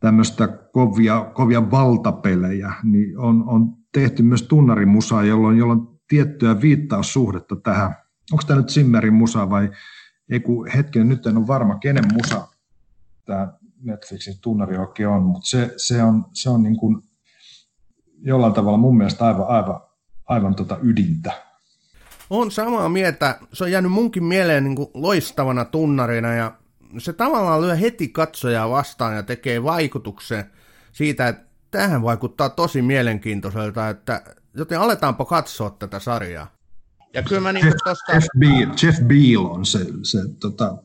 tämmöistä 0.00 0.48
kovia, 0.48 1.30
kovia 1.34 1.70
valtapelejä, 1.70 2.72
niin 2.82 3.18
on, 3.18 3.48
on 3.48 3.76
tehty 3.92 4.22
myös 4.22 4.42
tunnarimusaa, 4.42 5.24
jolloin, 5.24 5.58
jolloin 5.58 5.80
tiettyä 6.08 6.60
viittaussuhdetta 6.60 7.56
tähän. 7.56 7.94
Onko 8.32 8.44
tämä 8.46 8.60
nyt 8.60 8.68
Zimmerin 8.68 9.14
musa 9.14 9.50
vai 9.50 9.70
ei 10.30 10.40
kun 10.40 10.68
hetken, 10.68 11.08
nyt 11.08 11.26
en 11.26 11.36
ole 11.36 11.46
varma, 11.46 11.78
kenen 11.78 12.04
musa 12.14 12.48
tämä 13.24 13.52
Netflixin 13.82 14.40
tunnari 14.40 14.76
oikein 14.76 15.08
on, 15.08 15.22
mutta 15.22 15.48
se, 15.48 15.74
se 15.76 16.02
on, 16.02 16.24
se 16.32 16.50
on 16.50 16.62
niin 16.62 16.76
kuin 16.76 17.02
jollain 18.20 18.52
tavalla 18.52 18.78
mun 18.78 18.96
mielestä 18.96 19.26
aivan, 19.26 19.46
aivan, 19.48 19.80
aivan 20.26 20.54
tota 20.54 20.78
ydintä. 20.82 21.32
On 22.30 22.50
samaa 22.50 22.88
mieltä. 22.88 23.38
Se 23.52 23.64
on 23.64 23.72
jäänyt 23.72 23.92
munkin 23.92 24.24
mieleen 24.24 24.64
niin 24.64 24.76
kuin 24.76 24.90
loistavana 24.94 25.64
tunnarina 25.64 26.34
ja 26.34 26.52
se 26.98 27.12
tavallaan 27.12 27.62
lyö 27.62 27.74
heti 27.74 28.08
katsojaa 28.08 28.70
vastaan 28.70 29.16
ja 29.16 29.22
tekee 29.22 29.62
vaikutuksen 29.62 30.44
siitä, 30.92 31.28
että 31.28 31.46
tähän 31.70 32.02
vaikuttaa 32.02 32.48
tosi 32.48 32.82
mielenkiintoiselta, 32.82 33.88
että 33.88 34.22
joten 34.54 34.80
aletaanpa 34.80 35.24
katsoa 35.24 35.70
tätä 35.70 35.98
sarjaa. 35.98 36.55
Ja 37.14 37.22
kyllä 37.22 37.40
mä 37.40 37.52
niin 37.52 37.72
tosta... 37.84 38.12
Jeff, 38.12 38.26
Beal, 38.38 38.70
Jeff 38.82 39.00
Beal 39.00 39.44
on 39.44 39.66
se, 39.66 39.78
se 40.02 40.18
tota, 40.40 40.76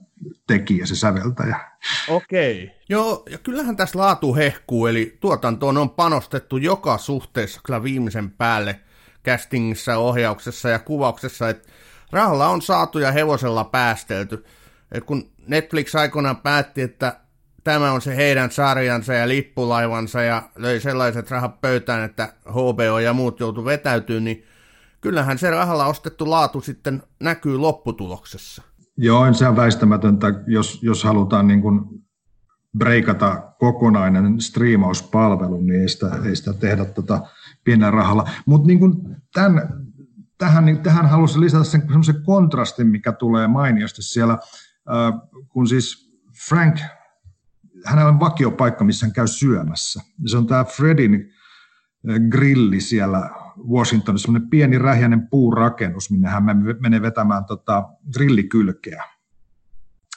tekijä, 0.47 0.85
se 0.85 0.95
säveltäjä. 0.95 1.59
Okei. 2.07 2.63
Okay. 2.63 2.75
Joo, 2.89 3.23
ja 3.29 3.37
kyllähän 3.37 3.75
tässä 3.75 3.99
laatu 3.99 4.35
hehkuu, 4.35 4.87
eli 4.87 5.17
tuotantoon 5.19 5.77
on 5.77 5.89
panostettu 5.89 6.57
joka 6.57 6.97
suhteessa 6.97 7.61
kyllä 7.65 7.83
viimeisen 7.83 8.31
päälle 8.31 8.79
castingissa, 9.25 9.97
ohjauksessa 9.97 10.69
ja 10.69 10.79
kuvauksessa, 10.79 11.49
että 11.49 11.69
rahalla 12.11 12.47
on 12.47 12.61
saatu 12.61 12.99
ja 12.99 13.11
hevosella 13.11 13.63
päästelty. 13.63 14.45
Et 14.91 15.03
kun 15.03 15.31
Netflix 15.47 15.95
aikoinaan 15.95 16.37
päätti, 16.37 16.81
että 16.81 17.19
tämä 17.63 17.91
on 17.91 18.01
se 18.01 18.15
heidän 18.15 18.51
sarjansa 18.51 19.13
ja 19.13 19.27
lippulaivansa 19.27 20.21
ja 20.21 20.43
löi 20.55 20.79
sellaiset 20.79 21.31
rahat 21.31 21.61
pöytään, 21.61 22.03
että 22.03 22.33
HBO 22.51 22.99
ja 22.99 23.13
muut 23.13 23.39
joutu 23.39 23.65
vetäytyä, 23.65 24.19
niin 24.19 24.45
kyllähän 25.01 25.37
se 25.37 25.49
rahalla 25.49 25.85
ostettu 25.85 26.29
laatu 26.29 26.61
sitten 26.61 27.03
näkyy 27.19 27.57
lopputuloksessa. 27.57 28.61
Joo, 28.97 29.33
se 29.33 29.47
on 29.47 29.55
väistämätöntä, 29.55 30.27
jos, 30.47 30.83
jos 30.83 31.03
halutaan 31.03 31.47
niin 31.47 31.61
kuin 31.61 31.81
breikata 32.77 33.53
kokonainen 33.59 34.41
striimauspalvelu, 34.41 35.61
niin 35.61 35.81
ei 35.81 35.89
sitä, 35.89 36.11
ei 36.25 36.35
sitä 36.35 36.53
tehdä 36.53 36.85
tota 36.85 37.21
pienellä 37.63 37.91
rahalla. 37.91 38.29
Mutta 38.45 38.67
niin 38.67 38.79
tähän, 40.37 40.65
niin, 40.65 40.79
tähän 40.79 41.09
halusin 41.09 41.41
lisätä 41.41 41.63
sen 41.63 41.81
semmoisen 41.81 42.23
kontrastin, 42.25 42.87
mikä 42.87 43.11
tulee 43.11 43.47
mainiosti 43.47 44.03
siellä, 44.03 44.37
kun 45.49 45.67
siis 45.67 46.11
Frank, 46.47 46.79
hänellä 47.85 48.09
on 48.09 48.19
vakiopaikka, 48.19 48.83
missä 48.83 49.05
hän 49.05 49.13
käy 49.13 49.27
syömässä. 49.27 50.01
Se 50.25 50.37
on 50.37 50.47
tämä 50.47 50.63
Fredin 50.63 51.31
grilli 52.29 52.81
siellä 52.81 53.29
Washingtonissa, 53.69 54.25
semmoinen 54.25 54.49
pieni 54.49 54.77
rähjäinen 54.77 55.27
puurakennus, 55.29 56.11
minne 56.11 56.29
hän 56.29 56.43
menee 56.79 57.01
vetämään 57.01 57.45
tota, 57.45 57.89
grillikylkeä. 58.13 59.03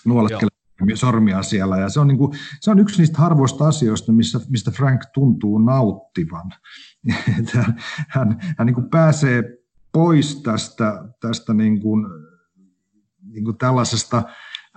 Nuoleskelee 0.04 0.48
sormia 0.94 1.42
siellä. 1.42 1.78
Ja 1.78 1.88
se 1.88 2.00
on, 2.00 2.08
niin 2.08 2.18
kuin, 2.18 2.38
se 2.60 2.70
on 2.70 2.78
yksi 2.78 2.98
niistä 2.98 3.18
harvoista 3.18 3.68
asioista, 3.68 4.12
missä, 4.12 4.40
mistä 4.48 4.70
Frank 4.70 5.00
tuntuu 5.14 5.58
nauttivan. 5.58 6.52
hän 7.54 7.74
hän, 8.08 8.40
hän 8.58 8.66
niin 8.66 8.74
kuin 8.74 8.90
pääsee 8.90 9.58
pois 9.92 10.42
tästä, 10.42 11.04
tästä 11.20 11.54
niin 11.54 11.80
kuin, 11.80 12.06
niin 13.22 13.44
kuin 13.44 13.58
tällaisesta 13.58 14.22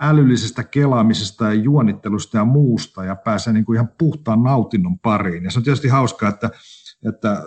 älyllisestä 0.00 0.64
kelaamisesta 0.64 1.44
ja 1.44 1.54
juonittelusta 1.54 2.36
ja 2.36 2.44
muusta 2.44 3.04
ja 3.04 3.16
pääsee 3.16 3.52
niin 3.52 3.64
kuin 3.64 3.76
ihan 3.76 3.88
puhtaan 3.98 4.42
nautinnon 4.42 4.98
pariin. 4.98 5.44
Ja 5.44 5.50
se 5.50 5.58
on 5.58 5.62
tietysti 5.62 5.88
hauskaa, 5.88 6.28
että, 6.28 6.50
että 7.08 7.42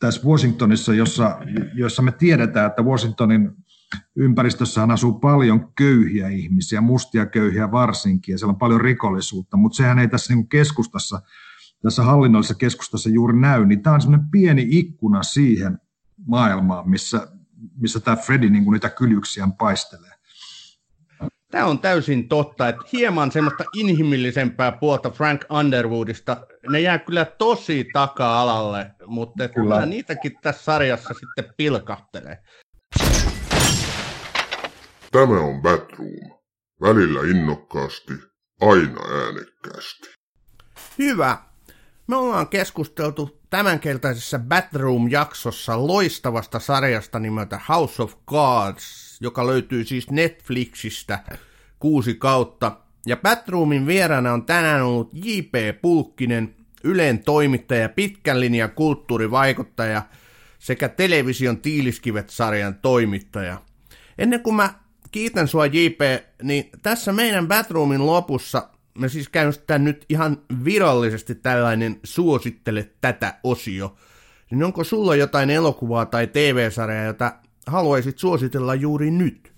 tässä 0.00 0.26
Washingtonissa, 0.26 0.94
jossa, 0.94 1.38
jossa 1.74 2.02
me 2.02 2.12
tiedetään, 2.12 2.66
että 2.66 2.82
Washingtonin 2.82 3.50
ympäristössä 4.16 4.82
asuu 4.82 5.12
paljon 5.12 5.72
köyhiä 5.72 6.28
ihmisiä, 6.28 6.80
mustia 6.80 7.26
köyhiä 7.26 7.72
varsinkin, 7.72 8.32
ja 8.32 8.38
siellä 8.38 8.52
on 8.52 8.58
paljon 8.58 8.80
rikollisuutta, 8.80 9.56
mutta 9.56 9.76
sehän 9.76 9.98
ei 9.98 10.08
tässä 10.08 10.34
niin 10.34 10.48
keskustassa, 10.48 11.20
tässä 11.82 12.02
hallinnollisessa 12.02 12.54
keskustassa 12.54 13.10
juuri 13.10 13.40
näy, 13.40 13.66
niin 13.66 13.82
tämä 13.82 13.94
on 13.94 14.00
semmoinen 14.00 14.30
pieni 14.30 14.66
ikkuna 14.70 15.22
siihen 15.22 15.78
maailmaan, 16.26 16.90
missä, 16.90 17.28
missä 17.76 18.00
tämä 18.00 18.16
Freddy 18.16 18.50
niin 18.50 18.70
niitä 18.70 18.90
kyljyksiään 18.90 19.52
paistelee. 19.52 20.15
Tämä 21.56 21.68
on 21.68 21.78
täysin 21.78 22.28
totta, 22.28 22.68
että 22.68 22.82
hieman 22.92 23.32
semmoista 23.32 23.64
inhimillisempää 23.74 24.72
puolta 24.72 25.10
Frank 25.10 25.44
Underwoodista, 25.50 26.46
ne 26.68 26.80
jää 26.80 26.98
kyllä 26.98 27.24
tosi 27.24 27.86
taka-alalle, 27.92 28.90
mutta 29.06 29.48
kyllä. 29.48 29.86
niitäkin 29.86 30.32
tässä 30.42 30.64
sarjassa 30.64 31.14
sitten 31.14 31.54
pilkahtelee. 31.56 32.38
Tämä 35.12 35.40
on 35.40 35.62
Batroom. 35.62 36.40
Välillä 36.80 37.20
innokkaasti, 37.20 38.12
aina 38.60 39.00
äänekkäästi. 39.24 40.08
Hyvä. 40.98 41.38
Me 42.06 42.16
ollaan 42.16 42.48
keskusteltu 42.48 43.40
tämänkeltaisessa 43.50 44.38
Batroom-jaksossa 44.38 45.86
loistavasta 45.86 46.58
sarjasta 46.58 47.18
nimeltä 47.18 47.60
House 47.68 48.02
of 48.02 48.14
Cards, 48.30 49.18
joka 49.20 49.46
löytyy 49.46 49.84
siis 49.84 50.10
Netflixistä. 50.10 51.18
Kuusi 51.78 52.14
kautta. 52.14 52.76
Ja 53.06 53.16
Batroomin 53.16 53.86
vieraana 53.86 54.32
on 54.32 54.46
tänään 54.46 54.82
ollut 54.82 55.10
J.P. 55.12 55.80
Pulkkinen, 55.82 56.54
Ylen 56.84 57.18
toimittaja, 57.18 57.88
pitkän 57.88 58.40
linjan 58.40 58.70
kulttuurivaikuttaja 58.70 60.02
sekä 60.58 60.88
television 60.88 61.58
Tiiliskivet-sarjan 61.58 62.74
toimittaja. 62.74 63.62
Ennen 64.18 64.40
kuin 64.40 64.56
mä 64.56 64.74
kiitän 65.12 65.48
sua 65.48 65.66
JP, 65.66 66.00
niin 66.42 66.70
tässä 66.82 67.12
meidän 67.12 67.48
Batroomin 67.48 68.06
lopussa 68.06 68.68
me 68.98 69.08
siis 69.08 69.28
käynnistetään 69.28 69.84
nyt 69.84 70.04
ihan 70.08 70.38
virallisesti 70.64 71.34
tällainen 71.34 72.00
suosittele 72.04 72.90
tätä 73.00 73.34
osio. 73.44 73.96
Niin 74.50 74.64
onko 74.64 74.84
sulla 74.84 75.16
jotain 75.16 75.50
elokuvaa 75.50 76.06
tai 76.06 76.26
TV-sarjaa, 76.26 77.04
jota 77.04 77.32
haluaisit 77.66 78.18
suositella 78.18 78.74
juuri 78.74 79.10
nyt? 79.10 79.55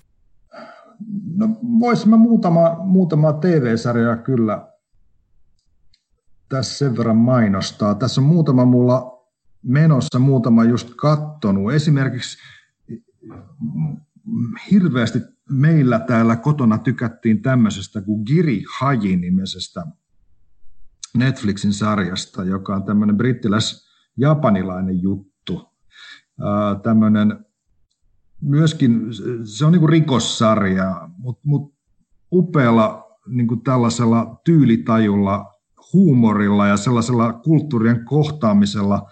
No 1.34 1.48
voisin 1.80 2.10
mä 2.10 2.16
muutama, 2.16 2.76
muutama 2.84 3.32
TV-sarjaa 3.32 4.16
kyllä 4.16 4.68
tässä 6.48 6.78
sen 6.78 6.96
verran 6.96 7.16
mainostaa. 7.16 7.94
Tässä 7.94 8.20
on 8.20 8.26
muutama 8.26 8.64
mulla 8.64 9.28
menossa, 9.62 10.18
muutama 10.18 10.64
just 10.64 10.94
kattonut. 10.94 11.72
Esimerkiksi 11.72 12.38
hirveästi 14.70 15.18
meillä 15.50 15.98
täällä 15.98 16.36
kotona 16.36 16.78
tykättiin 16.78 17.42
tämmöisestä 17.42 18.02
kuin 18.02 18.22
Giri 18.26 18.64
Haji-nimisestä 18.78 19.86
Netflixin 21.16 21.72
sarjasta, 21.72 22.44
joka 22.44 22.76
on 22.76 22.84
tämmöinen 22.84 23.16
brittiläs-japanilainen 23.16 25.02
juttu. 25.02 25.68
Tämmöinen 26.82 27.44
myöskin, 28.40 29.00
se 29.44 29.64
on 29.66 29.72
niin 29.72 29.80
kuin 29.80 29.90
rikossarja, 29.90 31.08
mutta 31.18 31.42
mut 31.44 31.74
upealla 32.32 33.04
niin 33.26 33.48
kuin 33.48 33.60
tällaisella 33.60 34.40
tyylitajulla, 34.44 35.54
huumorilla 35.92 36.66
ja 36.66 36.76
sellaisella 36.76 37.32
kulttuurien 37.32 38.04
kohtaamisella, 38.04 39.10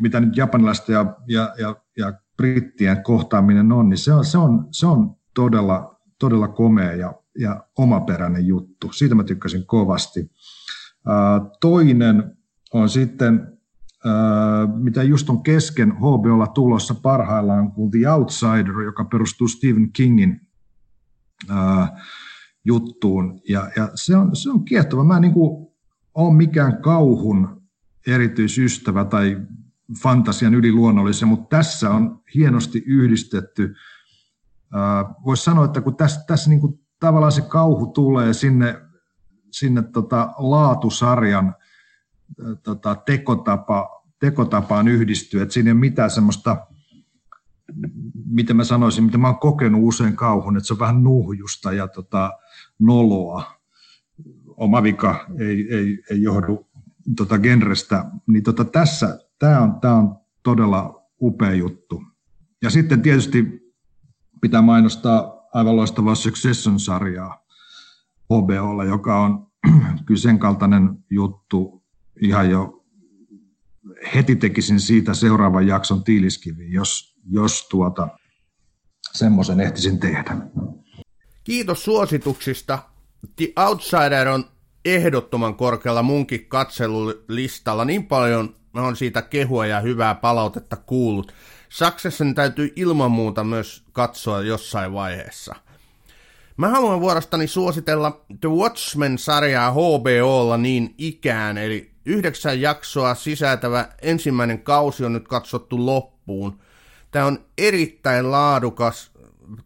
mitä 0.00 0.20
nyt 0.20 0.36
japanilaista 0.36 0.92
ja, 0.92 1.16
ja, 1.28 1.54
ja, 1.58 1.76
ja 1.98 2.12
brittien 2.36 3.02
kohtaaminen 3.02 3.72
on, 3.72 3.88
niin 3.88 3.98
se 3.98 4.12
on, 4.12 4.24
se 4.24 4.38
on, 4.38 4.68
se 4.70 4.86
on 4.86 5.16
todella, 5.34 6.00
todella 6.18 6.48
komea 6.48 6.92
ja, 6.92 7.14
ja 7.38 7.64
omaperäinen 7.78 8.46
juttu. 8.46 8.92
Siitä 8.92 9.14
mä 9.14 9.24
tykkäsin 9.24 9.66
kovasti. 9.66 10.30
Toinen 11.60 12.36
on 12.72 12.88
sitten, 12.88 13.53
mitä 14.76 15.02
just 15.02 15.30
on 15.30 15.42
kesken 15.42 15.92
HBOlla 15.96 16.46
tulossa 16.46 16.94
parhaillaan, 16.94 17.72
kuin 17.72 17.90
The 17.90 18.10
Outsider, 18.10 18.80
joka 18.84 19.04
perustuu 19.04 19.48
Stephen 19.48 19.92
Kingin 19.92 20.40
juttuun. 22.64 23.40
Ja, 23.48 23.70
ja 23.76 23.88
se, 23.94 24.16
on, 24.16 24.36
se 24.36 24.50
on 24.50 24.64
kiehtova. 24.64 25.04
Mä 25.04 25.16
en 25.16 25.22
niin 25.22 25.34
ole 26.14 26.34
mikään 26.34 26.82
kauhun 26.82 27.62
erityisystävä 28.06 29.04
tai 29.04 29.36
fantasian 30.02 30.54
yliluonnollisen, 30.54 31.28
mutta 31.28 31.56
tässä 31.56 31.90
on 31.90 32.22
hienosti 32.34 32.82
yhdistetty. 32.86 33.74
Voisi 35.24 35.44
sanoa, 35.44 35.64
että 35.64 35.80
kun 35.80 35.96
tässä, 35.96 36.20
tässä 36.26 36.50
niin 36.50 36.60
kuin 36.60 36.80
tavallaan 37.00 37.32
se 37.32 37.42
kauhu 37.42 37.86
tulee 37.86 38.32
sinne, 38.32 38.80
sinne 39.50 39.82
tota 39.82 40.34
laatusarjan 40.36 41.54
tota 42.62 42.94
tekotapa, 42.94 43.93
tekotapaan 44.24 44.88
yhdistyy, 44.88 45.42
että 45.42 45.54
siinä 45.54 45.68
ei 45.68 45.72
ole 45.72 45.80
mitään 45.80 46.10
semmoista, 46.10 46.66
miten 48.26 48.56
mä 48.56 48.64
sanoisin, 48.64 49.04
mitä 49.04 49.18
mä 49.18 49.26
oon 49.26 49.38
kokenut 49.38 49.80
usein 49.84 50.16
kauhun, 50.16 50.56
että 50.56 50.66
se 50.66 50.72
on 50.72 50.78
vähän 50.78 51.02
nuhjusta 51.02 51.72
ja 51.72 51.88
tota, 51.88 52.32
noloa. 52.78 53.60
Oma 54.56 54.82
vika 54.82 55.26
ei, 55.38 55.74
ei, 55.74 56.02
ei 56.10 56.22
johdu 56.22 56.66
tota 57.16 57.38
genrestä, 57.38 58.04
niin 58.26 58.42
tota 58.42 58.64
tässä 58.64 59.18
tämä 59.38 59.60
on, 59.60 59.80
tämä 59.80 59.94
on 59.94 60.16
todella 60.42 61.02
upea 61.20 61.54
juttu. 61.54 62.02
Ja 62.62 62.70
sitten 62.70 63.02
tietysti 63.02 63.44
pitää 64.40 64.62
mainostaa 64.62 65.48
aivan 65.54 65.76
loistavaa 65.76 66.14
Succession-sarjaa 66.14 67.44
HBOlla, 68.24 68.84
joka 68.84 69.20
on 69.20 69.46
kyllä 70.06 70.20
sen 70.20 70.38
kaltainen 70.38 71.04
juttu 71.10 71.84
ihan 72.20 72.50
jo 72.50 72.83
heti 74.14 74.36
tekisin 74.36 74.80
siitä 74.80 75.14
seuraavan 75.14 75.66
jakson 75.66 76.04
tiiliskivi, 76.04 76.72
jos, 76.72 77.16
jos 77.30 77.66
tuota, 77.70 78.08
semmoisen 79.12 79.60
ehtisin 79.60 80.00
tehdä. 80.00 80.36
Kiitos 81.44 81.84
suosituksista. 81.84 82.78
The 83.36 83.52
Outsider 83.56 84.28
on 84.28 84.44
ehdottoman 84.84 85.54
korkealla 85.54 86.02
munkin 86.02 86.46
katselulistalla. 86.46 87.84
Niin 87.84 88.06
paljon 88.06 88.56
oon 88.74 88.96
siitä 88.96 89.22
kehua 89.22 89.66
ja 89.66 89.80
hyvää 89.80 90.14
palautetta 90.14 90.76
kuullut. 90.76 91.32
Saksassa 91.68 92.24
täytyy 92.34 92.72
ilman 92.76 93.10
muuta 93.10 93.44
myös 93.44 93.84
katsoa 93.92 94.42
jossain 94.42 94.92
vaiheessa. 94.92 95.54
Mä 96.56 96.68
haluan 96.68 97.00
vuorostani 97.00 97.46
suositella 97.46 98.24
The 98.40 98.48
Watchmen-sarjaa 98.48 99.70
HBOlla 99.70 100.56
niin 100.56 100.94
ikään, 100.98 101.58
eli 101.58 101.93
yhdeksän 102.06 102.60
jaksoa 102.60 103.14
sisältävä 103.14 103.88
ensimmäinen 104.02 104.62
kausi 104.62 105.04
on 105.04 105.12
nyt 105.12 105.28
katsottu 105.28 105.86
loppuun. 105.86 106.58
Tämä 107.10 107.26
on 107.26 107.44
erittäin 107.58 108.30
laadukas. 108.30 109.10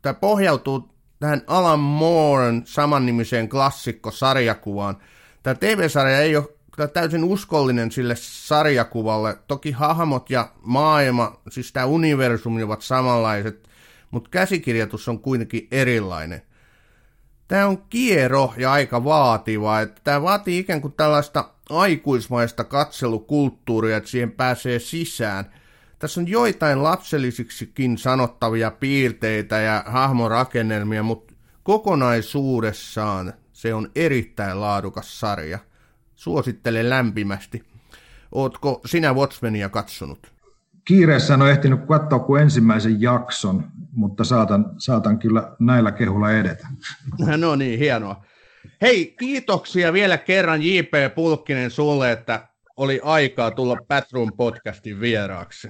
Tämä 0.03 0.15
pohjautuu 0.15 0.91
tähän 1.21 1.43
Alan 1.47 1.81
Mooren 1.81 2.63
samannimiseen 2.65 3.49
klassikkosarjakuvaan. 3.49 4.97
Tämä 5.43 5.55
TV-sarja 5.55 6.21
ei 6.21 6.37
ole 6.37 6.49
täysin 6.93 7.25
uskollinen 7.25 7.93
sille 7.93 8.15
sarjakuvalle. 8.19 9.39
Toki 9.47 9.71
hahmot 9.71 10.31
ja 10.31 10.49
maailma, 10.63 11.41
siis 11.51 11.73
tämä 11.73 11.87
universumi 11.87 12.63
ovat 12.63 12.83
samanlaiset, 12.83 13.69
mutta 14.11 14.31
käsikirjoitus 14.31 15.09
on 15.09 15.21
kuitenkin 15.21 15.69
erilainen. 15.71 16.43
Tämä 17.49 17.67
on 17.67 17.79
kiero 17.79 18.55
ja 18.57 18.73
aika 18.73 19.05
vaativa, 19.05 19.87
tämä 20.05 20.23
vaatii 20.23 20.59
ikään 20.59 20.81
kuin 20.81 20.93
tällaista 20.93 21.51
aikuismaista 21.71 22.65
katselukulttuuria, 22.65 23.97
että 23.97 24.11
siihen 24.11 24.33
pääsee 24.33 24.79
sisään. 24.79 25.45
Tässä 25.99 26.21
on 26.21 26.29
joitain 26.29 26.83
lapsellisiksikin 26.83 27.99
sanottavia 27.99 28.71
piirteitä 28.71 29.59
ja 29.59 29.85
hahmorakennelmia, 29.87 31.03
mutta 31.03 31.35
kokonaisuudessaan 31.63 33.33
se 33.53 33.75
on 33.75 33.91
erittäin 33.95 34.61
laadukas 34.61 35.21
sarja. 35.21 35.59
Suosittelen 36.15 36.91
lämpimästi. 36.91 37.63
Ootko 38.33 38.81
sinä 38.87 39.13
Watchmenia 39.13 39.69
katsonut? 39.69 40.33
Kiireessä 40.85 41.35
en 41.35 41.43
ole 41.43 41.51
ehtinyt 41.51 41.81
katsoa 41.89 42.19
kuin 42.19 42.43
ensimmäisen 42.43 43.01
jakson, 43.01 43.65
mutta 43.93 44.25
saatan, 44.25 44.67
saatan 44.79 45.19
kyllä 45.19 45.57
näillä 45.59 45.93
kehulla 45.93 46.33
edetä. 46.33 46.69
No 47.37 47.57
niin, 47.57 47.79
hienoa. 47.79 48.25
Hei, 48.83 49.15
kiitoksia 49.19 49.93
vielä 49.93 50.19
kerran 50.19 50.63
J.P. 50.63 51.15
Pulkkinen 51.15 51.71
sulle, 51.71 52.13
että 52.13 52.49
oli 52.77 53.01
aikaa 53.05 53.51
tulla 53.51 53.77
Batroom 53.89 54.33
podcastin 54.37 55.01
vieraaksi. 55.01 55.69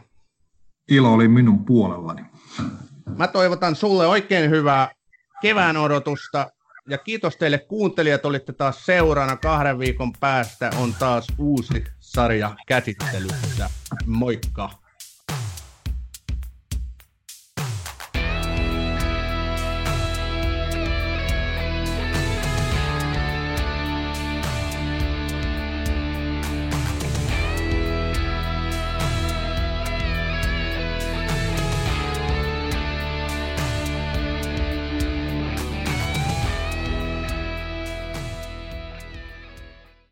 Ilo 0.90 1.12
oli 1.12 1.28
minun 1.28 1.64
puolellani. 1.64 2.22
Mä 3.16 3.28
toivotan 3.28 3.76
sulle 3.76 4.06
oikein 4.06 4.50
hyvää 4.50 4.90
kevään 5.42 5.76
odotusta 5.76 6.50
ja 6.88 6.98
kiitos 6.98 7.36
teille 7.36 7.58
kuuntelijat, 7.58 8.24
olitte 8.24 8.52
taas 8.52 8.86
seurana 8.86 9.36
kahden 9.36 9.78
viikon 9.78 10.12
päästä 10.20 10.70
on 10.78 10.94
taas 10.98 11.26
uusi 11.38 11.84
sarja 12.00 12.56
käsittelyssä. 12.66 13.70
Moikka! 14.06 14.87